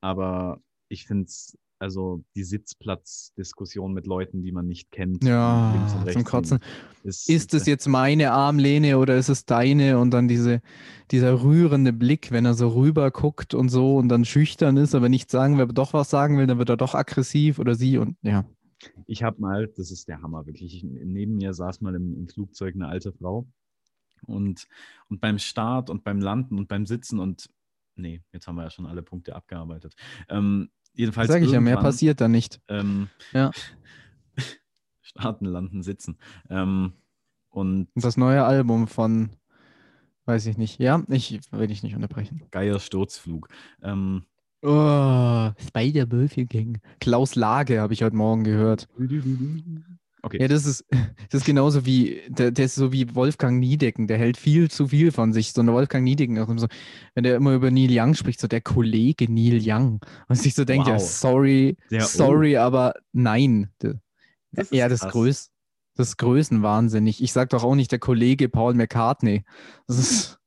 aber 0.00 0.60
ich 0.88 1.06
finde 1.06 1.24
es, 1.24 1.56
also 1.82 2.22
die 2.36 2.44
Sitzplatzdiskussion 2.44 3.92
mit 3.92 4.06
Leuten, 4.06 4.42
die 4.42 4.52
man 4.52 4.68
nicht 4.68 4.92
kennt, 4.92 5.24
Ja, 5.24 5.74
zum 6.12 6.22
Kotzen. 6.22 6.60
ist, 7.02 7.28
Ist 7.28 7.54
es 7.54 7.66
jetzt 7.66 7.88
meine 7.88 8.30
Armlehne 8.30 8.98
oder 8.98 9.16
ist 9.16 9.28
es 9.28 9.44
deine? 9.44 9.98
Und 9.98 10.12
dann 10.12 10.28
diese, 10.28 10.62
dieser 11.10 11.42
rührende 11.42 11.92
Blick, 11.92 12.30
wenn 12.30 12.44
er 12.44 12.54
so 12.54 12.68
rüber 12.68 13.10
guckt 13.10 13.52
und 13.52 13.68
so 13.68 13.96
und 13.96 14.08
dann 14.08 14.24
schüchtern 14.24 14.76
ist, 14.76 14.94
aber 14.94 15.08
nichts 15.08 15.32
sagen 15.32 15.60
aber 15.60 15.72
doch 15.72 15.92
was 15.92 16.08
sagen 16.08 16.38
will, 16.38 16.46
dann 16.46 16.58
wird 16.58 16.68
er 16.68 16.76
doch 16.76 16.94
aggressiv 16.94 17.58
oder 17.58 17.74
sie 17.74 17.98
und 17.98 18.16
ja. 18.22 18.44
Ich 19.06 19.22
habe 19.22 19.40
mal, 19.40 19.68
das 19.76 19.90
ist 19.90 20.08
der 20.08 20.22
Hammer, 20.22 20.46
wirklich. 20.46 20.76
Ich, 20.76 20.84
neben 20.84 21.36
mir 21.36 21.52
saß 21.52 21.80
mal 21.80 21.94
im, 21.94 22.16
im 22.16 22.28
Flugzeug 22.28 22.74
eine 22.74 22.88
alte 22.88 23.12
Frau. 23.12 23.46
Und, 24.26 24.66
und 25.08 25.20
beim 25.20 25.38
Start 25.38 25.90
und 25.90 26.04
beim 26.04 26.20
Landen 26.20 26.58
und 26.58 26.68
beim 26.68 26.86
Sitzen 26.86 27.18
und 27.18 27.48
nee, 27.96 28.22
jetzt 28.32 28.46
haben 28.46 28.56
wir 28.56 28.64
ja 28.64 28.70
schon 28.70 28.86
alle 28.86 29.02
Punkte 29.02 29.34
abgearbeitet. 29.34 29.94
Ähm, 30.28 30.70
jedenfalls. 30.94 31.28
Sag 31.28 31.42
ich 31.42 31.50
ja, 31.50 31.60
mehr 31.60 31.76
passiert 31.76 32.20
da 32.20 32.28
nicht. 32.28 32.60
Ähm, 32.68 33.08
Ja. 33.32 33.50
Starten, 35.00 35.44
landen, 35.46 35.82
sitzen. 35.82 36.16
Ähm, 36.48 36.92
und 37.50 37.88
das 37.94 38.16
neue 38.16 38.44
Album 38.44 38.88
von, 38.88 39.30
weiß 40.24 40.46
ich 40.46 40.56
nicht. 40.56 40.80
Ja, 40.80 41.02
ich 41.08 41.38
will 41.50 41.66
dich 41.66 41.82
nicht 41.82 41.94
unterbrechen. 41.94 42.42
geiler 42.50 42.80
Sturzflug. 42.80 43.48
Ähm, 43.82 44.24
Oh, 44.64 45.50
Spider-Murphy 45.58 46.44
Gang. 46.46 46.80
Klaus 47.00 47.34
Lage 47.34 47.80
habe 47.80 47.94
ich 47.94 48.04
heute 48.04 48.14
Morgen 48.14 48.44
gehört. 48.44 48.88
Okay. 50.22 50.38
Ja, 50.40 50.48
das 50.48 50.64
ist, 50.66 50.84
das 51.30 51.40
ist 51.42 51.44
genauso 51.46 51.84
wie, 51.86 52.20
der, 52.28 52.50
der 52.50 52.64
ist 52.66 52.74
so 52.74 52.92
wie 52.92 53.14
Wolfgang 53.14 53.58
Niedecken, 53.60 54.06
der 54.06 54.18
hält 54.18 54.36
viel 54.36 54.70
zu 54.70 54.88
viel 54.88 55.12
von 55.12 55.32
sich. 55.32 55.52
So 55.52 55.60
eine 55.60 55.72
Wolfgang 55.72 56.04
Niedecken, 56.04 56.38
auch 56.38 56.48
immer 56.48 56.60
so, 56.60 56.68
wenn 57.14 57.24
der 57.24 57.36
immer 57.36 57.52
über 57.54 57.70
Neil 57.70 57.90
Young 57.90 58.14
spricht, 58.14 58.40
so 58.40 58.48
der 58.48 58.60
Kollege 58.60 59.30
Neil 59.30 59.60
Young. 59.62 60.00
Und 60.28 60.36
sich 60.36 60.54
so 60.54 60.64
denkt, 60.64 60.86
ja, 60.88 60.94
Wow. 60.94 61.02
sorry, 61.10 61.76
Der- 61.90 62.02
sorry, 62.02 62.56
aber 62.56 62.94
nein. 63.12 63.70
Das 64.52 64.66
ist 64.70 64.72
ja, 64.72 64.88
das. 64.88 65.00
Größ, 65.00 65.50
das 65.94 66.08
ist 66.08 66.16
größenwahnsinnig. 66.18 67.22
Ich 67.22 67.32
sag 67.32 67.50
doch 67.50 67.64
auch 67.64 67.74
nicht 67.74 67.92
der 67.92 67.98
Kollege 67.98 68.48
Paul 68.48 68.74
McCartney. 68.74 69.44
Das 69.86 69.98
ist 69.98 70.38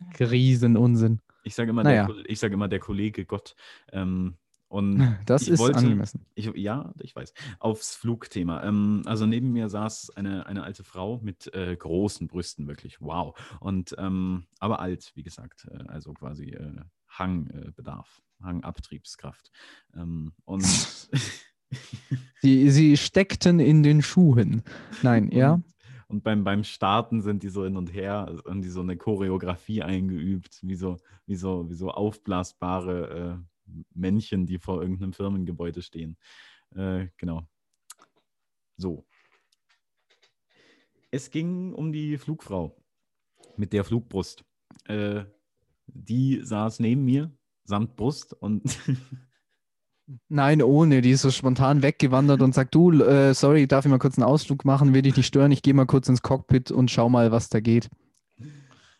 riesen 0.20 0.76
Unsinn. 0.76 1.20
Ich 1.42 1.54
sage 1.54 1.70
immer, 1.70 1.82
Naja. 1.82 2.06
der, 2.06 2.16
ich 2.28 2.38
sag 2.38 2.52
immer 2.52 2.68
der 2.68 2.80
Kollege 2.80 3.24
Gott. 3.24 3.54
Ähm, 3.92 4.34
und 4.70 5.16
Das 5.26 5.48
ist 5.48 5.58
wollte, 5.58 5.78
angemessen. 5.78 6.24
Ich, 6.34 6.50
ja, 6.54 6.92
ich 7.00 7.14
weiß. 7.14 7.34
Aufs 7.58 7.96
Flugthema. 7.96 8.62
Ähm, 8.62 9.02
also 9.04 9.26
neben 9.26 9.52
mir 9.52 9.68
saß 9.68 10.10
eine, 10.16 10.46
eine 10.46 10.62
alte 10.62 10.84
Frau 10.84 11.18
mit 11.22 11.52
äh, 11.52 11.76
großen 11.76 12.28
Brüsten, 12.28 12.68
wirklich. 12.68 13.00
Wow. 13.00 13.36
Und 13.58 13.94
ähm, 13.98 14.44
aber 14.60 14.78
alt, 14.78 15.10
wie 15.16 15.24
gesagt. 15.24 15.66
Äh, 15.70 15.88
also 15.88 16.14
quasi 16.14 16.50
äh, 16.50 16.80
Hangbedarf, 17.08 18.22
Hangabtriebskraft. 18.40 19.50
Ähm, 19.94 20.32
und 20.44 20.64
Sie, 22.40 22.70
sie 22.70 22.96
steckten 22.96 23.60
in 23.60 23.82
den 23.82 24.02
Schuhen. 24.02 24.62
Nein, 25.02 25.30
ja. 25.30 25.54
Und, 25.54 25.64
und 26.08 26.24
beim, 26.24 26.42
beim 26.42 26.64
Starten 26.64 27.22
sind 27.22 27.42
die 27.42 27.48
so 27.48 27.64
hin 27.64 27.76
und 27.76 27.94
her, 27.94 28.34
haben 28.44 28.62
die 28.62 28.68
so 28.68 28.80
eine 28.80 28.96
Choreografie 28.96 29.82
eingeübt, 29.82 30.58
wie 30.62 30.74
so, 30.74 30.96
wie 31.26 31.36
so, 31.36 31.68
wie 31.68 31.74
so 31.74 31.90
aufblasbare 31.90 33.38
äh, 33.38 33.50
Männchen, 33.94 34.46
die 34.46 34.58
vor 34.58 34.80
irgendeinem 34.82 35.12
Firmengebäude 35.12 35.82
stehen. 35.82 36.16
Äh, 36.74 37.08
genau. 37.16 37.42
So. 38.76 39.06
Es 41.10 41.30
ging 41.30 41.72
um 41.74 41.92
die 41.92 42.18
Flugfrau 42.18 42.76
mit 43.56 43.72
der 43.72 43.84
Flugbrust. 43.84 44.44
Äh, 44.84 45.24
die 45.86 46.40
saß 46.42 46.80
neben 46.80 47.04
mir, 47.04 47.32
samt 47.64 47.96
Brust 47.96 48.32
und 48.34 48.62
Nein, 50.28 50.62
ohne. 50.62 51.02
Die 51.02 51.10
ist 51.10 51.22
so 51.22 51.30
spontan 51.30 51.82
weggewandert 51.82 52.42
und 52.42 52.54
sagt, 52.54 52.74
du, 52.74 52.90
äh, 52.92 53.32
sorry, 53.34 53.66
darf 53.68 53.84
ich 53.84 53.90
mal 53.90 53.98
kurz 53.98 54.18
einen 54.18 54.26
Ausflug 54.26 54.64
machen? 54.64 54.92
Will 54.92 55.02
dich 55.02 55.16
nicht 55.16 55.26
stören? 55.26 55.52
Ich 55.52 55.62
gehe 55.62 55.74
mal 55.74 55.86
kurz 55.86 56.08
ins 56.08 56.22
Cockpit 56.22 56.70
und 56.70 56.90
schau 56.90 57.08
mal, 57.08 57.30
was 57.30 57.48
da 57.48 57.60
geht. 57.60 57.88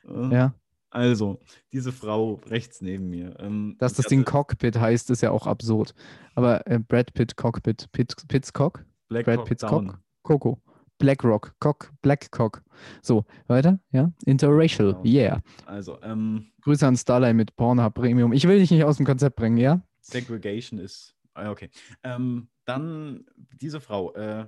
äh, 0.04 0.34
Ja, 0.34 0.54
also, 0.90 1.40
diese 1.72 1.92
Frau 1.92 2.40
rechts 2.46 2.80
neben 2.80 3.08
mir. 3.10 3.36
Ähm, 3.38 3.76
dass 3.78 3.94
das 3.94 4.06
Ding 4.06 4.24
Cockpit 4.24 4.78
heißt, 4.78 5.10
ist 5.10 5.20
ja 5.22 5.30
auch 5.30 5.46
absurd. 5.46 5.94
Aber 6.34 6.66
äh, 6.66 6.78
Brad 6.78 7.12
Pitt 7.14 7.36
Cockpit, 7.36 7.90
Pitt, 7.92 8.14
Pitt's 8.28 8.52
Cock? 8.52 8.84
Black 9.08 9.24
Brad 9.24 9.38
Hawk 9.38 9.46
Pitt's 9.48 9.62
Down. 9.62 9.86
Cock? 9.88 10.00
Coco. 10.22 10.62
Blackrock, 10.98 11.54
Cock, 11.60 11.92
Black 12.02 12.30
Cock. 12.30 12.62
So, 13.00 13.24
weiter? 13.46 13.80
Ja, 13.90 14.12
Interracial, 14.26 14.92
Genau. 14.92 15.04
yeah. 15.06 15.42
Also, 15.64 15.98
ähm, 16.02 16.52
Grüße 16.60 16.86
an 16.86 16.94
Starlight 16.94 17.34
mit 17.34 17.56
Pornhub 17.56 17.94
Premium. 17.94 18.34
Ich 18.34 18.46
will 18.46 18.58
dich 18.58 18.70
nicht 18.70 18.84
aus 18.84 18.98
dem 18.98 19.06
Konzept 19.06 19.36
bringen, 19.36 19.56
ja? 19.56 19.82
Segregation 20.02 20.78
ist. 20.78 21.16
ah, 21.32 21.50
Okay. 21.50 21.70
Ähm, 22.02 22.48
dann 22.66 23.24
diese 23.60 23.80
Frau. 23.80 24.12
Äh, 24.12 24.46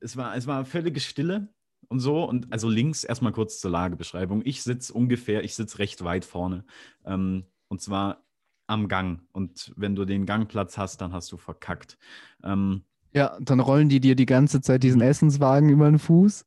es, 0.00 0.18
war, 0.18 0.36
es 0.36 0.46
war 0.46 0.64
völlige 0.66 1.00
Stille 1.00 1.48
und 1.88 2.00
so. 2.00 2.24
Und 2.24 2.52
also 2.52 2.68
links 2.68 3.04
erstmal 3.04 3.32
kurz 3.32 3.60
zur 3.60 3.70
Lagebeschreibung. 3.70 4.42
Ich 4.44 4.62
sitze 4.62 4.92
ungefähr, 4.92 5.44
ich 5.44 5.54
sitze 5.54 5.78
recht 5.78 6.02
weit 6.04 6.24
vorne. 6.24 6.64
Ähm, 7.04 7.44
und 7.68 7.80
zwar 7.80 8.24
am 8.66 8.88
Gang. 8.88 9.20
Und 9.32 9.72
wenn 9.76 9.94
du 9.94 10.04
den 10.04 10.26
Gangplatz 10.26 10.76
hast, 10.76 11.00
dann 11.00 11.12
hast 11.12 11.30
du 11.32 11.36
verkackt. 11.38 11.96
Ähm, 12.44 12.82
Ja, 13.14 13.38
dann 13.40 13.60
rollen 13.60 13.88
die 13.88 14.00
dir 14.00 14.14
die 14.14 14.26
ganze 14.26 14.60
Zeit 14.60 14.82
diesen 14.82 15.00
Essenswagen 15.00 15.70
über 15.70 15.88
den 15.88 15.98
Fuß. 15.98 16.44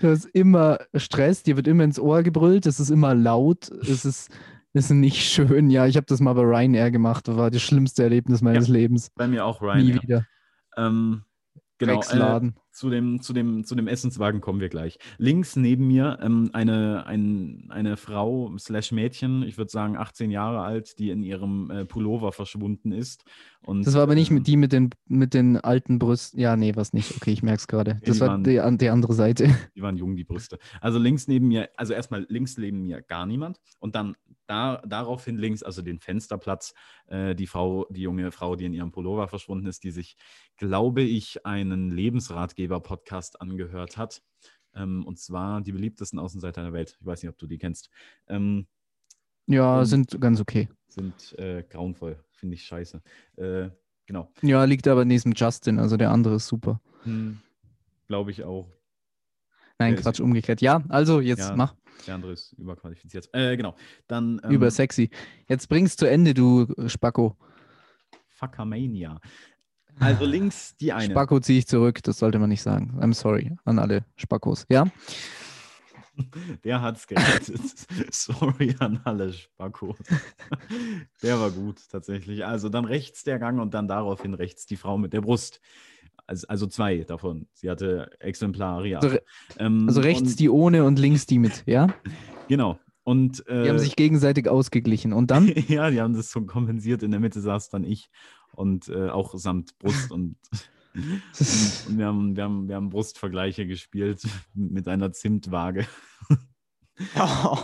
Du 0.00 0.08
hast 0.10 0.26
immer 0.26 0.78
Stress, 0.94 1.42
dir 1.42 1.56
wird 1.56 1.66
immer 1.66 1.82
ins 1.84 1.98
Ohr 1.98 2.22
gebrüllt, 2.22 2.66
es 2.66 2.78
ist 2.78 2.90
immer 2.90 3.14
laut, 3.14 3.70
es 3.70 4.04
ist, 4.04 4.30
es 4.74 4.84
ist 4.84 4.90
nicht 4.90 5.22
schön. 5.24 5.70
Ja, 5.70 5.86
ich 5.86 5.96
habe 5.96 6.06
das 6.06 6.20
mal 6.20 6.34
bei 6.34 6.42
Ryanair 6.42 6.90
gemacht, 6.92 7.26
das 7.26 7.36
war 7.36 7.50
das 7.50 7.62
schlimmste 7.62 8.02
Erlebnis 8.04 8.42
meines 8.42 8.68
Lebens. 8.68 9.10
bei 9.16 9.26
mir 9.26 9.44
auch 9.44 9.60
Nie 9.60 9.66
Ryanair. 9.66 10.02
wieder. 10.02 10.26
Ähm, 10.76 11.24
genau. 11.78 12.00
Äh, 12.00 12.50
zu, 12.70 12.90
dem, 12.90 13.20
zu, 13.22 13.32
dem, 13.32 13.64
zu 13.64 13.74
dem 13.74 13.86
Essenswagen 13.88 14.40
kommen 14.40 14.60
wir 14.60 14.68
gleich. 14.68 14.98
Links 15.18 15.56
neben 15.56 15.86
mir 15.86 16.18
ähm, 16.22 16.50
eine, 16.52 17.06
ein, 17.06 17.66
eine 17.70 17.96
Frau 17.96 18.52
slash 18.58 18.92
Mädchen, 18.92 19.42
ich 19.42 19.58
würde 19.58 19.70
sagen 19.70 19.96
18 19.96 20.30
Jahre 20.30 20.60
alt, 20.60 20.98
die 20.98 21.10
in 21.10 21.22
ihrem 21.22 21.70
äh, 21.70 21.84
Pullover 21.84 22.32
verschwunden 22.32 22.92
ist. 22.92 23.24
Und, 23.62 23.86
Das 23.86 23.94
war 23.94 24.02
aber 24.02 24.14
nicht 24.14 24.30
ähm, 24.30 24.36
mit 24.38 24.46
die 24.46 24.56
mit 24.56 24.72
den, 24.72 24.90
mit 25.06 25.34
den 25.34 25.56
alten 25.58 25.98
Brüsten. 25.98 26.40
Ja, 26.40 26.56
nee, 26.56 26.74
was 26.76 26.92
nicht. 26.92 27.16
Okay, 27.16 27.32
ich 27.32 27.42
merke 27.42 27.58
es 27.60 27.66
gerade. 27.68 27.96
die 28.02 28.06
Das 28.06 28.20
war 28.20 28.28
waren- 28.28 28.44
die, 28.44 28.60
die 28.78 28.88
andere 28.90 29.14
Seite. 29.14 29.48
Die 29.76 29.82
waren 29.82 29.96
jung, 29.96 30.16
die 30.16 30.24
Brüste. 30.24 30.58
Also 30.80 30.98
links 30.98 31.28
neben 31.28 31.48
mir, 31.48 31.70
also 31.76 31.92
erstmal 31.92 32.26
links 32.28 32.56
neben 32.58 32.82
mir 32.82 33.00
gar 33.02 33.24
niemand. 33.26 33.60
Und 33.78 33.94
dann 33.94 34.16
da, 34.46 34.82
daraufhin 34.86 35.36
links, 35.38 35.62
also 35.62 35.82
den 35.82 35.98
Fensterplatz, 35.98 36.74
äh, 37.06 37.34
die 37.34 37.46
Frau, 37.46 37.86
die 37.90 38.02
junge 38.02 38.30
Frau, 38.30 38.56
die 38.56 38.64
in 38.66 38.74
ihrem 38.74 38.90
Pullover 38.92 39.28
verschwunden 39.28 39.66
ist, 39.66 39.84
die 39.84 39.90
sich, 39.90 40.16
glaube 40.56 41.02
ich, 41.02 41.44
einen 41.46 41.90
Lebensratgeber-Podcast 41.90 43.40
angehört 43.40 43.96
hat. 43.96 44.22
Ähm, 44.74 45.04
und 45.06 45.18
zwar 45.18 45.60
die 45.60 45.72
beliebtesten 45.72 46.18
Außenseiter 46.18 46.62
der 46.62 46.72
Welt. 46.72 46.96
Ich 47.00 47.06
weiß 47.06 47.22
nicht, 47.22 47.30
ob 47.30 47.38
du 47.38 47.46
die 47.46 47.58
kennst. 47.58 47.90
Ähm, 48.28 48.66
Ja, 49.46 49.84
sind 49.84 50.20
ganz 50.20 50.40
okay. 50.40 50.68
sind 50.88 51.38
äh, 51.38 51.62
grauenvoll. 51.68 52.22
Finde 52.32 52.54
ich 52.54 52.64
scheiße. 52.64 53.02
Äh, 53.36 53.70
genau. 54.06 54.32
Ja, 54.42 54.64
liegt 54.64 54.88
aber 54.88 55.04
neben 55.04 55.32
Justin, 55.32 55.78
also 55.78 55.96
der 55.96 56.10
andere 56.10 56.36
ist 56.36 56.46
super. 56.48 56.80
Hm, 57.04 57.40
Glaube 58.08 58.30
ich 58.30 58.44
auch. 58.44 58.68
Nein, 59.78 59.94
ist- 59.94 60.02
Quatsch, 60.02 60.20
umgekehrt. 60.20 60.60
Ja, 60.60 60.82
also 60.88 61.20
jetzt 61.20 61.40
Ja. 61.40 61.56
mach 61.56 61.74
Der 62.06 62.14
andere 62.16 62.32
ist 62.32 62.52
überqualifiziert. 62.54 63.28
Äh, 63.32 63.56
genau. 63.56 63.74
Dann 64.06 64.40
ähm, 64.44 64.50
über 64.50 64.70
sexy. 64.70 65.10
Jetzt 65.48 65.68
bring's 65.68 65.96
zu 65.96 66.06
Ende, 66.08 66.34
du 66.34 66.62
äh, 66.76 66.88
Spacko. 66.88 67.36
Fuckermania. 68.28 69.20
Also 70.00 70.24
links 70.24 70.76
die 70.76 70.92
eine. 70.92 71.12
Spacko 71.12 71.38
ziehe 71.40 71.60
ich 71.60 71.66
zurück, 71.68 72.02
das 72.02 72.18
sollte 72.18 72.38
man 72.40 72.48
nicht 72.48 72.62
sagen. 72.62 72.98
I'm 73.00 73.14
sorry 73.14 73.52
an 73.64 73.78
alle 73.78 74.04
Spackos. 74.16 74.66
Ja? 74.68 74.86
Der 76.64 76.80
hat's 76.80 77.06
gerettet. 77.06 77.60
Sorry 78.14 78.76
an 78.78 79.00
alle 79.04 79.32
Spackos. 79.32 79.96
Der 81.22 81.40
war 81.40 81.50
gut, 81.50 81.80
tatsächlich. 81.90 82.44
Also 82.46 82.68
dann 82.68 82.84
rechts 82.84 83.24
der 83.24 83.38
Gang 83.40 83.60
und 83.60 83.74
dann 83.74 83.88
daraufhin 83.88 84.34
rechts 84.34 84.66
die 84.66 84.76
Frau 84.76 84.96
mit 84.96 85.12
der 85.12 85.22
Brust. 85.22 85.60
Also, 86.26 86.46
also 86.48 86.66
zwei 86.66 86.98
davon. 87.04 87.46
Sie 87.52 87.68
hatte 87.68 88.10
Exemplare. 88.20 88.96
Also 88.96 89.18
ähm, 89.58 89.86
Also 89.88 90.00
rechts 90.00 90.32
und, 90.32 90.40
die 90.40 90.48
ohne 90.48 90.84
und 90.84 90.98
links 90.98 91.26
die 91.26 91.38
mit, 91.38 91.64
ja? 91.66 91.88
Genau. 92.48 92.78
Und 93.04 93.46
äh, 93.48 93.64
Die 93.64 93.68
haben 93.70 93.78
sich 93.78 93.96
gegenseitig 93.96 94.48
ausgeglichen. 94.48 95.12
Und 95.12 95.30
dann? 95.30 95.48
ja, 95.68 95.90
die 95.90 96.00
haben 96.00 96.14
das 96.14 96.30
so 96.30 96.42
kompensiert. 96.42 97.02
In 97.02 97.10
der 97.10 97.20
Mitte 97.20 97.40
saß 97.40 97.70
dann 97.70 97.84
ich 97.84 98.10
und 98.52 98.88
äh, 98.88 99.08
auch 99.08 99.34
samt 99.36 99.78
Brust 99.78 100.10
und, 100.10 100.36
und, 100.94 101.88
und 101.88 101.98
wir, 101.98 102.06
haben, 102.06 102.36
wir, 102.36 102.44
haben, 102.44 102.68
wir 102.68 102.76
haben 102.76 102.90
Brustvergleiche 102.90 103.66
gespielt 103.66 104.22
mit 104.54 104.88
einer 104.88 105.12
Zimtwaage. 105.12 105.86
Oh, 107.18 107.58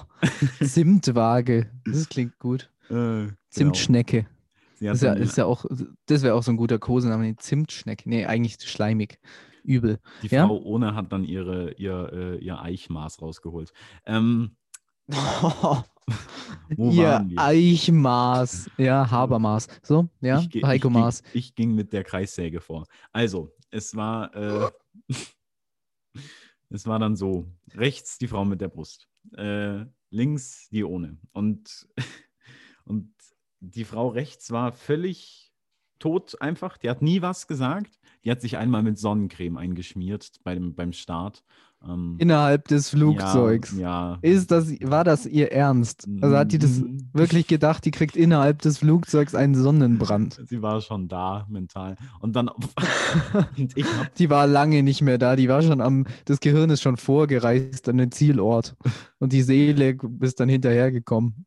Zimtwaage. 0.62 1.70
Das 1.84 2.08
klingt 2.08 2.38
gut. 2.38 2.70
Äh, 2.88 2.92
genau. 2.94 3.30
Zimtschnecke. 3.50 4.26
Sie 4.26 4.39
Das 4.80 5.02
hat 5.02 5.18
ist 5.18 5.18
ja, 5.18 5.24
ist 5.24 5.36
ja 5.36 5.44
auch, 5.46 5.64
das 6.06 6.22
wäre 6.22 6.34
auch 6.34 6.42
so 6.42 6.50
ein 6.52 6.56
guter 6.56 6.78
Kosename. 6.78 7.28
die 7.28 7.36
Zimtschnecke. 7.36 8.08
Nee, 8.08 8.24
eigentlich 8.26 8.56
schleimig. 8.60 9.18
Übel. 9.62 9.98
Die 10.22 10.28
Ja? 10.28 10.46
Frau 10.46 10.56
ohne 10.62 10.94
hat 10.94 11.12
dann 11.12 11.22
ihre, 11.24 11.72
ihr, 11.72 12.10
äh, 12.12 12.38
ihr 12.38 12.60
Eichmaß 12.62 13.20
rausgeholt. 13.20 13.72
Ähm, 14.06 14.56
wo 16.76 16.92
wir? 16.92 17.26
Eichmaß. 17.36 18.70
Ja, 18.78 19.10
Habermaß. 19.10 19.66
So, 19.82 20.08
ja, 20.20 20.40
ich, 20.40 20.62
Heiko 20.64 20.88
ich, 20.88 20.92
ging- 20.94 21.00
Maß. 21.02 21.22
ich 21.34 21.54
ging 21.54 21.74
mit 21.74 21.92
der 21.92 22.04
Kreissäge 22.04 22.60
vor. 22.60 22.86
Also, 23.12 23.52
es 23.70 23.94
war, 23.94 24.34
äh, 24.34 24.70
es 26.70 26.86
war 26.86 26.98
dann 26.98 27.16
so: 27.16 27.46
rechts 27.74 28.18
die 28.18 28.28
Frau 28.28 28.44
mit 28.44 28.60
der 28.60 28.68
Brust, 28.68 29.08
äh, 29.36 29.84
links 30.10 30.68
die 30.70 30.84
ohne. 30.84 31.18
Und, 31.32 31.88
und 32.84 33.12
die 33.60 33.84
Frau 33.84 34.08
rechts 34.08 34.50
war 34.50 34.72
völlig 34.72 35.52
tot 35.98 36.40
einfach. 36.40 36.78
Die 36.78 36.90
hat 36.90 37.02
nie 37.02 37.22
was 37.22 37.46
gesagt. 37.46 38.00
Die 38.24 38.30
hat 38.30 38.40
sich 38.40 38.56
einmal 38.56 38.82
mit 38.82 38.98
Sonnencreme 38.98 39.56
eingeschmiert 39.58 40.30
beim, 40.44 40.74
beim 40.74 40.92
Start. 40.92 41.42
Ähm, 41.86 42.16
Innerhalb 42.18 42.68
des 42.68 42.90
Flugzeugs. 42.90 43.72
Ja, 43.76 44.12
ja. 44.12 44.18
Ist 44.20 44.50
das, 44.50 44.70
war 44.82 45.02
das 45.04 45.24
ihr 45.24 45.50
Ernst? 45.52 46.06
Also 46.20 46.36
hat 46.36 46.52
die 46.52 46.58
das 46.58 46.80
Mhm. 46.80 47.08
wirklich 47.14 47.46
gedacht, 47.46 47.84
die 47.86 47.90
kriegt 47.90 48.16
innerhalb 48.16 48.60
des 48.60 48.78
Flugzeugs 48.78 49.34
einen 49.34 49.54
Sonnenbrand. 49.54 50.42
Sie 50.46 50.60
war 50.60 50.80
schon 50.82 51.08
da 51.08 51.46
mental. 51.48 51.96
Und 52.20 52.36
dann. 52.36 52.48
und 53.56 53.74
hab 53.76 54.14
Die 54.16 54.28
war 54.30 54.46
lange 54.46 54.82
nicht 54.82 55.00
mehr 55.00 55.16
da, 55.16 55.36
die 55.36 55.48
war 55.48 55.62
schon 55.62 55.80
am, 55.80 56.06
das 56.26 56.40
Gehirn 56.40 56.68
ist 56.68 56.82
schon 56.82 56.98
vorgereist 56.98 57.88
an 57.88 57.96
den 57.96 58.12
Zielort. 58.12 58.76
Und 59.18 59.32
die 59.32 59.42
Seele 59.42 59.96
ist 60.20 60.40
dann 60.40 60.50
hinterhergekommen. 60.50 61.46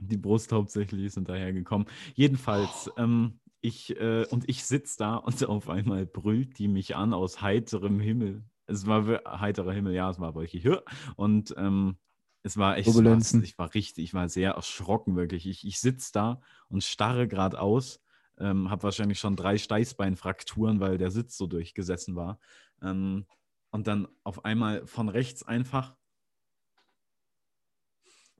Die 0.00 0.16
Brust 0.16 0.52
hauptsächlich 0.52 1.04
ist 1.04 1.14
hinterhergekommen. 1.14 1.86
Jedenfalls, 2.14 2.90
ähm, 2.96 3.40
ich, 3.60 3.96
äh, 4.00 4.26
und 4.30 4.48
ich 4.48 4.64
sitze 4.64 4.98
da 4.98 5.16
und 5.16 5.44
auf 5.48 5.68
einmal 5.68 6.06
brüllt 6.06 6.58
die 6.58 6.68
mich 6.68 6.96
an 6.96 7.12
aus 7.12 7.42
heiterem 7.42 8.00
Himmel. 8.00 8.44
Es 8.66 8.86
war 8.86 9.04
heiterer 9.40 9.72
Himmel, 9.72 9.94
ja, 9.94 10.10
es 10.10 10.20
war. 10.20 10.34
"Hö!" 10.34 10.76
Und 11.16 11.54
ähm, 11.58 11.98
es 12.42 12.56
war 12.56 12.78
echt, 12.78 12.86
Turbulenzen. 12.86 13.42
ich 13.42 13.58
war 13.58 13.74
richtig, 13.74 14.04
ich 14.04 14.14
war 14.14 14.28
sehr 14.28 14.52
erschrocken, 14.52 15.16
wirklich. 15.16 15.46
Ich, 15.46 15.66
ich 15.66 15.80
sitze 15.80 16.12
da 16.12 16.40
und 16.68 16.82
starre 16.84 17.28
geradeaus, 17.28 18.00
ähm, 18.38 18.70
habe 18.70 18.84
wahrscheinlich 18.84 19.18
schon 19.18 19.36
drei 19.36 19.58
Steißbeinfrakturen, 19.58 20.80
weil 20.80 20.96
der 20.98 21.10
Sitz 21.10 21.36
so 21.36 21.46
durchgesessen 21.46 22.16
war. 22.16 22.38
Ähm, 22.80 23.26
und 23.70 23.86
dann 23.86 24.08
auf 24.24 24.44
einmal 24.44 24.86
von 24.86 25.08
rechts 25.08 25.42
einfach. 25.42 25.96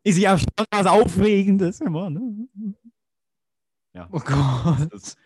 Ist 0.02 0.18
ja 0.18 0.38
schon 0.38 0.48
was 0.70 0.86
Aufregendes 0.86 1.80
immer, 1.80 2.10
ne? 2.10 2.48
Ja. 3.92 4.08
Oh 4.12 4.20
Gott. 4.20 4.88
Das- 4.92 5.16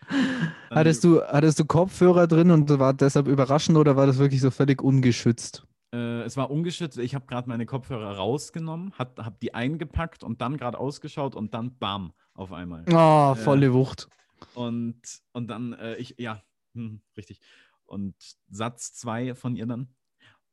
Hattest 0.69 1.03
du, 1.03 1.21
hattest 1.21 1.59
du 1.59 1.65
Kopfhörer 1.65 2.27
drin 2.27 2.51
und 2.51 2.69
war 2.79 2.93
deshalb 2.93 3.27
überraschend 3.27 3.77
oder 3.77 3.95
war 3.95 4.07
das 4.07 4.17
wirklich 4.17 4.41
so 4.41 4.51
völlig 4.51 4.81
ungeschützt? 4.81 5.65
Äh, 5.93 6.23
es 6.23 6.35
war 6.35 6.49
ungeschützt. 6.51 6.97
Ich 6.97 7.15
habe 7.15 7.25
gerade 7.27 7.47
meine 7.47 7.65
Kopfhörer 7.65 8.17
rausgenommen, 8.17 8.91
habe 8.97 9.37
die 9.41 9.53
eingepackt 9.53 10.23
und 10.23 10.41
dann 10.41 10.57
gerade 10.57 10.77
ausgeschaut 10.79 11.35
und 11.35 11.53
dann 11.53 11.77
bam, 11.77 12.11
auf 12.33 12.51
einmal. 12.51 12.83
Oh, 12.91 13.35
volle 13.35 13.71
Wucht. 13.73 14.09
Und, 14.55 14.99
und 15.31 15.47
dann, 15.47 15.73
äh, 15.73 15.95
ich, 15.95 16.15
ja, 16.17 16.41
hm, 16.73 17.01
richtig. 17.15 17.39
Und 17.85 18.15
Satz 18.49 18.93
zwei 18.93 19.35
von 19.35 19.55
ihr 19.55 19.67
dann. 19.67 19.87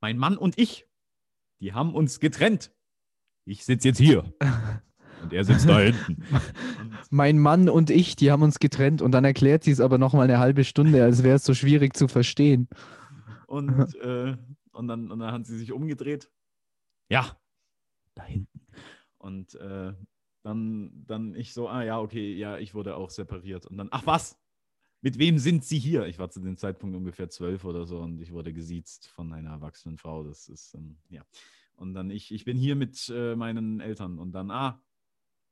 Mein 0.01 0.19
Mann 0.19 0.37
und 0.37 0.59
ich, 0.59 0.87
die 1.61 1.73
haben 1.73 1.95
uns 1.95 2.21
getrennt. 2.21 2.71
Ich 3.45 3.65
sitze 3.65 3.89
jetzt 3.89 3.99
hier. 3.99 4.33
Und 5.23 5.33
er 5.33 5.45
sitzt 5.45 5.69
da 5.69 5.81
hinten. 5.81 6.25
Mein 7.11 7.39
Mann 7.39 7.69
und 7.69 7.91
ich, 7.91 8.17
die 8.17 8.31
haben 8.31 8.43
uns 8.43 8.59
getrennt 8.59 9.03
und 9.03 9.13
dann 9.13 9.25
erklärt 9.25 9.65
sie 9.65 9.71
es 9.71 9.81
aber 9.81 9.99
noch 9.99 10.13
mal 10.13 10.23
eine 10.23 10.39
halbe 10.39 10.65
Stunde, 10.65 11.03
als 11.03 11.23
wäre 11.23 11.37
es 11.37 11.45
so 11.45 11.55
schwierig 11.55 11.97
zu 11.97 12.09
verstehen. 12.09 12.69
und, 13.47 13.95
äh, 14.03 14.37
und, 14.73 14.89
dann, 14.89 15.11
und 15.11 15.19
dann 15.19 15.33
hat 15.33 15.47
sie 15.47 15.59
sich 15.59 15.73
umgedreht. 15.73 16.31
Ja, 17.09 17.37
da 18.15 18.25
hinten. 18.25 18.67
Und 19.19 19.55
äh, 19.57 19.93
dann, 20.43 21.05
dann 21.07 21.35
ich 21.35 21.53
so, 21.53 21.69
ah 21.69 21.85
ja, 21.85 22.01
okay, 22.01 22.35
ja, 22.35 22.59
ich 22.59 22.75
wurde 22.75 22.97
auch 22.97 23.11
separiert. 23.11 23.67
Und 23.67 23.77
dann, 23.77 23.89
ach 23.91 24.07
was? 24.07 24.39
Mit 25.01 25.19
wem 25.19 25.39
sind 25.39 25.65
Sie 25.65 25.79
hier? 25.79 26.07
Ich 26.07 26.19
war 26.19 26.31
zu 26.31 26.41
dem 26.41 26.57
Zeitpunkt 26.57 26.97
ungefähr 26.97 27.29
zwölf 27.29 27.65
oder 27.65 27.87
so 27.87 27.99
und 28.01 28.21
ich 28.21 28.33
wurde 28.33 28.53
gesiezt 28.53 29.09
von 29.09 29.33
einer 29.33 29.51
erwachsenen 29.51 29.99
Frau. 29.99 30.23
Das 30.23 30.49
ist, 30.49 30.75
ähm, 30.75 30.97
ja. 31.09 31.23
Und 31.75 31.95
dann, 31.95 32.11
ich, 32.11 32.33
ich 32.33 32.45
bin 32.45 32.57
hier 32.57 32.77
mit 32.77 33.13
äh, 33.15 33.35
meinen 33.35 33.81
Eltern. 33.81 34.19
Und 34.19 34.33
dann, 34.33 34.51
ah, 34.51 34.81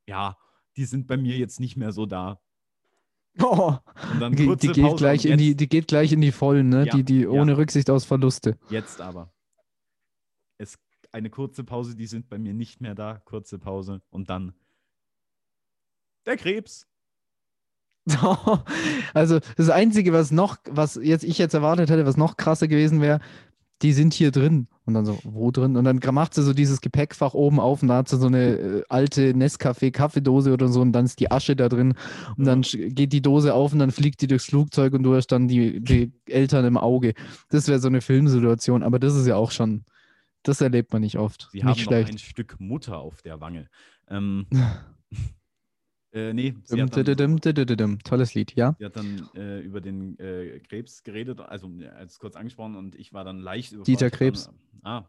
ja, 0.07 0.37
die 0.77 0.85
sind 0.85 1.07
bei 1.07 1.16
mir 1.16 1.37
jetzt 1.37 1.61
nicht 1.61 1.77
mehr 1.77 1.93
so 1.93 2.07
da. 2.07 2.41
Oh, 3.41 3.77
Und 4.12 4.21
dann 4.21 4.35
die, 4.35 4.57
die, 4.57 4.73
geht 4.73 4.85
Pause 4.85 4.97
gleich 4.97 5.25
in 5.25 5.39
die, 5.39 5.55
die 5.55 5.68
geht 5.68 5.87
gleich 5.87 6.11
in 6.12 6.21
die 6.21 6.33
Vollen, 6.33 6.68
ne? 6.68 6.87
Ja, 6.87 6.97
die, 6.97 7.05
die 7.05 7.21
ja. 7.21 7.29
ohne 7.29 7.57
Rücksicht 7.57 7.89
aus 7.89 8.05
Verluste. 8.05 8.59
Jetzt 8.71 9.01
aber. 9.01 9.33
Es 10.59 10.79
eine 11.12 11.31
kurze 11.31 11.64
Pause, 11.64 11.97
die 11.97 12.07
sind 12.07 12.29
bei 12.29 12.39
mir 12.39 12.55
nicht 12.55 12.81
mehr 12.81 12.95
da. 12.95 13.18
Kurze 13.25 13.59
Pause 13.59 14.03
und 14.11 14.31
dann 14.31 14.53
der 16.27 16.37
Krebs. 16.37 16.87
Also 19.14 19.41
das 19.57 19.71
Einzige, 19.71 20.12
was 20.12 20.31
noch, 20.31 20.59
was 20.68 20.97
jetzt 20.97 21.25
ich 21.25 21.39
jetzt 21.39 21.55
erwartet 21.55 21.91
hätte, 21.91 22.07
was 22.07 22.16
noch 22.16 22.37
krasser 22.37 22.68
gewesen 22.68 23.01
wäre, 23.01 23.21
die 23.83 23.93
sind 23.93 24.12
hier 24.14 24.31
drin. 24.31 24.66
Und 24.85 24.95
dann 24.95 25.05
so, 25.07 25.18
wo 25.22 25.51
drin? 25.53 25.76
Und 25.76 25.85
dann 25.85 26.01
macht 26.14 26.35
sie 26.35 26.43
so 26.43 26.53
dieses 26.53 26.81
Gepäckfach 26.81 27.33
oben 27.35 27.61
auf 27.61 27.81
und 27.83 27.89
da 27.89 27.99
hat 27.99 28.09
sie 28.09 28.18
so 28.18 28.26
eine 28.26 28.57
äh, 28.57 28.83
alte 28.89 29.33
Nescafé-Kaffeedose 29.35 30.53
oder 30.53 30.66
so 30.68 30.81
und 30.81 30.93
dann 30.93 31.05
ist 31.05 31.20
die 31.20 31.31
Asche 31.31 31.55
da 31.55 31.68
drin. 31.68 31.95
Und 32.37 32.45
dann 32.45 32.62
sch- 32.62 32.89
geht 32.93 33.12
die 33.12 33.22
Dose 33.22 33.55
auf 33.55 33.72
und 33.72 33.78
dann 33.78 33.93
fliegt 33.93 34.20
die 34.20 34.26
durchs 34.26 34.47
Flugzeug 34.47 34.93
und 34.95 35.05
du 35.05 35.14
hast 35.14 35.28
dann 35.28 35.47
die, 35.49 35.81
die 35.81 36.12
Eltern 36.26 36.64
im 36.64 36.76
Auge. 36.76 37.14
Das 37.51 37.68
wäre 37.68 37.78
so 37.78 37.89
eine 37.89 38.01
Filmsituation, 38.01 38.83
aber 38.83 38.99
das 38.99 39.14
ist 39.14 39.26
ja 39.28 39.37
auch 39.37 39.53
schon, 39.53 39.85
das 40.43 40.61
erlebt 40.61 40.93
man 40.93 41.03
nicht 41.03 41.18
oft. 41.18 41.49
Sie 41.53 41.59
nicht 41.59 41.66
haben 41.66 41.78
schlecht. 41.78 42.11
ein 42.11 42.18
Stück 42.18 42.57
Mutter 42.59 42.99
auf 42.99 43.22
der 43.22 43.41
Wange. 43.41 43.68
Ähm, 44.09 44.47
äh, 46.13 46.33
nee, 46.33 46.55
dann, 46.69 46.91
Dim, 46.91 47.41
dim, 47.41 47.67
dim. 47.77 47.99
Tolles 48.01 48.35
Lied, 48.35 48.55
ja? 48.57 48.75
sie 48.79 48.85
hat 48.85 48.97
dann 48.97 49.29
äh, 49.35 49.61
über 49.61 49.81
den 49.81 50.19
äh, 50.19 50.59
Krebs 50.61 51.03
geredet, 51.05 51.41
also 51.41 51.71
als 51.97 52.19
kurz 52.19 52.37
angesprochen 52.37 52.77
und 52.77 52.95
ich 52.97 53.13
war 53.13 53.25
dann 53.25 53.39
leicht 53.39 53.73
überfordert. 53.73 53.89
Dieter 53.89 54.11
Dann, 54.11 54.19
Krebs. 54.19 54.51
ah, 54.83 55.05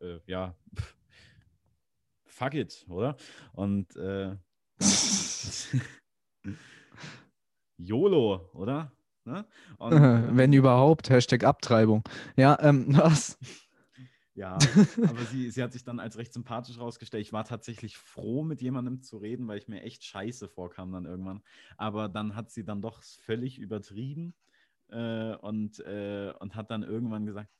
äh, 0.00 0.18
ja. 0.26 0.54
pff, 0.74 0.96
Fuck 2.26 2.54
it, 2.54 2.84
oder? 2.88 3.16
Und 3.52 3.94
äh, 3.96 4.36
YOLO, 7.78 8.50
oder? 8.54 8.92
Ne? 9.24 9.44
Und, 9.78 9.92
Wenn 10.36 10.52
überhaupt, 10.52 11.10
Hashtag 11.10 11.44
Abtreibung. 11.44 12.02
Ja, 12.36 12.58
ähm, 12.60 12.86
was? 12.96 13.38
Ja, 14.34 14.54
aber 15.08 15.24
sie, 15.26 15.50
sie 15.50 15.62
hat 15.62 15.72
sich 15.72 15.84
dann 15.84 16.00
als 16.00 16.16
recht 16.16 16.32
sympathisch 16.32 16.78
rausgestellt. 16.78 17.26
Ich 17.26 17.32
war 17.32 17.44
tatsächlich 17.44 17.98
froh, 17.98 18.42
mit 18.42 18.62
jemandem 18.62 19.02
zu 19.02 19.18
reden, 19.18 19.46
weil 19.46 19.58
ich 19.58 19.68
mir 19.68 19.82
echt 19.82 20.04
scheiße 20.04 20.48
vorkam 20.48 20.92
dann 20.92 21.04
irgendwann. 21.04 21.42
Aber 21.76 22.08
dann 22.08 22.34
hat 22.34 22.50
sie 22.50 22.64
dann 22.64 22.80
doch 22.80 23.02
völlig 23.02 23.58
übertrieben 23.58 24.34
äh, 24.88 25.34
und, 25.36 25.80
äh, 25.80 26.32
und 26.40 26.54
hat 26.54 26.70
dann 26.70 26.82
irgendwann 26.82 27.26
gesagt, 27.26 27.50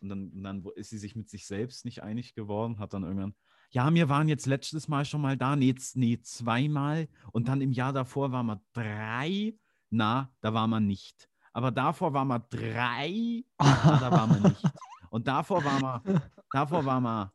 Und 0.00 0.08
dann, 0.08 0.30
und 0.30 0.42
dann 0.42 0.64
ist 0.76 0.90
sie 0.90 0.98
sich 0.98 1.16
mit 1.16 1.28
sich 1.28 1.46
selbst 1.46 1.84
nicht 1.84 2.02
einig 2.02 2.34
geworden, 2.34 2.78
hat 2.78 2.94
dann 2.94 3.02
irgendwann, 3.04 3.34
ja, 3.70 3.92
wir 3.92 4.08
waren 4.10 4.28
jetzt 4.28 4.46
letztes 4.46 4.86
Mal 4.88 5.04
schon 5.06 5.22
mal 5.22 5.36
da, 5.36 5.56
nee, 5.56 5.74
nee 5.94 6.20
zweimal. 6.20 7.08
Und 7.32 7.48
dann 7.48 7.62
im 7.62 7.72
Jahr 7.72 7.92
davor 7.92 8.30
waren 8.30 8.46
wir 8.46 8.62
drei. 8.74 9.54
Na, 9.90 10.30
da 10.40 10.52
war 10.52 10.66
man 10.66 10.86
nicht. 10.86 11.28
Aber 11.54 11.70
davor 11.70 12.12
waren 12.12 12.28
wir 12.28 12.40
drei. 12.40 13.44
Na, 13.58 13.98
da 13.98 14.10
waren 14.10 14.42
wir 14.42 14.48
nicht. 14.50 14.62
Und 15.12 15.28
davor 15.28 15.62
waren 15.62 15.82
wir, 15.82 16.02
davor 16.52 16.86
waren 16.86 17.02
wir 17.02 17.32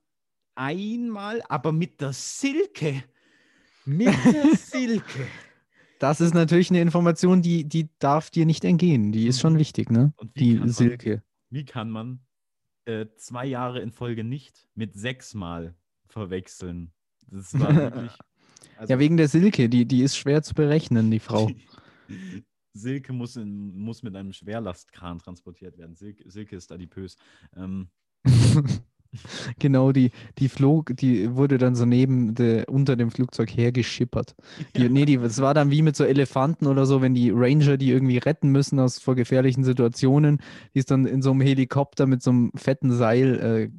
einmal, 0.56 1.44
aber 1.48 1.72
mit 1.72 2.02
der 2.02 2.12
Silke. 2.12 3.04
Mit 3.86 4.08
der 4.26 4.56
Silke. 4.56 5.28
Das 6.00 6.20
ist 6.20 6.34
natürlich 6.34 6.72
eine 6.72 6.82
Information, 6.82 7.44
die, 7.44 7.66
die 7.66 7.90
darf 8.00 8.32
dir 8.32 8.48
nicht 8.48 8.66
entgehen. 8.66 9.12
Die 9.12 9.28
ist 9.28 9.40
schon 9.40 9.60
wichtig, 9.60 9.92
ne? 9.92 10.12
Die 10.36 10.56
man- 10.56 10.70
Silke. 10.70 11.22
Wie 11.52 11.66
kann 11.66 11.92
man 11.92 12.20
äh, 12.86 13.06
zwei 13.16 13.46
Jahre 13.46 13.80
in 13.80 13.92
Folge 13.92 14.24
nicht 14.24 14.68
mit 14.74 14.96
sechsmal 14.96 15.76
verwechseln? 16.08 16.92
Das 17.28 17.58
war 17.60 17.76
wirklich. 17.76 18.12
also 18.76 18.92
Ja, 18.92 18.98
wegen 19.00 19.18
der 19.18 19.28
Silke, 19.28 19.70
die, 19.70 19.86
die 19.86 20.02
ist 20.02 20.18
schwer 20.18 20.42
zu 20.42 20.56
berechnen, 20.56 21.12
die 21.12 21.20
Frau. 21.20 21.50
Silke 22.78 23.14
muss, 23.14 23.36
in, 23.36 23.78
muss 23.78 24.04
mit 24.04 24.16
einem 24.16 24.34
Schwerlastkran 24.34 25.20
transportiert 25.20 25.78
werden. 25.78 25.96
Silke, 25.96 26.30
Silke 26.30 26.56
ist 26.56 26.72
adipös. 26.72 27.18
Ähm, 27.56 27.90
genau, 29.60 29.92
die, 29.92 30.12
die 30.38 30.50
flog, 30.50 30.96
die 30.96 31.36
wurde 31.36 31.58
dann 31.58 31.76
so 31.76 31.86
neben 31.86 32.36
der, 32.36 32.70
unter 32.70 32.96
dem 32.96 33.12
Flugzeug 33.12 33.50
hergeschippert. 33.50 34.36
Die, 34.76 34.90
nee, 34.90 35.06
die, 35.06 35.18
das 35.18 35.42
war 35.42 35.54
dann 35.54 35.72
wie 35.72 35.82
mit 35.82 35.96
so 35.96 36.04
Elefanten 36.04 36.68
oder 36.68 36.86
so, 36.86 37.02
wenn 37.02 37.14
die 37.14 37.32
Ranger 37.32 37.78
die 37.78 37.92
irgendwie 37.92 38.18
retten 38.18 38.50
müssen 38.50 38.80
aus 38.80 39.00
vor 39.00 39.16
gefährlichen 39.16 39.64
Situationen, 39.64 40.40
die 40.74 40.80
ist 40.80 40.92
dann 40.92 41.06
in 41.06 41.22
so 41.22 41.32
einem 41.32 41.42
Helikopter 41.42 42.06
mit 42.06 42.22
so 42.22 42.32
einem 42.32 42.52
fetten 42.56 42.92
Seil 42.92 43.72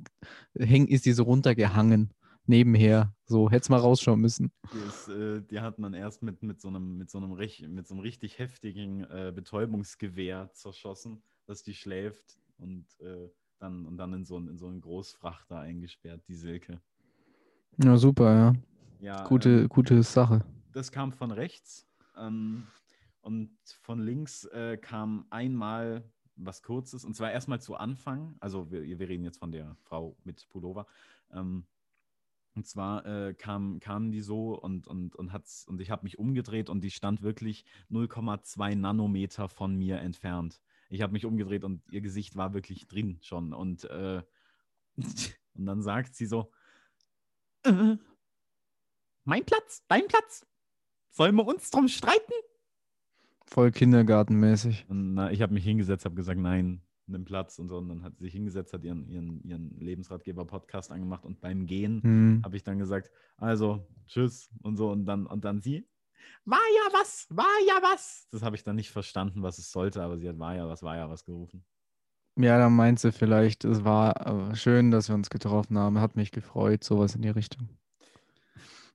äh, 0.59 0.65
häng, 0.65 0.87
ist 0.89 1.07
die 1.07 1.13
so 1.13 1.25
runtergehangen 1.25 2.11
nebenher. 2.49 3.15
So, 3.27 3.51
hätte 3.51 3.63
es 3.63 3.69
mal 3.69 3.79
rausschauen 3.81 4.21
müssen. 4.21 4.51
die, 4.73 4.79
ist, 4.89 5.09
äh, 5.09 5.41
die 5.43 5.61
hat 5.61 5.79
man 5.79 5.95
erst 5.95 6.23
mit, 6.23 6.43
mit, 6.43 6.61
so, 6.61 6.69
einem, 6.69 6.99
mit, 6.99 7.11
so, 7.11 7.19
einem, 7.19 7.31
mit 7.75 7.87
so 7.87 7.95
einem 7.95 8.01
richtig 8.01 8.39
heftigen 8.39 9.05
äh, 9.05 9.33
Betäubungsgewehr 9.35 10.51
zerschossen, 10.53 11.23
dass 11.47 11.63
die 11.63 11.75
schläft 11.75 12.39
und, 12.59 12.85
äh, 13.01 13.29
dann, 13.59 13.87
und 13.87 13.97
dann 13.97 14.13
in 14.15 14.25
so, 14.25 14.37
einen- 14.37 14.49
in 14.49 14.59
so 14.59 14.67
einen 14.69 14.81
Großfrachter 14.81 15.59
eingesperrt, 15.59 16.23
die 16.29 16.35
Silke. 16.35 16.81
Ja, 17.83 17.97
super, 17.97 18.35
ja. 18.35 18.53
Ja, 19.01 19.25
Gute, 19.25 19.61
ähm, 19.63 19.69
gute 19.69 20.03
Sache. 20.03 20.45
das 20.73 20.91
kam 20.91 21.13
von 21.13 21.31
rechts 21.31 21.87
ähm, 22.17 22.67
und 23.21 23.51
von 23.83 24.01
links 24.01 24.45
äh, 24.47 24.77
kam 24.77 25.27
einmal 25.31 26.03
was 26.35 26.63
Kurzes 26.63 27.05
und 27.05 27.15
zwar 27.15 27.31
erstmal 27.33 27.61
zu 27.61 27.77
Anfang. 27.77 28.37
Also 28.41 28.71
wir, 28.71 28.83
wir 28.83 29.09
reden 29.09 29.25
jetzt 29.25 29.39
von 29.39 29.53
der 29.53 29.77
Frau 29.85 30.17
mit 30.25 30.49
Pullover. 30.49 30.87
Ähm, 31.33 31.65
und 32.59 32.67
zwar 32.67 33.07
äh, 33.07 33.35
kam, 33.35 33.79
kamen 33.79 34.11
die 34.11 34.21
so 34.21 34.59
und, 34.59 34.89
und, 34.89 35.15
und, 35.15 35.33
hat's, 35.33 35.65
und 35.69 35.81
ich 35.81 35.93
habe 35.93 36.03
mich 36.03 36.19
umgedreht 36.19 36.69
und 36.71 36.81
die 36.83 36.91
stand 36.91 37.23
wirklich 37.23 37.65
0,2 37.89 38.75
Nanometer 38.75 39.49
von 39.49 39.77
mir 39.77 40.01
entfernt. 40.01 40.61
Ich 40.91 41.01
habe 41.01 41.13
mich 41.13 41.25
umgedreht 41.25 41.63
und 41.63 41.83
ihr 41.93 42.01
Gesicht 42.01 42.35
war 42.35 42.55
wirklich 42.55 42.89
drin 42.89 43.21
schon. 43.23 43.53
Und, 43.53 43.85
äh, 43.85 44.23
und 44.97 45.67
dann 45.67 45.83
sagt 45.83 46.17
sie 46.17 46.27
so, 46.27 46.51
äh, 47.63 47.97
mein 49.23 49.45
Platz, 49.45 49.85
dein 49.87 50.09
Platz. 50.09 50.45
Sollen 51.11 51.37
wir 51.37 51.47
uns 51.47 51.71
drum 51.71 51.87
streiten? 51.87 52.33
Voll 53.45 53.71
kindergartenmäßig. 53.71 54.87
Na, 54.89 55.31
ich 55.31 55.43
habe 55.43 55.55
mich 55.55 55.63
hingesetzt, 55.63 56.05
habe 56.05 56.17
gesagt, 56.17 56.41
nein, 56.41 56.83
nimm 57.09 57.25
Platz 57.25 57.59
und 57.59 57.69
so. 57.69 57.79
Und 57.79 57.89
dann 57.89 58.03
hat 58.03 58.17
sie 58.17 58.25
sich 58.25 58.33
hingesetzt, 58.33 58.73
hat 58.73 58.85
ihren, 58.85 59.09
ihren, 59.09 59.43
ihren 59.45 59.79
Lebensratgeber-Podcast 59.81 60.91
angemacht 60.91 61.25
und 61.25 61.41
beim 61.41 61.67
Gehen 61.67 62.03
Hm. 62.03 62.43
habe 62.45 62.57
ich 62.57 62.65
dann 62.65 62.79
gesagt, 62.79 63.11
also 63.37 63.87
tschüss 64.07 64.51
und 64.63 64.77
so. 64.77 64.91
Und 64.91 65.07
dann, 65.07 65.27
und 65.27 65.45
dann 65.45 65.61
sie, 65.61 65.87
war 66.45 66.59
ja 66.59 66.99
was, 66.99 67.27
war 67.31 67.47
ja 67.67 67.75
was. 67.83 68.27
Das 68.31 68.43
habe 68.43 68.57
ich 68.57 68.65
dann 68.65 68.77
nicht 68.77 68.91
verstanden, 68.91 69.43
was 69.43 69.59
es 69.59 69.71
sollte, 69.71 70.03
aber 70.03 70.19
sie 70.19 70.29
hat 70.29 70.39
war 70.39 70.55
ja 70.55 70.69
was, 70.69 70.83
war 70.83 70.97
ja 70.97 71.09
was 71.11 71.25
gerufen. 71.25 71.65
Ja, 72.37 72.57
dann 72.59 72.75
meint 72.77 73.01
sie 73.01 73.11
vielleicht, 73.13 73.65
es 73.65 73.85
war 73.85 74.51
äh, 74.53 74.55
schön, 74.57 74.91
dass 74.91 75.09
wir 75.09 75.15
uns 75.17 75.29
getroffen 75.29 75.77
haben. 75.77 76.01
Hat 76.01 76.15
mich 76.17 76.31
gefreut, 76.31 76.85
sowas 76.85 77.15
in 77.17 77.23
die 77.23 77.29
Richtung. 77.31 77.69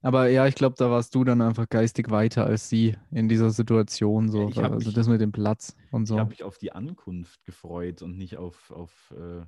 Aber 0.04 0.28
ja, 0.28 0.46
ich 0.48 0.56
glaube, 0.56 0.76
da 0.78 0.92
warst 0.92 1.16
du 1.16 1.24
dann 1.24 1.42
einfach 1.42 1.68
geistig 1.70 2.12
weiter 2.12 2.46
als 2.46 2.68
sie 2.70 2.98
in 3.10 3.30
dieser 3.30 3.50
Situation. 3.52 4.30
So. 4.30 4.50
ich 4.50 4.58
hab 4.58 4.74
also 4.74 4.88
mich- 4.88 4.94
das 4.96 5.08
mit 5.08 5.22
dem 5.22 5.32
Platz 5.32 5.76
und 5.92 6.04
Ich 6.04 6.10
so. 6.10 6.20
habe 6.20 6.30
mich 6.30 6.44
auf 6.44 6.58
die 6.58 6.74
Ankunft 6.74 7.44
gefreut 7.46 8.02
und 8.02 8.18
nicht 8.18 8.36
auf, 8.38 8.70
auf 8.72 9.14
äh, 9.18 9.46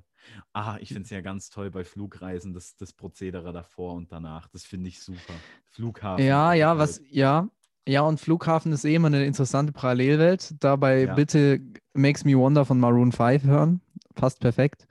ah, 0.54 0.78
ich 0.80 0.88
finde 0.88 1.02
es 1.02 1.10
ja 1.10 1.20
ganz 1.20 1.50
toll 1.50 1.70
bei 1.70 1.84
Flugreisen, 1.84 2.54
das, 2.54 2.74
das 2.76 2.94
Prozedere 2.94 3.52
davor 3.52 3.94
und 3.94 4.10
danach. 4.10 4.48
Das 4.48 4.64
finde 4.64 4.88
ich 4.88 5.00
super. 5.02 5.34
Flughafen. 5.72 6.24
Ja, 6.24 6.54
ja, 6.54 6.70
halt- 6.70 6.78
was, 6.78 7.00
ja. 7.10 7.48
Ja, 7.88 8.00
und 8.00 8.18
Flughafen 8.18 8.72
ist 8.72 8.84
eh 8.84 8.94
immer 8.96 9.06
eine 9.08 9.24
interessante 9.26 9.72
Parallelwelt. 9.72 10.54
Dabei 10.58 11.04
Ja. 11.04 11.14
bitte 11.14 11.60
Makes 11.92 12.24
Me 12.24 12.36
Wonder 12.36 12.64
von 12.64 12.80
Maroon 12.80 13.12
5 13.12 13.44
hören. 13.44 13.80
Passt 14.14 14.40
perfekt. 14.40 14.88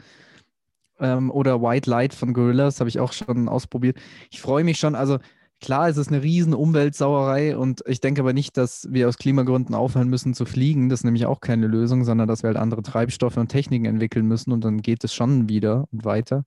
Ähm, 0.99 1.29
oder 1.29 1.61
White 1.61 1.89
Light 1.89 2.13
von 2.13 2.33
Gorillaz 2.33 2.79
habe 2.79 2.87
ich 2.89 2.99
auch 2.99 3.11
schon 3.11 3.49
ausprobiert. 3.49 3.97
Ich 4.31 4.39
freue 4.41 4.63
mich 4.63 4.77
schon. 4.79 4.95
Also 4.95 5.17
klar, 5.61 5.89
es 5.89 5.97
ist 5.97 6.09
eine 6.09 6.21
riesen 6.21 6.53
Umweltsauerei 6.53 7.57
und 7.57 7.83
ich 7.87 8.01
denke 8.01 8.21
aber 8.21 8.33
nicht, 8.33 8.57
dass 8.57 8.87
wir 8.91 9.07
aus 9.07 9.17
Klimagründen 9.17 9.75
aufhören 9.75 10.09
müssen 10.09 10.33
zu 10.33 10.45
fliegen. 10.45 10.89
Das 10.89 11.01
ist 11.01 11.03
nämlich 11.03 11.25
auch 11.25 11.41
keine 11.41 11.67
Lösung, 11.67 12.03
sondern 12.03 12.27
dass 12.27 12.43
wir 12.43 12.47
halt 12.47 12.57
andere 12.57 12.83
Treibstoffe 12.83 13.37
und 13.37 13.49
Techniken 13.49 13.85
entwickeln 13.85 14.27
müssen 14.27 14.51
und 14.51 14.63
dann 14.63 14.81
geht 14.81 15.03
es 15.03 15.13
schon 15.13 15.49
wieder 15.49 15.87
und 15.91 16.05
weiter. 16.05 16.45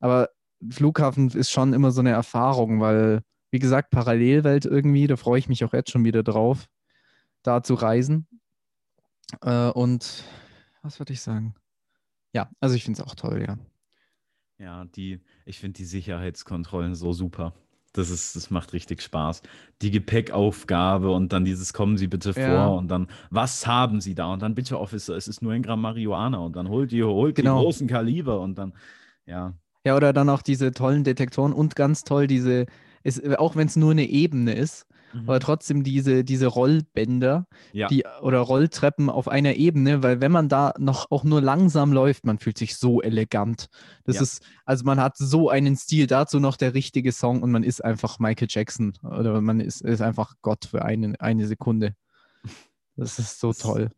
Aber 0.00 0.30
Flughafen 0.70 1.30
ist 1.30 1.50
schon 1.50 1.72
immer 1.72 1.90
so 1.90 2.00
eine 2.00 2.10
Erfahrung, 2.10 2.80
weil, 2.80 3.22
wie 3.50 3.58
gesagt, 3.58 3.90
Parallelwelt 3.90 4.64
irgendwie, 4.64 5.06
da 5.06 5.16
freue 5.16 5.38
ich 5.38 5.48
mich 5.48 5.64
auch 5.64 5.72
jetzt 5.72 5.90
schon 5.90 6.04
wieder 6.04 6.22
drauf, 6.22 6.68
da 7.42 7.62
zu 7.62 7.74
reisen. 7.74 8.26
Äh, 9.42 9.70
und 9.70 10.24
was 10.82 10.98
würde 10.98 11.12
ich 11.12 11.20
sagen? 11.20 11.54
Ja, 12.32 12.50
also 12.60 12.74
ich 12.74 12.84
finde 12.84 13.00
es 13.00 13.06
auch 13.06 13.14
toll, 13.14 13.44
ja. 13.46 13.58
Ja, 14.58 14.84
die, 14.86 15.20
ich 15.44 15.60
finde 15.60 15.76
die 15.76 15.84
Sicherheitskontrollen 15.84 16.94
so 16.94 17.12
super. 17.12 17.54
Das 17.94 18.10
ist, 18.10 18.36
das 18.36 18.50
macht 18.50 18.72
richtig 18.72 19.02
Spaß. 19.02 19.42
Die 19.82 19.90
Gepäckaufgabe 19.90 21.10
und 21.10 21.32
dann 21.32 21.44
dieses 21.44 21.72
kommen 21.72 21.96
Sie 21.96 22.06
bitte 22.06 22.32
Ja. 22.36 22.68
vor 22.68 22.78
und 22.78 22.88
dann, 22.88 23.08
was 23.30 23.66
haben 23.66 24.00
Sie 24.00 24.14
da? 24.14 24.32
Und 24.32 24.42
dann 24.42 24.54
bitte, 24.54 24.78
Officer, 24.78 25.16
es 25.16 25.26
ist 25.28 25.42
nur 25.42 25.52
ein 25.52 25.62
Gramm 25.62 25.80
Marihuana 25.80 26.38
und 26.38 26.54
dann 26.56 26.68
holt 26.68 26.92
die, 26.92 27.02
holt 27.02 27.34
Genau. 27.36 27.58
die 27.58 27.64
großen 27.64 27.86
Kaliber 27.88 28.40
und 28.40 28.56
dann, 28.58 28.72
ja. 29.26 29.54
Ja, 29.84 29.96
oder 29.96 30.12
dann 30.12 30.28
auch 30.28 30.42
diese 30.42 30.72
tollen 30.72 31.04
Detektoren 31.04 31.52
und 31.52 31.76
ganz 31.76 32.04
toll 32.04 32.26
diese, 32.26 32.66
ist, 33.04 33.38
auch 33.38 33.56
wenn 33.56 33.68
es 33.68 33.76
nur 33.76 33.92
eine 33.92 34.04
Ebene 34.08 34.52
ist, 34.52 34.86
aber 35.14 35.40
trotzdem 35.40 35.84
diese, 35.84 36.24
diese 36.24 36.46
Rollbänder, 36.46 37.46
Mhm. 37.72 37.78
Ja. 37.78 37.88
die 37.88 38.04
oder 38.22 38.38
Rolltreppen 38.40 39.08
auf 39.10 39.28
einer 39.28 39.54
Ebene, 39.54 40.02
weil 40.02 40.20
wenn 40.20 40.32
man 40.32 40.48
da 40.48 40.74
noch 40.78 41.10
auch 41.10 41.24
nur 41.24 41.40
langsam 41.40 41.92
läuft, 41.92 42.24
man 42.26 42.38
fühlt 42.38 42.58
sich 42.58 42.76
so 42.76 43.00
elegant. 43.02 43.68
Das 44.04 44.16
Ja. 44.16 44.22
ist, 44.22 44.42
also 44.64 44.84
man 44.84 45.00
hat 45.00 45.16
so 45.16 45.48
einen 45.50 45.76
Stil, 45.76 46.06
dazu 46.06 46.40
noch 46.40 46.56
der 46.56 46.74
richtige 46.74 47.12
Song 47.12 47.42
und 47.42 47.50
man 47.50 47.62
ist 47.62 47.84
einfach 47.84 48.18
Michael 48.18 48.48
Jackson 48.50 48.92
oder 49.02 49.40
man 49.40 49.60
ist, 49.60 49.80
ist 49.82 50.00
einfach 50.02 50.34
Gott 50.42 50.66
für 50.66 50.84
eine, 50.84 51.14
eine 51.20 51.46
Sekunde. 51.46 51.94
Das 52.96 53.18
ist 53.18 53.40
so 53.40 53.48
Das- 53.48 53.58
toll. 53.58 53.90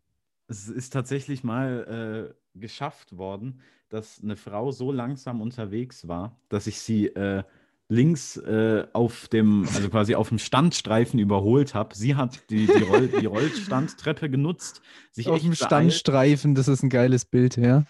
Es 0.49 0.69
ist 0.69 0.93
tatsächlich 0.93 1.45
mal 1.45 2.35
äh, 2.35 2.59
geschafft 2.59 3.17
worden, 3.17 3.61
dass 3.89 4.21
eine 4.23 4.37
Frau 4.37 4.73
so 4.73 4.91
langsam 4.91 5.41
unterwegs 5.41 6.09
war, 6.09 6.37
dass 6.49 6.67
ich 6.67 6.81
sie 6.81 7.07
äh, 7.07 7.45
links 7.91 8.37
äh, 8.37 8.87
auf 8.93 9.29
dem, 9.29 9.67
also 9.75 9.91
quasi 9.91 10.15
auf 10.15 10.29
dem 10.29 10.39
Standstreifen 10.39 11.19
überholt 11.19 11.75
habe. 11.75 11.95
Sie 11.95 12.15
hat 12.15 12.49
die, 12.49 12.67
die, 12.67 12.83
Roll, 12.85 13.09
die 13.09 13.27
Rollstandtreppe 13.27 14.31
genutzt, 14.31 14.81
sich 15.11 15.29
Auf 15.29 15.41
dem 15.41 15.55
Standstreifen, 15.55 16.55
das 16.55 16.69
ist 16.69 16.85
ein 16.85 16.89
geiles 16.89 17.25
Bild, 17.25 17.57
ja. 17.57 17.85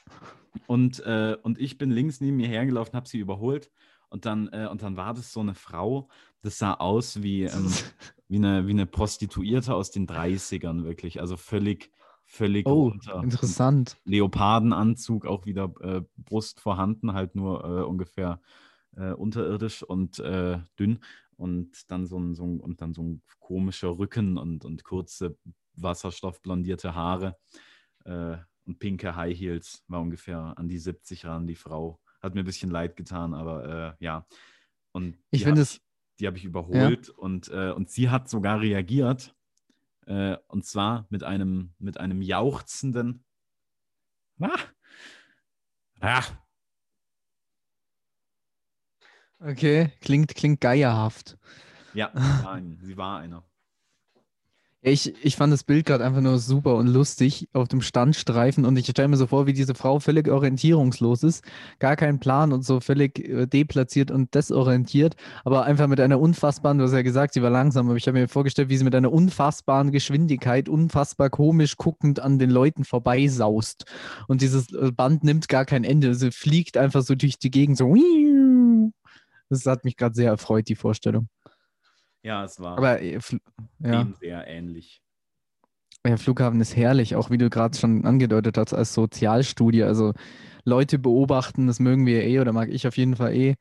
und, 0.66 1.00
äh, 1.00 1.36
und 1.42 1.60
ich 1.60 1.76
bin 1.76 1.90
links 1.90 2.20
neben 2.20 2.40
ihr 2.40 2.48
hergelaufen, 2.48 2.94
habe 2.94 3.06
sie 3.06 3.18
überholt 3.18 3.70
und 4.08 4.24
dann, 4.24 4.48
äh, 4.52 4.68
und 4.70 4.82
dann 4.82 4.96
war 4.96 5.12
das 5.12 5.32
so 5.32 5.40
eine 5.40 5.54
Frau, 5.54 6.08
das 6.42 6.58
sah 6.58 6.74
aus 6.74 7.22
wie, 7.22 7.44
ähm, 7.44 7.70
wie, 8.28 8.36
eine, 8.36 8.66
wie 8.66 8.72
eine 8.72 8.86
Prostituierte 8.86 9.74
aus 9.74 9.90
den 9.90 10.06
30ern, 10.06 10.84
wirklich. 10.84 11.20
Also 11.20 11.36
völlig, 11.36 11.90
völlig 12.24 12.66
Oh, 12.66 12.88
runter. 12.88 13.22
interessant. 13.22 13.98
Leopardenanzug, 14.04 15.26
auch 15.26 15.44
wieder 15.44 15.72
äh, 15.82 16.00
Brust 16.16 16.58
vorhanden, 16.58 17.12
halt 17.12 17.34
nur 17.34 17.64
äh, 17.64 17.82
ungefähr 17.82 18.40
äh, 18.96 19.12
unterirdisch 19.12 19.82
und 19.82 20.18
äh, 20.20 20.58
dünn. 20.78 21.00
Und 21.36 21.90
dann 21.90 22.06
so 22.06 22.18
ein, 22.18 22.34
so 22.34 22.44
ein, 22.44 22.60
und 22.60 22.80
dann 22.82 22.92
so 22.92 23.02
ein 23.02 23.22
komischer 23.38 23.98
Rücken 23.98 24.36
und, 24.36 24.64
und 24.64 24.84
kurze 24.84 25.38
wasserstoffblondierte 25.74 26.94
Haare 26.94 27.38
äh, 28.04 28.36
und 28.66 28.78
pinke 28.78 29.16
High 29.16 29.36
Heels, 29.38 29.82
war 29.88 30.00
ungefähr 30.02 30.54
an 30.58 30.68
die 30.68 30.78
70 30.78 31.24
ran, 31.24 31.46
die 31.46 31.54
Frau. 31.56 32.00
Hat 32.20 32.34
mir 32.34 32.42
ein 32.42 32.46
bisschen 32.46 32.70
leid 32.70 32.96
getan, 32.96 33.32
aber 33.32 33.96
äh, 34.00 34.04
ja. 34.04 34.26
Und 34.92 35.16
Ich 35.30 35.40
die 35.40 35.44
finde 35.44 35.62
es- 35.62 35.80
Die 36.18 36.26
habe 36.26 36.36
ich 36.36 36.44
überholt 36.44 37.08
und, 37.08 37.48
äh, 37.48 37.70
und 37.70 37.88
sie 37.90 38.10
hat 38.10 38.28
sogar 38.28 38.60
reagiert. 38.60 39.34
Äh, 40.06 40.36
und 40.48 40.66
zwar 40.66 41.06
mit 41.08 41.22
einem, 41.24 41.72
mit 41.78 41.98
einem 41.98 42.20
jauchzenden. 42.20 43.24
Ah, 44.40 44.58
Ah, 46.00 46.24
Okay, 49.42 49.90
klingt, 50.00 50.34
klingt 50.34 50.60
geierhaft. 50.60 51.38
ja, 51.94 52.12
sie 52.82 52.96
war, 52.96 53.20
einer. 53.20 53.42
Ich, 54.82 55.12
ich 55.22 55.36
fand 55.36 55.52
das 55.52 55.62
Bild 55.62 55.84
gerade 55.84 56.02
einfach 56.06 56.22
nur 56.22 56.38
super 56.38 56.76
und 56.76 56.86
lustig 56.86 57.50
auf 57.52 57.68
dem 57.68 57.82
Standstreifen 57.82 58.64
und 58.64 58.78
ich 58.78 58.86
stelle 58.86 59.08
mir 59.08 59.18
so 59.18 59.26
vor, 59.26 59.46
wie 59.46 59.52
diese 59.52 59.74
Frau 59.74 60.00
völlig 60.00 60.26
orientierungslos 60.26 61.22
ist, 61.22 61.44
gar 61.78 61.96
keinen 61.96 62.18
Plan 62.18 62.50
und 62.50 62.64
so 62.64 62.80
völlig 62.80 63.18
äh, 63.18 63.46
deplatziert 63.46 64.10
und 64.10 64.34
desorientiert, 64.34 65.16
aber 65.44 65.64
einfach 65.64 65.86
mit 65.86 66.00
einer 66.00 66.18
unfassbaren, 66.18 66.78
du 66.78 66.84
hast 66.84 66.94
ja 66.94 67.02
gesagt, 67.02 67.34
sie 67.34 67.42
war 67.42 67.50
langsam, 67.50 67.88
aber 67.88 67.98
ich 67.98 68.08
habe 68.08 68.18
mir 68.18 68.26
vorgestellt, 68.26 68.70
wie 68.70 68.78
sie 68.78 68.84
mit 68.84 68.94
einer 68.94 69.12
unfassbaren 69.12 69.92
Geschwindigkeit, 69.92 70.66
unfassbar 70.70 71.28
komisch 71.28 71.76
guckend 71.76 72.20
an 72.20 72.38
den 72.38 72.48
Leuten 72.48 72.86
vorbeisaust 72.86 73.84
und 74.28 74.40
dieses 74.40 74.72
äh, 74.72 74.92
Band 74.92 75.24
nimmt 75.24 75.50
gar 75.50 75.66
kein 75.66 75.84
Ende, 75.84 76.14
sie 76.14 76.30
fliegt 76.30 76.78
einfach 76.78 77.02
so 77.02 77.14
durch 77.14 77.38
die 77.38 77.50
Gegend 77.50 77.76
so. 77.76 77.94
Das 79.50 79.66
hat 79.66 79.84
mich 79.84 79.96
gerade 79.96 80.14
sehr 80.14 80.30
erfreut, 80.30 80.68
die 80.68 80.76
Vorstellung. 80.76 81.28
Ja, 82.22 82.44
es 82.44 82.58
war 82.60 82.78
Aber 82.78 83.02
äh, 83.02 83.18
ja. 83.80 84.06
sehr 84.20 84.46
ähnlich. 84.46 85.02
Der 86.04 86.16
Flughafen 86.16 86.60
ist 86.60 86.76
herrlich, 86.76 87.14
auch 87.14 87.30
wie 87.30 87.36
du 87.36 87.50
gerade 87.50 87.76
schon 87.76 88.06
angedeutet 88.06 88.56
hast, 88.56 88.72
als 88.72 88.94
Sozialstudie. 88.94 89.82
Also 89.82 90.14
Leute 90.64 90.98
beobachten, 90.98 91.66
das 91.66 91.78
mögen 91.78 92.06
wir 92.06 92.24
eh 92.24 92.40
oder 92.40 92.52
mag 92.52 92.70
ich 92.70 92.86
auf 92.86 92.96
jeden 92.96 93.16
Fall 93.16 93.34
eh. 93.34 93.56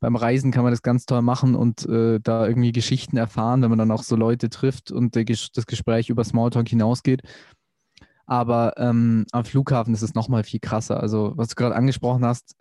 Beim 0.00 0.14
Reisen 0.14 0.52
kann 0.52 0.62
man 0.62 0.72
das 0.72 0.82
ganz 0.82 1.06
toll 1.06 1.22
machen 1.22 1.54
und 1.54 1.86
äh, 1.86 2.20
da 2.20 2.46
irgendwie 2.46 2.72
Geschichten 2.72 3.16
erfahren, 3.16 3.62
wenn 3.62 3.70
man 3.70 3.78
dann 3.78 3.90
auch 3.90 4.02
so 4.02 4.16
Leute 4.16 4.48
trifft 4.48 4.92
und 4.92 5.16
Ges- 5.16 5.50
das 5.52 5.66
Gespräch 5.66 6.08
über 6.08 6.24
Smalltalk 6.24 6.68
hinausgeht. 6.68 7.22
Aber 8.26 8.74
ähm, 8.76 9.24
am 9.32 9.44
Flughafen 9.44 9.94
ist 9.94 10.02
es 10.02 10.14
nochmal 10.14 10.44
viel 10.44 10.60
krasser. 10.60 11.00
Also, 11.00 11.32
was 11.36 11.48
du 11.48 11.54
gerade 11.54 11.74
angesprochen 11.74 12.24
hast, 12.24 12.54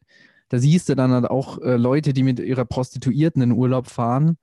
da 0.49 0.59
siehst 0.59 0.89
du 0.89 0.95
dann 0.95 1.11
halt 1.11 1.25
auch 1.25 1.59
äh, 1.61 1.75
Leute, 1.77 2.13
die 2.13 2.23
mit 2.23 2.39
ihrer 2.39 2.65
Prostituierten 2.65 3.41
in 3.41 3.51
Urlaub 3.51 3.87
fahren. 3.87 4.37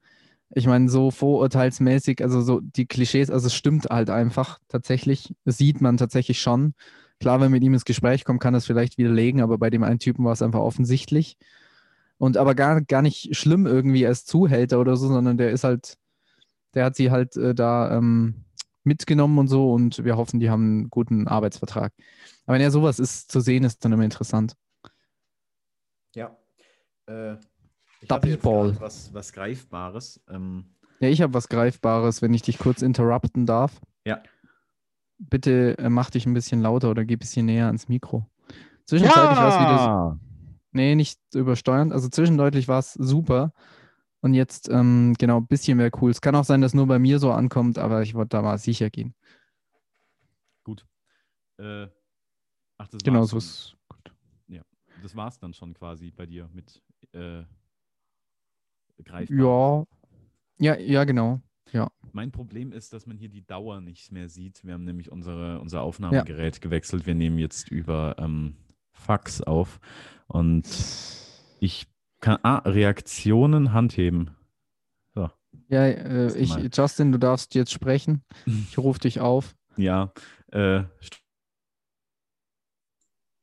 Ich 0.51 0.67
meine, 0.67 0.89
so 0.89 1.11
vorurteilsmäßig, 1.11 2.23
also 2.23 2.41
so 2.43 2.61
die 2.61 2.87
Klischees, 2.87 3.31
also 3.31 3.47
es 3.47 3.55
stimmt 3.55 3.87
halt 3.91 4.11
einfach 4.11 4.61
tatsächlich. 4.69 5.35
Das 5.45 5.59
sieht 5.59 5.81
man 5.81 5.97
tatsächlich 5.97 6.41
schon. 6.41 6.75
Klar, 7.21 7.37
wenn 7.37 7.47
man 7.47 7.53
mit 7.53 7.65
ihm 7.65 7.75
ins 7.75 7.85
Gespräch 7.85 8.25
kommt, 8.25 8.41
kann 8.41 8.55
das 8.55 8.67
vielleicht 8.67 8.99
widerlegen, 8.99 9.41
aber 9.41 9.59
bei 9.59 9.71
dem 9.71 9.83
einen 9.83 9.99
Typen 9.99 10.25
war 10.25 10.33
es 10.33 10.43
einfach 10.43 10.61
offensichtlich. 10.61 11.39
Und 12.19 12.37
aber 12.37 12.55
gar, 12.55 12.83
gar 12.83 13.03
nicht 13.03 13.37
schlimm 13.37 13.67
irgendwie 13.67 14.07
als 14.07 14.25
Zuhälter 14.25 14.81
oder 14.81 14.97
so, 14.97 15.09
sondern 15.09 15.37
der 15.37 15.51
ist 15.51 15.65
halt, 15.65 15.97
der 16.75 16.85
hat 16.87 16.97
sie 16.97 17.11
halt 17.11 17.37
äh, 17.37 17.55
da 17.55 17.97
ähm, 17.97 18.45
mitgenommen 18.85 19.39
und 19.39 19.49
so 19.49 19.73
und 19.73 20.05
wir 20.05 20.17
hoffen, 20.17 20.41
die 20.41 20.51
haben 20.51 20.63
einen 20.65 20.91
guten 20.91 21.27
Arbeitsvertrag. 21.29 21.93
Aber 22.47 22.55
wenn 22.55 22.63
ja 22.63 22.71
sowas 22.71 22.99
ist, 22.99 23.33
zu 23.33 23.41
sehen, 23.41 23.65
ist 23.65 23.85
dann 23.85 23.93
immer 23.93 24.05
interessant. 24.05 24.55
Ja. 27.09 27.35
Äh, 27.35 27.39
ich 28.01 28.41
Ball. 28.41 28.79
Was, 28.81 29.13
was 29.15 29.33
Greifbares. 29.33 30.23
Ähm, 30.29 30.65
Ja, 31.01 31.09
ich 31.09 31.23
habe 31.23 31.35
was 31.35 31.49
Greifbares, 31.49 32.23
wenn 32.23 32.35
ich 32.35 32.43
dich 32.43 32.59
kurz 32.59 32.83
interrupten 32.83 33.47
darf. 33.47 33.81
Ja. 34.05 34.23
Bitte 35.19 35.79
äh, 35.79 35.89
mach 35.89 36.11
dich 36.11 36.27
ein 36.27 36.35
bisschen 36.35 36.61
lauter 36.61 36.91
oder 36.91 37.05
geh 37.05 37.15
ein 37.15 37.19
bisschen 37.19 37.47
näher 37.47 37.67
ans 37.67 37.89
Mikro. 37.89 38.27
Zwischenzeitlich 38.85 39.39
war 39.39 39.49
es 39.49 39.61
wieder. 39.61 40.21
Nee, 40.73 40.95
nicht 40.97 41.19
übersteuernd. 41.35 41.93
Also 41.93 42.09
zwischendeutlich 42.09 42.69
war 42.69 42.81
es 42.81 42.93
super. 42.93 43.53
Und 44.21 44.35
jetzt, 44.35 44.69
ähm, 44.69 45.15
genau, 45.19 45.39
ein 45.39 45.47
bisschen 45.47 45.77
mehr 45.79 45.91
cool. 46.01 46.11
Es 46.11 46.21
kann 46.21 46.35
auch 46.35 46.45
sein, 46.45 46.61
dass 46.61 46.75
nur 46.75 46.87
bei 46.87 46.99
mir 46.99 47.19
so 47.19 47.31
ankommt, 47.31 47.79
aber 47.79 48.03
ich 48.03 48.15
wollte 48.15 48.31
da 48.31 48.43
mal 48.43 48.59
sicher 48.59 48.91
gehen. 48.91 49.15
gut. 50.65 50.87
Äh, 51.59 51.87
ach, 52.79 52.89
das 52.89 53.03
Genau, 53.03 53.21
war's 53.21 53.31
so 53.31 53.39
ist 53.39 53.77
gut. 53.89 54.13
Das 55.03 55.15
war 55.15 55.29
es 55.29 55.39
dann 55.39 55.53
schon 55.53 55.75
quasi 55.75 56.11
bei 56.11 56.25
dir 56.25 56.49
mit 56.55 56.81
äh, 57.15 57.45
Greifbares. 59.05 59.87
Ja. 60.59 60.75
Ja, 60.75 60.79
ja, 60.79 61.05
genau. 61.05 61.41
Mein 62.12 62.31
Problem 62.31 62.71
ist, 62.71 62.93
dass 62.93 63.07
man 63.07 63.17
hier 63.17 63.29
die 63.29 63.45
Dauer 63.45 63.81
nicht 63.81 64.12
mehr 64.12 64.29
sieht. 64.29 64.65
Wir 64.65 64.75
haben 64.75 64.85
nämlich 64.85 65.11
unsere, 65.11 65.59
unser 65.59 65.83
Aufnahmegerät 65.83 66.61
gewechselt. 66.61 67.07
Wir 67.07 67.15
nehmen 67.17 67.39
jetzt 67.39 67.69
über 67.73 68.15
ähm, 68.19 68.57
Fax 68.93 69.41
auf. 69.41 69.81
Und 70.29 70.65
ich 71.59 71.89
kann. 72.21 72.39
Ah, 72.45 72.59
Reaktionen 72.59 73.73
handheben. 73.73 74.31
Ja, 75.69 75.87
äh, 75.87 76.37
ich. 76.37 76.55
Justin, 76.77 77.11
du 77.12 77.19
darfst 77.19 77.55
jetzt 77.55 77.73
sprechen. 77.73 78.23
Ich 78.47 78.79
rufe 78.79 79.01
dich 79.01 79.21
auf. 79.21 79.55
Ja. 79.77 80.12
Äh, 80.53 80.85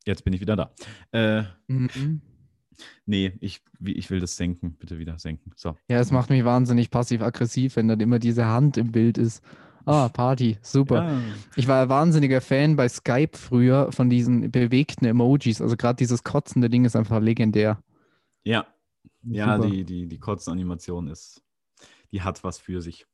jetzt 0.05 0.23
bin 0.23 0.31
ich 0.31 0.39
wieder 0.39 0.55
da. 0.55 0.73
Äh, 1.11 1.43
Mhm. 1.67 2.21
Nee, 3.05 3.33
ich, 3.39 3.61
ich 3.83 4.09
will 4.09 4.19
das 4.19 4.37
senken. 4.37 4.75
Bitte 4.79 4.99
wieder 4.99 5.17
senken. 5.19 5.51
So. 5.55 5.75
Ja, 5.87 5.99
es 5.99 6.11
macht 6.11 6.29
mich 6.29 6.45
wahnsinnig 6.45 6.89
passiv-aggressiv, 6.89 7.75
wenn 7.75 7.87
dann 7.87 7.99
immer 7.99 8.19
diese 8.19 8.45
Hand 8.45 8.77
im 8.77 8.91
Bild 8.91 9.17
ist. 9.17 9.43
Ah, 9.85 10.09
Party, 10.09 10.57
super. 10.61 11.03
Ja. 11.03 11.21
Ich 11.55 11.67
war 11.67 11.83
ein 11.83 11.89
wahnsinniger 11.89 12.41
Fan 12.41 12.75
bei 12.75 12.87
Skype 12.87 13.35
früher 13.37 13.91
von 13.91 14.09
diesen 14.09 14.51
bewegten 14.51 15.05
Emojis. 15.05 15.61
Also 15.61 15.75
gerade 15.75 15.97
dieses 15.97 16.23
kotzende 16.23 16.69
Ding 16.69 16.85
ist 16.85 16.95
einfach 16.95 17.19
legendär. 17.19 17.81
Ja, 18.43 18.67
ja 19.23 19.57
Super. 19.57 19.69
die, 19.69 19.83
die, 19.83 20.07
die 20.07 20.19
Kotzenanimation 20.19 21.07
ist, 21.07 21.43
die 22.11 22.21
hat 22.21 22.43
was 22.43 22.59
für 22.59 22.81
sich. 22.81 23.05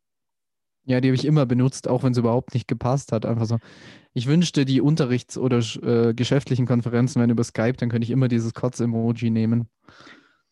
Ja, 0.87 1.01
die 1.01 1.09
habe 1.09 1.15
ich 1.15 1.25
immer 1.25 1.45
benutzt, 1.45 1.89
auch 1.89 2.03
wenn 2.03 2.13
es 2.13 2.17
überhaupt 2.17 2.53
nicht 2.53 2.65
gepasst 2.65 3.11
hat. 3.11 3.25
Einfach 3.25 3.45
so. 3.45 3.59
Ich 4.13 4.25
wünschte, 4.25 4.63
die 4.63 4.81
Unterrichts- 4.81 5.37
oder 5.37 5.59
äh, 5.83 6.13
geschäftlichen 6.13 6.65
Konferenzen 6.65 7.19
wären 7.19 7.29
über 7.29 7.43
Skype, 7.43 7.73
dann 7.73 7.89
könnte 7.89 8.05
ich 8.05 8.11
immer 8.11 8.29
dieses 8.29 8.53
Kotz-Emoji 8.53 9.29
nehmen. 9.29 9.67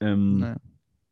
Ähm, 0.01 0.39
Naja. 0.39 0.57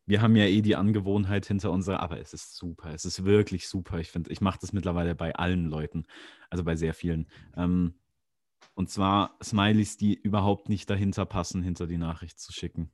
Wir 0.06 0.20
haben 0.20 0.36
ja 0.36 0.44
eh 0.44 0.60
die 0.60 0.76
Angewohnheit 0.76 1.46
hinter 1.46 1.70
unserer, 1.70 2.00
aber 2.00 2.20
es 2.20 2.34
ist 2.34 2.56
super, 2.56 2.92
es 2.92 3.06
ist 3.06 3.24
wirklich 3.24 3.66
super. 3.66 3.98
Ich 3.98 4.10
finde, 4.10 4.30
ich 4.30 4.42
mache 4.42 4.58
das 4.60 4.74
mittlerweile 4.74 5.14
bei 5.14 5.34
allen 5.34 5.64
Leuten, 5.70 6.04
also 6.50 6.62
bei 6.62 6.76
sehr 6.76 6.92
vielen. 6.92 7.26
Ähm, 7.56 7.94
und 8.74 8.90
zwar 8.90 9.38
Smileys, 9.42 9.96
die 9.96 10.14
überhaupt 10.14 10.68
nicht 10.68 10.90
dahinter 10.90 11.24
passen, 11.24 11.62
hinter 11.62 11.86
die 11.86 11.96
Nachricht 11.96 12.38
zu 12.38 12.52
schicken. 12.52 12.90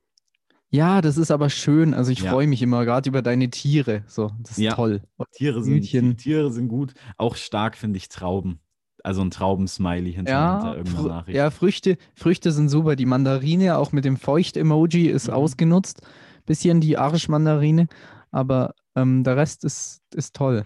Ja, 0.71 1.01
das 1.01 1.17
ist 1.17 1.31
aber 1.31 1.49
schön. 1.49 1.93
Also 1.93 2.11
ich 2.11 2.19
Ja. 2.21 2.31
freue 2.31 2.47
mich 2.47 2.61
immer 2.61 2.85
gerade 2.85 3.09
über 3.09 3.21
deine 3.21 3.49
Tiere. 3.49 4.03
So, 4.07 4.31
das 4.39 4.51
ist 4.51 4.57
Ja. 4.59 4.73
toll. 4.73 5.01
Tiere 5.33 5.61
sind, 5.63 5.75
Hütchen. 5.75 6.15
Tiere 6.17 6.49
sind 6.51 6.69
gut. 6.69 6.93
Auch 7.17 7.35
stark 7.35 7.75
finde 7.77 7.97
ich 7.97 8.07
Trauben. 8.09 8.59
Also 9.03 9.21
ein 9.21 9.31
Traubensmiley 9.31 10.13
hinter, 10.13 10.31
Ja, 10.31 10.73
irgendeiner 10.75 11.07
Nachricht. 11.07 11.35
ja 11.35 11.49
Früchte, 11.49 11.97
Früchte 12.15 12.51
sind 12.51 12.69
super. 12.69 12.95
Die 12.95 13.05
Mandarine, 13.07 13.77
auch 13.77 13.91
mit 13.91 14.05
dem 14.05 14.15
Feucht-Emoji, 14.15 15.07
ist 15.07 15.27
Mhm. 15.27 15.33
ausgenutzt. 15.33 16.01
Bisschen 16.45 16.81
die 16.81 16.97
Arschmandarine, 16.97 17.87
aber 18.31 18.73
ähm, 18.95 19.23
der 19.23 19.37
Rest 19.37 19.63
ist, 19.65 20.01
ist 20.13 20.35
toll. 20.35 20.65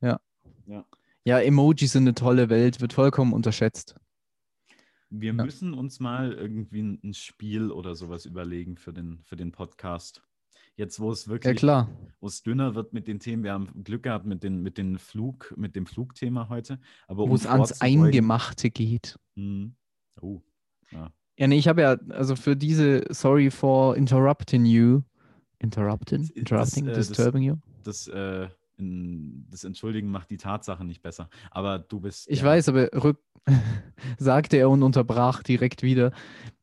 Ja. 0.00 0.20
Ja. 0.66 0.84
Ja, 1.24 1.38
Emojis 1.40 1.92
sind 1.92 2.02
eine 2.04 2.14
tolle 2.14 2.50
Welt, 2.50 2.80
wird 2.82 2.92
vollkommen 2.92 3.32
unterschätzt. 3.32 3.96
Wir 5.20 5.32
Ja. 5.34 5.44
müssen 5.44 5.74
uns 5.74 6.00
mal 6.00 6.32
irgendwie 6.32 6.80
ein, 6.82 7.14
Spiel 7.14 7.70
oder 7.70 7.94
sowas 7.94 8.26
überlegen 8.26 8.76
für 8.76 8.92
den, 8.92 9.20
für 9.24 9.36
den 9.36 9.52
Podcast. 9.52 10.22
Jetzt, 10.76 10.98
wo 10.98 11.12
es 11.12 11.26
Ja, 11.26 11.32
wirklich 11.32 11.56
klar. 11.58 11.88
wo 12.20 12.26
es 12.26 12.42
dünner 12.42 12.74
wird 12.74 12.92
mit 12.92 13.06
den 13.06 13.20
Themen. 13.20 13.44
Wir 13.44 13.52
haben 13.52 13.84
Glück 13.84 14.02
gehabt 14.02 14.26
mit, 14.26 14.42
den, 14.42 14.60
mit, 14.60 14.76
den 14.76 14.98
Flug, 14.98 15.54
mit 15.56 15.76
dem 15.76 15.86
Flugthema 15.86 16.48
heute. 16.48 16.80
Aber 17.06 17.28
Wo 17.28 17.34
es 17.34 17.46
ans 17.46 17.80
Eingemachte 17.80 18.70
geht. 18.70 19.16
Hm. 19.36 19.76
Oh, 20.20 20.40
ja. 20.90 21.12
Ja, 21.38 21.46
nee, 21.48 21.58
ich 21.58 21.68
habe 21.68 21.82
ja, 21.82 21.92
also 22.10 22.34
für 22.36 22.56
diese, 22.56 23.04
sorry 23.10 23.50
for 23.50 23.96
interrupting 23.96 24.64
you. 24.64 25.02
Interrupting? 25.60 26.22
Das- 26.22 26.30
Interrupting? 26.30 26.86
äh, 26.88 26.92
das- 26.92 27.08
disturbing 27.08 27.42
you? 27.42 27.56
Das, 27.84 28.08
äh, 28.08 28.48
in, 28.76 29.46
das 29.50 29.64
Entschuldigen 29.64 30.08
macht 30.10 30.30
die 30.30 30.36
Tatsache 30.36 30.84
nicht 30.84 31.02
besser. 31.02 31.28
Aber 31.50 31.78
du 31.78 32.00
bist. 32.00 32.28
Ich 32.28 32.40
ja, 32.40 32.44
weiß, 32.46 32.68
aber 32.68 32.90
rück, 32.92 33.18
sagte 34.18 34.56
er 34.56 34.70
und 34.70 34.82
unterbrach 34.82 35.42
direkt 35.42 35.82
wieder. 35.82 36.12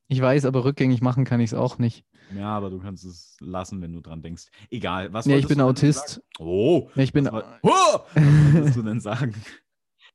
Ich 0.07 0.22
weiß, 0.22 0.45
aber 0.45 0.66
rückgängig 0.66 1.01
machen 1.01 1.24
kann 1.24 1.39
ich 1.39 1.51
es 1.51 1.53
auch 1.53 1.78
nicht. 1.78 2.03
Ja, 2.36 2.49
aber 2.49 2.70
du 2.70 2.80
kannst 2.80 3.03
es 3.05 3.38
lassen, 3.39 3.82
wenn 3.82 3.93
du 3.93 4.01
dran 4.01 4.22
denkst. 4.22 4.47
Egal. 4.70 5.12
Was 5.14 5.26
Nee, 5.26 5.38
ich 5.38 5.47
bin 5.47 5.57
du 5.59 5.66
Autist. 5.66 6.22
Oh! 6.39 6.89
Ja, 6.95 7.03
Ich 7.03 7.14
bin, 7.14 7.26
Was, 7.32 7.43
oh, 7.62 7.70
was 8.14 8.53
wolltest 8.53 8.76
du 8.78 8.82
denn 8.84 8.99
sagen? 8.99 9.34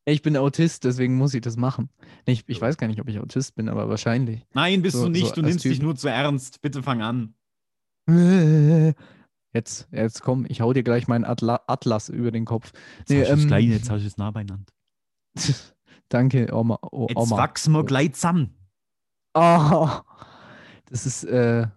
ich 0.05 0.23
bin 0.23 0.37
Autist, 0.37 0.85
deswegen 0.85 1.17
muss 1.17 1.35
ich 1.35 1.41
das 1.41 1.57
machen. 1.57 1.89
Ich, 2.27 2.45
ich 2.47 2.61
weiß 2.61 2.77
gar 2.77 2.87
nicht, 2.89 3.01
ob 3.01 3.09
ich 3.09 3.19
Autist 3.19 3.55
bin, 3.57 3.69
aber 3.69 3.89
wahrscheinlich. 3.89 4.47
Nein, 4.55 4.83
bist 4.83 4.97
So- 4.97 5.05
du 5.05 5.11
nicht. 5.11 5.29
so 5.29 5.35
du 5.37 5.43
nimmst 5.43 5.65
dich 5.65 5.79
Typ. 5.79 5.83
nur 5.83 5.97
zu 5.97 6.09
ernst. 6.09 6.61
Bitte 6.63 6.83
fang 6.83 7.03
an. 7.03 7.35
Jetzt, 9.57 9.89
jetzt 9.91 10.21
komm, 10.21 10.45
ich 10.51 10.61
hau 10.61 10.75
dir 10.75 10.83
gleich 10.83 11.09
meinen 11.09 11.25
Atla 11.25 11.63
Atlas 11.67 12.11
über 12.11 12.31
den 12.31 12.45
Kopf. 12.45 12.73
Jetzt 12.99 13.09
Nee, 13.09 13.23
hast 13.25 13.41
ähm, 13.43 13.49
gleich, 13.49 13.65
jetzt 13.65 13.89
hast 13.89 14.03
du 14.03 14.07
es 14.07 14.19
nah 14.19 14.31
beieinander. 14.31 14.71
Danke, 16.11 16.55
Oma. 16.55 16.79
O- 16.93 17.07
Jetzt 17.09 17.17
Oma. 17.17 17.39
wachsen 17.39 17.73
wir 17.73 17.83
gleich 17.85 18.13
zusammen. 18.13 18.55
Oh, 19.33 19.89
das 20.91 21.07
ist, 21.07 21.25
äh, 21.25 21.69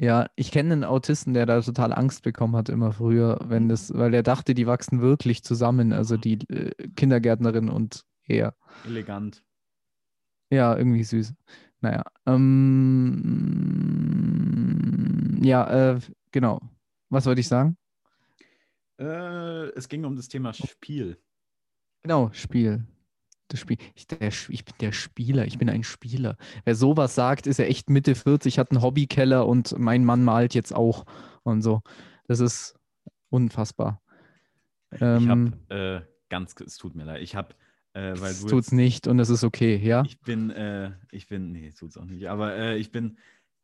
ja, 0.00 0.28
ich 0.36 0.52
kenne 0.52 0.74
einen 0.74 0.84
Autisten, 0.84 1.34
der 1.34 1.44
da 1.44 1.60
total 1.60 1.92
Angst 1.92 2.22
bekommen 2.22 2.54
hat 2.54 2.68
immer 2.68 2.92
früher, 2.92 3.40
wenn 3.48 3.68
das, 3.68 3.92
weil 3.92 4.14
er 4.14 4.22
dachte, 4.22 4.54
die 4.54 4.68
wachsen 4.68 5.00
wirklich 5.00 5.42
zusammen, 5.42 5.92
also 5.92 6.16
die 6.16 6.34
äh, 6.48 6.70
Kindergärtnerin 6.94 7.68
und 7.68 8.04
er. 8.26 8.54
Elegant. 8.84 9.42
Ja, 10.50 10.76
irgendwie 10.76 11.02
süß. 11.02 11.34
Naja. 11.80 12.04
Ähm, 13.58 15.40
ja, 15.42 15.94
äh, 15.94 15.98
genau. 16.32 16.60
Was 17.10 17.26
wollte 17.26 17.40
ich 17.40 17.48
sagen? 17.48 17.76
Äh, 18.98 19.68
es 19.70 19.88
ging 19.88 20.04
um 20.04 20.16
das 20.16 20.28
Thema 20.28 20.52
Spiel. 20.52 21.18
Genau, 22.02 22.30
Spiel. 22.32 22.86
Das 23.48 23.60
Spiel. 23.60 23.78
Ich, 23.94 24.06
der, 24.06 24.28
ich 24.28 24.64
bin 24.64 24.74
der 24.80 24.92
Spieler, 24.92 25.46
ich 25.46 25.58
bin 25.58 25.70
ein 25.70 25.84
Spieler. 25.84 26.36
Wer 26.64 26.74
sowas 26.74 27.14
sagt, 27.14 27.46
ist 27.46 27.58
ja 27.58 27.64
echt 27.64 27.88
Mitte 27.88 28.14
40, 28.14 28.58
hat 28.58 28.70
einen 28.70 28.82
Hobbykeller 28.82 29.46
und 29.46 29.78
mein 29.78 30.04
Mann 30.04 30.22
malt 30.22 30.54
jetzt 30.54 30.74
auch 30.74 31.06
und 31.44 31.62
so. 31.62 31.82
Das 32.26 32.40
ist 32.40 32.78
unfassbar. 33.30 34.02
ich 34.90 35.00
habe 35.00 35.52
äh, 35.68 36.00
ganz, 36.28 36.54
es 36.60 36.76
tut 36.76 36.94
mir 36.94 37.04
leid, 37.04 37.22
ich 37.22 37.34
habe 37.34 37.54
äh, 37.94 38.20
weil 38.20 38.30
es 38.30 38.44
tut's 38.44 38.70
nicht 38.70 39.08
und 39.08 39.18
es 39.18 39.30
ist 39.30 39.44
okay, 39.44 39.76
ja? 39.76 40.04
Ich 40.04 40.20
bin, 40.20 40.50
äh, 40.50 40.92
ich 41.10 41.26
bin, 41.26 41.52
nee, 41.52 41.72
tut's 41.72 41.96
auch 41.96 42.04
nicht, 42.04 42.28
aber 42.28 42.54
äh, 42.54 42.76
ich 42.76 42.92
bin, 42.92 43.18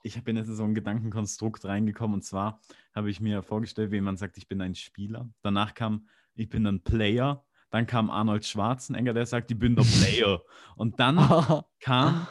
ich 0.04 0.22
bin 0.22 0.36
jetzt 0.36 0.48
in 0.48 0.54
so 0.54 0.64
ein 0.64 0.74
Gedankenkonstrukt 0.74 1.64
reingekommen 1.64 2.14
und 2.14 2.22
zwar 2.22 2.60
habe 2.94 3.10
ich 3.10 3.20
mir 3.20 3.42
vorgestellt, 3.42 3.90
wie 3.90 3.96
jemand 3.96 4.18
sagt, 4.18 4.36
ich 4.36 4.46
bin 4.46 4.60
ein 4.60 4.74
Spieler. 4.74 5.30
Danach 5.40 5.72
kam, 5.74 6.08
ich 6.34 6.50
bin 6.50 6.66
ein 6.66 6.82
Player. 6.84 7.42
Dann 7.70 7.86
kam 7.86 8.10
Arnold 8.10 8.44
Schwarzenegger, 8.44 9.14
der 9.14 9.24
sagt, 9.24 9.50
ich 9.50 9.58
bin 9.58 9.74
der 9.74 9.82
Player. 9.82 10.42
Und 10.76 11.00
dann 11.00 11.16
kam 11.80 12.26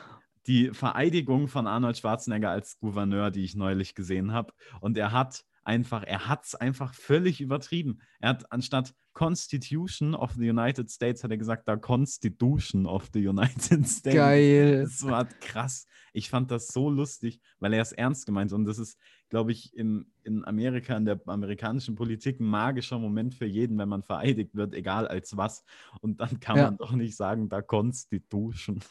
die 0.46 0.70
Vereidigung 0.70 1.48
von 1.48 1.66
Arnold 1.66 1.98
Schwarzenegger 1.98 2.52
als 2.52 2.80
Gouverneur, 2.80 3.32
die 3.32 3.44
ich 3.44 3.56
neulich 3.56 3.96
gesehen 3.96 4.32
habe. 4.34 4.54
Und 4.80 4.96
er 4.98 5.12
hat 5.12 5.44
einfach, 5.64 6.04
er 6.04 6.28
hat 6.28 6.46
es 6.46 6.56
einfach 6.56 6.94
völlig 6.94 7.42
übertrieben. 7.42 8.00
Er 8.20 8.30
hat 8.30 8.52
anstatt 8.52 8.94
Constitution 9.14 10.16
of 10.16 10.34
the 10.34 10.50
United 10.50 10.90
States, 10.90 11.24
hat 11.24 11.32
er 11.32 11.38
gesagt, 11.38 11.68
da 11.68 11.76
Constitution 11.76 12.86
of 12.86 13.10
the 13.14 13.28
United 13.28 13.88
States. 13.88 14.16
Geil. 14.16 14.84
Das 14.84 15.04
war 15.06 15.26
krass. 15.26 15.86
Ich 16.14 16.30
fand 16.30 16.52
das 16.52 16.68
so 16.68 16.90
lustig, 16.90 17.40
weil 17.60 17.74
er 17.74 17.82
es 17.82 17.92
ernst 17.92 18.26
gemeint 18.26 18.52
hat. 18.52 18.58
Und 18.58 18.66
das 18.66 18.78
ist, 18.78 18.98
glaube 19.30 19.52
ich, 19.52 19.76
in, 19.76 20.12
in 20.24 20.46
Amerika, 20.46 20.96
in 20.96 21.06
der 21.06 21.20
amerikanischen 21.26 21.96
Politik 21.96 22.40
ein 22.40 22.46
magischer 22.46 23.00
Moment 23.00 23.34
für 23.34 23.46
jeden, 23.46 23.78
wenn 23.78 23.90
man 23.90 24.04
vereidigt 24.04 24.56
wird, 24.56 24.74
egal 24.74 25.08
als 25.08 25.38
was. 25.38 25.64
Und 26.02 26.20
dann 26.20 26.40
kann 26.40 26.58
ja. 26.58 26.66
man 26.66 26.78
doch 26.78 26.92
nicht 26.92 27.16
sagen, 27.16 27.50
da 27.50 27.62
Constitution. 27.62 28.82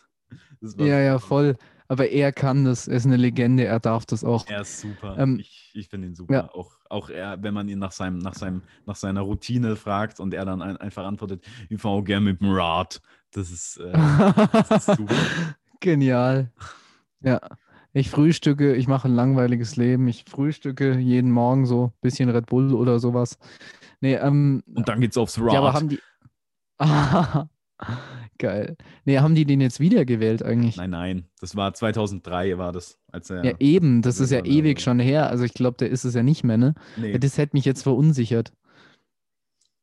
Ja, 0.79 1.01
ja, 1.01 1.19
voll. 1.19 1.57
Aber 1.89 2.09
er 2.09 2.33
kann 2.33 2.65
das, 2.65 2.89
er 2.89 2.97
ist 2.97 3.07
eine 3.07 3.17
Legende, 3.17 3.65
er 3.65 3.81
darf 3.81 4.07
das 4.07 4.25
auch. 4.25 4.47
Er 4.47 4.63
ist 4.63 4.81
super. 4.81 5.17
Ähm, 5.19 5.39
ich 5.41 5.63
ich 5.75 5.89
finde 5.89 6.09
ihn 6.09 6.15
super. 6.15 6.35
Ja. 6.35 6.55
Auch, 6.55 6.73
auch 6.89 7.11
er, 7.11 7.43
wenn 7.43 7.55
man 7.55 7.69
ihn 7.69 7.79
nach, 7.79 7.93
seinem, 7.93 8.19
nach, 8.19 8.35
seinem, 8.35 8.63
nach 8.87 8.97
seiner 8.97 9.23
Routine 9.23 9.77
fragt 9.77 10.21
und 10.21 10.35
er 10.35 10.45
dann 10.45 10.63
ein, 10.63 10.77
einfach 10.77 11.05
antwortet, 11.05 11.45
ich 11.69 11.81
fahre 11.81 12.03
gerne 12.03 12.33
mit 12.33 12.41
dem 12.41 12.51
Rad. 12.51 13.01
Das 13.33 13.51
ist, 13.51 13.79
äh, 13.79 13.93
das 13.93 14.89
ist 14.89 14.97
super. 14.97 15.15
Genial. 15.81 16.53
Ja. 17.21 17.41
Ich 17.95 18.11
frühstücke, 18.11 18.75
ich 18.75 18.89
mache 18.89 19.09
ein 19.09 19.15
langweiliges 19.15 19.77
Leben. 19.77 20.09
Ich 20.09 20.25
frühstücke 20.29 20.99
jeden 20.99 21.31
Morgen 21.31 21.67
so 21.67 21.87
ein 21.87 21.93
bisschen 22.01 22.31
Red 22.31 22.47
Bull 22.47 22.73
oder 22.73 22.99
sowas. 22.99 23.39
Nee, 24.01 24.15
ähm, 24.15 24.63
und 24.75 24.89
dann 24.89 25.01
geht's 25.01 25.17
aufs 25.19 25.39
Rad. 25.39 25.53
Ja, 25.53 25.59
aber 25.59 25.75
haben 25.75 25.89
die. 25.89 26.01
Geil. 28.43 28.77
Nee, 29.05 29.21
haben 29.21 29.37
die 29.37 29.45
den 29.45 29.61
jetzt 29.61 29.79
wiedergewählt 29.79 30.43
eigentlich? 30.43 30.77
Nein, 30.77 30.91
nein. 30.91 31.25
Das 31.41 31.55
war 31.55 31.73
2003 31.73 32.59
war 32.59 32.73
das. 32.73 32.99
Als 33.13 33.31
er 33.31 33.45
ja, 33.45 33.53
eben. 33.61 34.03
Das 34.03 34.19
ist 34.19 34.33
ja 34.33 34.45
ewig 34.45 34.81
schon 34.81 34.99
her. 34.99 35.31
Also 35.31 35.45
ich 35.45 35.55
glaube, 35.55 35.77
der 35.79 35.91
ist 35.91 36.03
es 36.03 36.15
ja 36.15 36.25
nicht 36.25 36.43
mehr, 36.43 36.59
ne? 36.59 36.75
Nee. 36.97 37.17
Das 37.21 37.39
hätte 37.39 37.55
mich 37.55 37.65
jetzt 37.65 37.85
verunsichert. 37.85 38.53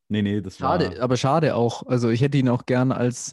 Nee, 0.09 0.23
nee, 0.23 0.41
das 0.41 0.59
war... 0.59 0.71
Schade, 0.71 1.01
aber 1.01 1.15
schade 1.15 1.55
auch. 1.55 1.87
Also 1.87 2.09
ich 2.09 2.19
hätte 2.19 2.37
ihn 2.37 2.49
auch 2.49 2.65
gern 2.65 2.91
als... 2.91 3.31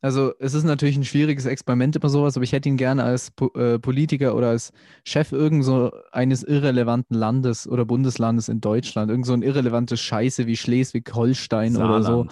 Also 0.00 0.32
es 0.40 0.52
ist 0.52 0.64
natürlich 0.64 0.96
ein 0.96 1.04
schwieriges 1.04 1.46
Experiment 1.46 1.94
immer 1.94 2.08
sowas, 2.08 2.36
aber 2.36 2.42
ich 2.42 2.50
hätte 2.50 2.68
ihn 2.68 2.76
gerne 2.76 3.04
als 3.04 3.30
po 3.30 3.52
äh, 3.54 3.78
Politiker 3.78 4.34
oder 4.34 4.48
als 4.48 4.72
Chef 5.04 5.30
irgend 5.30 5.64
so 5.64 5.92
eines 6.10 6.42
irrelevanten 6.42 7.16
Landes 7.16 7.68
oder 7.68 7.84
Bundeslandes 7.84 8.48
in 8.48 8.60
Deutschland. 8.60 9.12
Irgend 9.12 9.26
so 9.26 9.32
ein 9.32 9.42
irrelevantes 9.42 10.00
Scheiße 10.00 10.48
wie 10.48 10.56
Schleswig-Holstein 10.56 11.76
oder 11.76 12.02
so. 12.02 12.26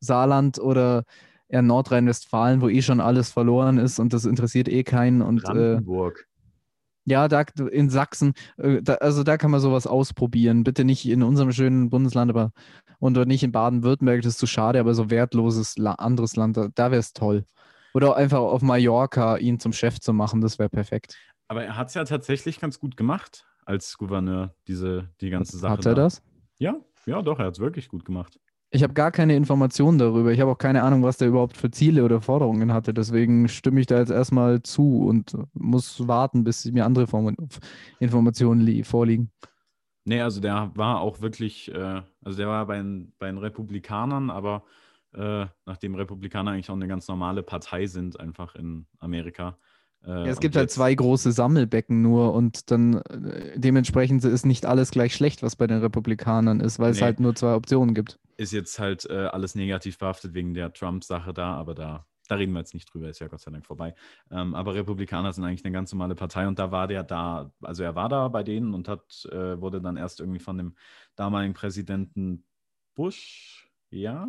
Saarland 0.00 0.58
oder 0.58 1.04
eher 1.48 1.62
Nordrhein-Westfalen, 1.62 2.60
wo 2.60 2.68
eh 2.68 2.82
schon 2.82 3.00
alles 3.00 3.30
verloren 3.30 3.78
ist 3.78 3.98
und 3.98 4.12
das 4.12 4.24
interessiert 4.24 4.68
eh 4.68 4.84
keinen. 4.84 5.22
Und, 5.22 5.40
äh, 5.40 5.42
Brandenburg. 5.42 6.20
Äh, 6.20 6.28
ja, 7.10 7.26
da 7.26 7.42
in 7.70 7.88
Sachsen, 7.88 8.34
äh, 8.58 8.82
da, 8.82 8.94
also 8.94 9.22
da 9.22 9.38
kann 9.38 9.50
man 9.50 9.60
sowas 9.60 9.86
ausprobieren. 9.86 10.62
Bitte 10.62 10.84
nicht 10.84 11.08
in 11.08 11.22
unserem 11.22 11.52
schönen 11.52 11.88
Bundesland, 11.88 12.30
aber 12.30 12.52
und 13.00 13.16
nicht 13.26 13.42
in 13.42 13.52
Baden-Württemberg, 13.52 14.22
das 14.22 14.34
ist 14.34 14.38
zu 14.38 14.46
schade, 14.46 14.80
aber 14.80 14.92
so 14.92 15.08
wertloses 15.08 15.78
La 15.78 15.92
anderes 15.92 16.36
Land, 16.36 16.56
da, 16.56 16.68
da 16.74 16.90
wäre 16.90 17.00
es 17.00 17.12
toll. 17.12 17.44
Oder 17.94 18.16
einfach 18.16 18.40
auf 18.40 18.60
Mallorca 18.60 19.36
ihn 19.38 19.58
zum 19.58 19.72
Chef 19.72 20.00
zu 20.00 20.12
machen, 20.12 20.40
das 20.40 20.58
wäre 20.58 20.68
perfekt. 20.68 21.16
Aber 21.48 21.64
er 21.64 21.76
hat 21.76 21.88
es 21.88 21.94
ja 21.94 22.04
tatsächlich 22.04 22.60
ganz 22.60 22.78
gut 22.78 22.96
gemacht 22.96 23.46
als 23.64 23.96
Gouverneur, 23.96 24.54
diese, 24.66 25.08
die 25.20 25.30
ganze 25.30 25.56
Sache. 25.56 25.72
Hat 25.72 25.86
er 25.86 25.94
da. 25.94 26.02
das? 26.02 26.22
Ja, 26.58 26.76
ja, 27.06 27.22
doch, 27.22 27.38
er 27.38 27.46
hat 27.46 27.54
es 27.54 27.60
wirklich 27.60 27.88
gut 27.88 28.04
gemacht. 28.04 28.38
Ich 28.70 28.82
habe 28.82 28.92
gar 28.92 29.10
keine 29.10 29.34
Informationen 29.34 29.98
darüber. 29.98 30.30
Ich 30.30 30.40
habe 30.40 30.50
auch 30.50 30.58
keine 30.58 30.82
Ahnung, 30.82 31.02
was 31.02 31.16
der 31.16 31.28
überhaupt 31.28 31.56
für 31.56 31.70
Ziele 31.70 32.04
oder 32.04 32.20
Forderungen 32.20 32.72
hatte. 32.72 32.92
Deswegen 32.92 33.48
stimme 33.48 33.80
ich 33.80 33.86
da 33.86 33.98
jetzt 33.98 34.10
erstmal 34.10 34.62
zu 34.62 35.06
und 35.06 35.36
muss 35.54 36.06
warten, 36.06 36.44
bis 36.44 36.66
mir 36.66 36.84
andere 36.84 37.06
Form 37.06 37.34
Informationen 37.98 38.84
vorliegen. 38.84 39.30
Nee, 40.04 40.20
also 40.20 40.40
der 40.40 40.70
war 40.74 41.00
auch 41.00 41.20
wirklich, 41.20 41.72
äh, 41.72 42.02
also 42.22 42.38
der 42.38 42.48
war 42.48 42.66
bei, 42.66 42.82
bei 43.18 43.26
den 43.26 43.38
Republikanern, 43.38 44.30
aber 44.30 44.64
äh, 45.14 45.46
nachdem 45.66 45.94
Republikaner 45.94 46.52
eigentlich 46.52 46.70
auch 46.70 46.76
eine 46.76 46.88
ganz 46.88 47.08
normale 47.08 47.42
Partei 47.42 47.86
sind, 47.86 48.18
einfach 48.20 48.54
in 48.54 48.86
Amerika, 48.98 49.58
äh, 50.04 50.10
ja, 50.10 50.26
es 50.26 50.40
gibt 50.40 50.56
halt 50.56 50.70
zwei 50.70 50.94
große 50.94 51.32
Sammelbecken 51.32 52.02
nur 52.02 52.32
und 52.34 52.70
dann 52.70 52.94
äh, 52.94 53.58
dementsprechend 53.58 54.24
ist 54.24 54.46
nicht 54.46 54.64
alles 54.64 54.90
gleich 54.90 55.14
schlecht, 55.14 55.42
was 55.42 55.56
bei 55.56 55.66
den 55.66 55.80
Republikanern 55.80 56.60
ist, 56.60 56.78
weil 56.78 56.92
nee. 56.92 56.96
es 56.96 57.02
halt 57.02 57.20
nur 57.20 57.34
zwei 57.34 57.54
Optionen 57.54 57.94
gibt. 57.94 58.18
Ist 58.38 58.52
jetzt 58.52 58.78
halt 58.78 59.04
äh, 59.10 59.26
alles 59.26 59.54
negativ 59.54 59.98
behaftet 59.98 60.32
wegen 60.32 60.54
der 60.54 60.72
Trump-Sache 60.72 61.34
da, 61.34 61.54
aber 61.54 61.74
da, 61.74 62.06
da 62.28 62.36
reden 62.36 62.52
wir 62.52 62.60
jetzt 62.60 62.72
nicht 62.72 62.92
drüber, 62.92 63.10
ist 63.10 63.18
ja 63.18 63.28
Gott 63.28 63.40
sei 63.40 63.50
Dank 63.50 63.66
vorbei. 63.66 63.94
Ähm, 64.30 64.54
aber 64.54 64.74
Republikaner 64.74 65.32
sind 65.32 65.44
eigentlich 65.44 65.64
eine 65.64 65.72
ganz 65.72 65.92
normale 65.92 66.14
Partei 66.14 66.48
und 66.48 66.58
da 66.58 66.70
war 66.70 66.86
der 66.86 67.02
da, 67.02 67.52
also 67.60 67.82
er 67.82 67.94
war 67.94 68.08
da 68.08 68.28
bei 68.28 68.42
denen 68.42 68.74
und 68.74 68.88
hat, 68.88 69.28
äh, 69.30 69.60
wurde 69.60 69.82
dann 69.82 69.96
erst 69.96 70.20
irgendwie 70.20 70.38
von 70.38 70.56
dem 70.56 70.76
damaligen 71.16 71.52
Präsidenten 71.52 72.44
Bush, 72.94 73.68
ja, 73.90 74.26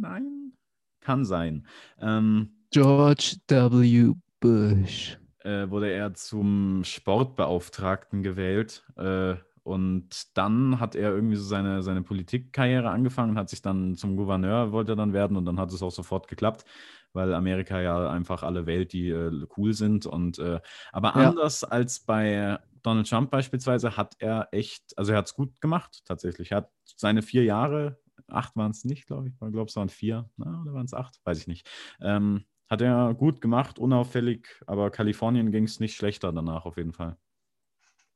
nein, 0.00 0.52
kann 1.00 1.24
sein. 1.24 1.66
Ähm, 2.00 2.50
George 2.70 3.36
W. 3.48 4.14
Bush. 4.40 5.18
Äh, 5.44 5.70
wurde 5.70 5.90
er 5.90 6.14
zum 6.14 6.82
Sportbeauftragten 6.84 8.22
gewählt. 8.22 8.84
Äh, 8.96 9.36
und 9.68 10.34
dann 10.34 10.80
hat 10.80 10.94
er 10.94 11.10
irgendwie 11.10 11.36
so 11.36 11.44
seine, 11.44 11.82
seine 11.82 12.00
Politikkarriere 12.00 12.88
angefangen, 12.88 13.36
hat 13.36 13.50
sich 13.50 13.60
dann 13.60 13.96
zum 13.96 14.16
Gouverneur, 14.16 14.72
wollte 14.72 14.92
er 14.92 14.96
dann 14.96 15.12
werden 15.12 15.36
und 15.36 15.44
dann 15.44 15.60
hat 15.60 15.70
es 15.70 15.82
auch 15.82 15.90
sofort 15.90 16.26
geklappt, 16.26 16.64
weil 17.12 17.34
Amerika 17.34 17.78
ja 17.82 18.10
einfach 18.10 18.42
alle 18.42 18.64
Welt, 18.64 18.94
die 18.94 19.10
äh, 19.10 19.30
cool 19.58 19.74
sind. 19.74 20.06
Und 20.06 20.38
äh, 20.38 20.60
aber 20.90 21.08
ja. 21.08 21.28
anders 21.28 21.64
als 21.64 22.00
bei 22.00 22.58
Donald 22.82 23.10
Trump 23.10 23.30
beispielsweise 23.30 23.98
hat 23.98 24.14
er 24.20 24.48
echt, 24.52 24.96
also 24.96 25.12
er 25.12 25.18
hat 25.18 25.26
es 25.26 25.34
gut 25.34 25.60
gemacht, 25.60 26.00
tatsächlich. 26.06 26.52
Er 26.52 26.58
hat 26.58 26.70
seine 26.84 27.20
vier 27.20 27.44
Jahre, 27.44 27.98
acht 28.28 28.56
waren 28.56 28.70
es 28.70 28.86
nicht, 28.86 29.06
glaube 29.06 29.28
ich, 29.28 29.34
ich 29.34 29.38
glaube 29.38 29.68
es 29.68 29.76
waren 29.76 29.90
vier, 29.90 30.30
na, 30.38 30.62
oder 30.62 30.72
waren 30.72 30.86
es 30.86 30.94
acht, 30.94 31.20
weiß 31.24 31.38
ich 31.38 31.46
nicht. 31.46 31.68
Ähm, 32.00 32.46
hat 32.70 32.80
er 32.80 33.12
gut 33.12 33.42
gemacht, 33.42 33.78
unauffällig, 33.78 34.48
aber 34.66 34.90
Kalifornien 34.90 35.52
ging 35.52 35.64
es 35.64 35.78
nicht 35.78 35.94
schlechter 35.94 36.32
danach 36.32 36.64
auf 36.64 36.78
jeden 36.78 36.94
Fall. 36.94 37.18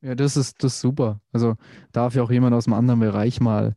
Ja, 0.02 0.14
das 0.16 0.36
ist, 0.36 0.62
das 0.62 0.74
ist 0.74 0.80
super. 0.80 1.20
Also 1.32 1.56
darf 1.92 2.14
ja 2.14 2.22
auch 2.22 2.30
jemand 2.30 2.54
aus 2.54 2.66
einem 2.66 2.74
anderen 2.74 3.00
Bereich 3.00 3.40
mal 3.40 3.74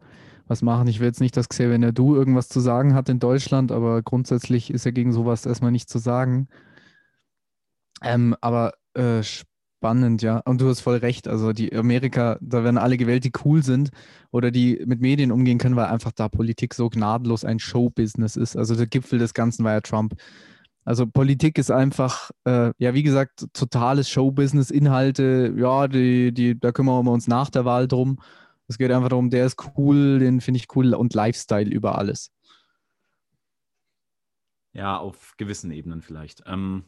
was 0.48 0.62
machen. 0.62 0.88
Ich 0.88 1.00
will 1.00 1.08
jetzt 1.08 1.22
nicht, 1.22 1.38
dass 1.38 1.50
Xavier 1.50 1.92
Du 1.92 2.16
irgendwas 2.16 2.50
zu 2.50 2.60
sagen 2.60 2.94
hat 2.94 3.10
in 3.10 3.20
Deutschland, 3.20 3.72
aber 3.72 4.02
grundsätzlich 4.02 4.72
ist 4.72 4.86
ja 4.86 4.92
gegen 4.92 5.12
sowas 5.14 5.46
erstmal 5.46 5.72
nicht 5.72 5.90
zu 5.90 6.00
sagen. 6.00 6.48
Ähm, 8.02 8.36
aber 8.42 8.74
äh, 8.94 9.24
spannend, 9.24 10.22
ja. 10.24 10.40
Und 10.40 10.62
du 10.62 10.68
hast 10.68 10.82
voll 10.82 10.98
recht. 10.98 11.28
Also 11.28 11.54
die 11.54 11.76
Amerika, 11.76 12.38
da 12.42 12.64
werden 12.64 12.78
alle 12.78 12.98
gewählt, 12.98 13.24
die 13.24 13.32
cool 13.46 13.64
sind 13.64 13.90
oder 14.32 14.52
die 14.52 14.82
mit 14.86 15.02
Medien 15.02 15.32
umgehen 15.32 15.58
können, 15.60 15.76
weil 15.76 15.86
einfach 15.88 16.12
da 16.12 16.28
Politik 16.28 16.74
so 16.74 16.90
gnadenlos 16.90 17.46
ein 17.46 17.60
Showbusiness 17.60 18.36
ist. 18.36 18.58
Also 18.58 18.76
der 18.76 18.88
Gipfel 18.88 19.20
des 19.20 19.34
Ganzen 19.34 19.64
war 19.64 19.74
ja 19.74 19.82
Trump. 19.82 20.16
Also 20.86 21.08
Politik 21.08 21.58
ist 21.58 21.72
einfach, 21.72 22.30
äh, 22.46 22.72
ja, 22.78 22.94
wie 22.94 23.02
gesagt, 23.02 23.48
totales 23.54 24.08
Showbusiness, 24.08 24.70
Inhalte, 24.70 25.54
ja, 25.58 25.88
die, 25.88 26.32
die, 26.32 26.60
da 26.60 26.72
kümmern 26.72 27.04
wir 27.06 27.12
uns 27.12 27.28
nach 27.28 27.50
der 27.50 27.66
Wahl 27.66 27.88
drum. 27.88 28.20
Es 28.68 28.78
geht 28.78 28.92
einfach 28.92 29.10
darum, 29.10 29.32
der 29.32 29.48
ist 29.48 29.58
cool, 29.78 30.20
den 30.20 30.42
finde 30.42 30.60
ich 30.60 30.68
cool 30.76 30.94
und 30.94 31.16
Lifestyle 31.16 31.70
über 31.70 31.98
alles. 31.98 32.32
Ja, 34.74 34.98
auf 34.98 35.34
gewissen 35.38 35.72
Ebenen 35.72 36.04
vielleicht. 36.04 36.44
Ähm, 36.46 36.84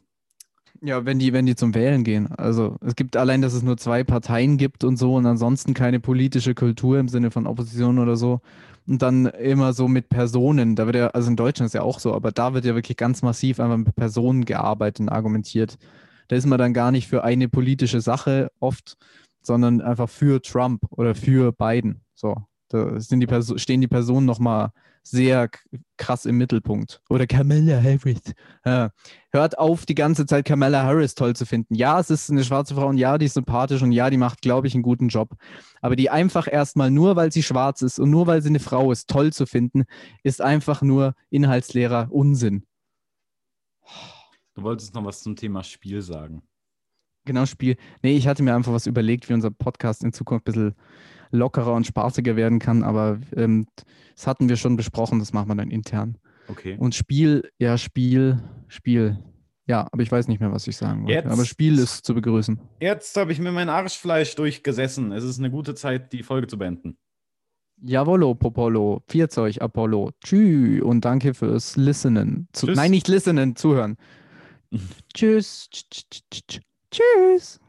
ja, 0.82 1.06
wenn 1.06 1.18
die, 1.18 1.34
wenn 1.34 1.48
die 1.48 1.56
zum 1.56 1.74
Wählen 1.74 2.04
gehen. 2.04 2.28
Also 2.28 2.78
es 2.82 2.96
gibt 2.96 3.18
allein, 3.18 3.42
dass 3.42 3.54
es 3.54 3.64
nur 3.64 3.78
zwei 3.78 4.04
Parteien 4.04 4.58
gibt 4.58 4.84
und 4.84 4.98
so 4.98 5.16
und 5.16 5.26
ansonsten 5.26 5.74
keine 5.74 6.00
politische 6.00 6.54
Kultur 6.54 7.00
im 7.00 7.08
Sinne 7.08 7.32
von 7.32 7.48
Opposition 7.48 7.98
oder 7.98 8.16
so. 8.16 8.42
Und 8.88 9.02
dann 9.02 9.26
immer 9.26 9.74
so 9.74 9.88
mit 9.88 10.08
Personen. 10.08 10.76
Da 10.76 10.86
wird 10.86 10.96
ja, 10.96 11.08
also 11.08 11.30
in 11.30 11.36
Deutschland 11.36 11.68
ist 11.68 11.74
ja 11.74 11.82
auch 11.82 12.00
so, 12.00 12.14
aber 12.14 12.32
da 12.32 12.54
wird 12.54 12.64
ja 12.64 12.74
wirklich 12.74 12.98
ganz 12.98 13.22
massiv 13.22 13.60
einfach 13.60 13.78
mit 13.78 13.96
Personen 13.96 14.46
gearbeitet 14.46 15.02
und 15.02 15.10
argumentiert. 15.10 15.78
Da 16.30 16.36
ist 16.36 16.46
man 16.46 16.58
dann 16.58 16.74
gar 16.74 16.92
nicht 16.92 17.08
für 17.08 17.24
eine 17.24 17.50
politische 17.50 18.00
Sache 18.02 18.50
oft, 18.60 18.98
sondern 19.42 19.82
einfach 19.82 20.10
für 20.10 20.42
Trump 20.42 20.84
oder 20.90 21.16
für 21.16 21.52
Biden. 21.52 22.02
So, 22.16 22.36
da 22.70 22.98
die 22.98 23.60
stehen 23.60 23.82
die 23.82 23.88
Personen 23.88 24.26
nochmal 24.26 24.72
sehr 25.10 25.50
krass 25.98 26.26
im 26.26 26.38
Mittelpunkt. 26.38 27.02
Oder 27.10 27.28
Kamala 27.28 27.82
Harris. 27.82 28.22
Ja. 28.66 28.92
Hört 29.32 29.58
auf, 29.58 29.86
die 29.86 29.96
ganze 29.96 30.26
Zeit 30.26 30.46
Kamala 30.46 30.84
Harris 30.84 31.16
toll 31.16 31.36
zu 31.36 31.46
finden. 31.46 31.76
Ja, 31.76 32.00
es 32.00 32.10
ist 32.10 32.30
eine 32.30 32.44
schwarze 32.44 32.76
Frau 32.76 32.88
und 32.88 32.98
ja, 32.98 33.18
die 33.18 33.26
ist 33.26 33.34
sympathisch 33.34 33.82
und 33.82 33.92
ja, 33.92 34.10
die 34.10 34.18
macht, 34.18 34.42
glaube 34.42 34.68
ich, 34.68 34.74
einen 34.74 34.84
guten 34.84 35.10
Job. 35.10 35.36
Aber 35.82 35.96
die 35.96 36.10
einfach 36.10 36.52
erstmal 36.52 36.92
nur, 36.92 37.16
weil 37.16 37.32
sie 37.32 37.44
schwarz 37.44 37.82
ist 37.82 38.00
und 38.00 38.10
nur 38.10 38.28
weil 38.28 38.42
sie 38.42 38.50
eine 38.50 38.60
Frau 38.60 38.92
ist, 38.92 39.10
toll 39.10 39.34
zu 39.34 39.46
finden, 39.46 39.86
ist 40.24 40.42
einfach 40.42 40.82
nur 40.82 41.16
inhaltsleerer 41.30 42.08
Unsinn. 42.12 42.66
Du 44.54 44.64
wolltest 44.64 44.96
noch 44.96 45.06
was 45.06 45.22
zum 45.22 45.36
Thema 45.36 45.64
Spiel 45.64 46.02
sagen. 46.02 46.42
Genau, 47.26 47.46
Spiel. 47.46 47.76
Nee, 48.02 48.16
ich 48.16 48.28
hatte 48.28 48.42
mir 48.42 48.56
einfach 48.56 48.72
was 48.72 48.88
überlegt, 48.88 49.28
wie 49.28 49.34
unser 49.34 49.52
Podcast 49.52 50.02
in 50.04 50.14
Zukunft 50.14 50.48
ein 50.48 50.52
bisschen 50.52 50.76
lockerer 51.32 51.74
und 51.74 51.86
spaßiger 51.88 52.36
werden 52.36 52.60
kann, 52.60 52.84
aber 52.84 53.20
ähm, 53.36 53.68
das 54.16 54.28
hatten 54.28 54.50
wir 54.50 54.56
schon 54.58 54.76
besprochen, 54.78 55.20
das 55.20 55.34
machen 55.34 55.48
wir 55.50 55.56
dann 55.56 55.70
intern. 55.72 56.18
Okay. 56.48 56.78
Und 56.80 56.96
Spiel, 56.96 57.50
ja, 57.60 57.78
Spiel, 57.78 58.42
Spiel. 58.68 59.20
Ja, 59.66 59.86
aber 59.92 60.02
ich 60.02 60.12
weiß 60.12 60.30
nicht 60.30 60.40
mehr, 60.40 60.52
was 60.54 60.66
ich 60.68 60.78
sagen 60.78 61.02
wollte. 61.02 61.14
Jetzt- 61.14 61.28
Aber 61.28 61.44
Spiel 61.44 61.78
ist 61.78 62.06
zu 62.06 62.14
begrüßen. 62.16 62.60
Jetzt 62.80 63.18
habe 63.18 63.34
ich 63.34 63.40
mir 63.40 63.52
mein 63.52 63.68
Arschfleisch 63.68 64.34
durchgesessen. 64.36 65.12
Es 65.12 65.26
ist 65.26 65.40
eine 65.40 65.52
gute 65.52 65.76
Zeit, 65.76 66.14
die 66.14 66.24
Folge 66.24 66.48
zu 66.48 66.58
beenden. 66.58 66.98
Jawollo, 67.82 68.34
Popolo, 68.34 69.04
Vierzeug, 69.08 69.62
Apollo, 69.62 70.12
tschü 70.24 70.82
und 70.82 71.06
danke 71.06 71.34
fürs 71.34 71.76
Listenen. 71.76 72.48
Zu, 72.54 72.66
Tschüss. 72.68 72.76
nein, 72.78 72.92
nicht 72.92 73.08
Listenen, 73.08 73.56
zuhören. 73.56 73.98
Tschüss. 75.14 75.68
tsch, 75.70 75.84
tsch, 75.92 76.04
tsch, 76.10 76.42
tsch, 76.48 76.60
Tschüss. 76.90 77.60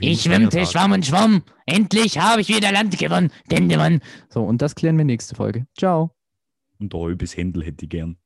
Ich 0.00 0.22
schwimmte, 0.22 0.64
schwamm 0.66 0.92
und 0.92 1.04
schwamm. 1.04 1.42
Endlich 1.66 2.18
habe 2.18 2.40
ich 2.40 2.48
wieder 2.48 2.72
Land 2.72 2.98
gewonnen. 2.98 3.30
Dendemann. 3.50 4.00
So, 4.30 4.42
und 4.42 4.62
das 4.62 4.74
klären 4.74 4.96
wir 4.96 5.04
nächste 5.04 5.34
Folge. 5.34 5.66
Ciao. 5.76 6.10
Und 6.78 6.94
ein 6.94 7.00
halbes 7.00 7.36
Händel 7.36 7.64
hätte 7.64 7.84
ich 7.84 7.90
gern. 7.90 8.16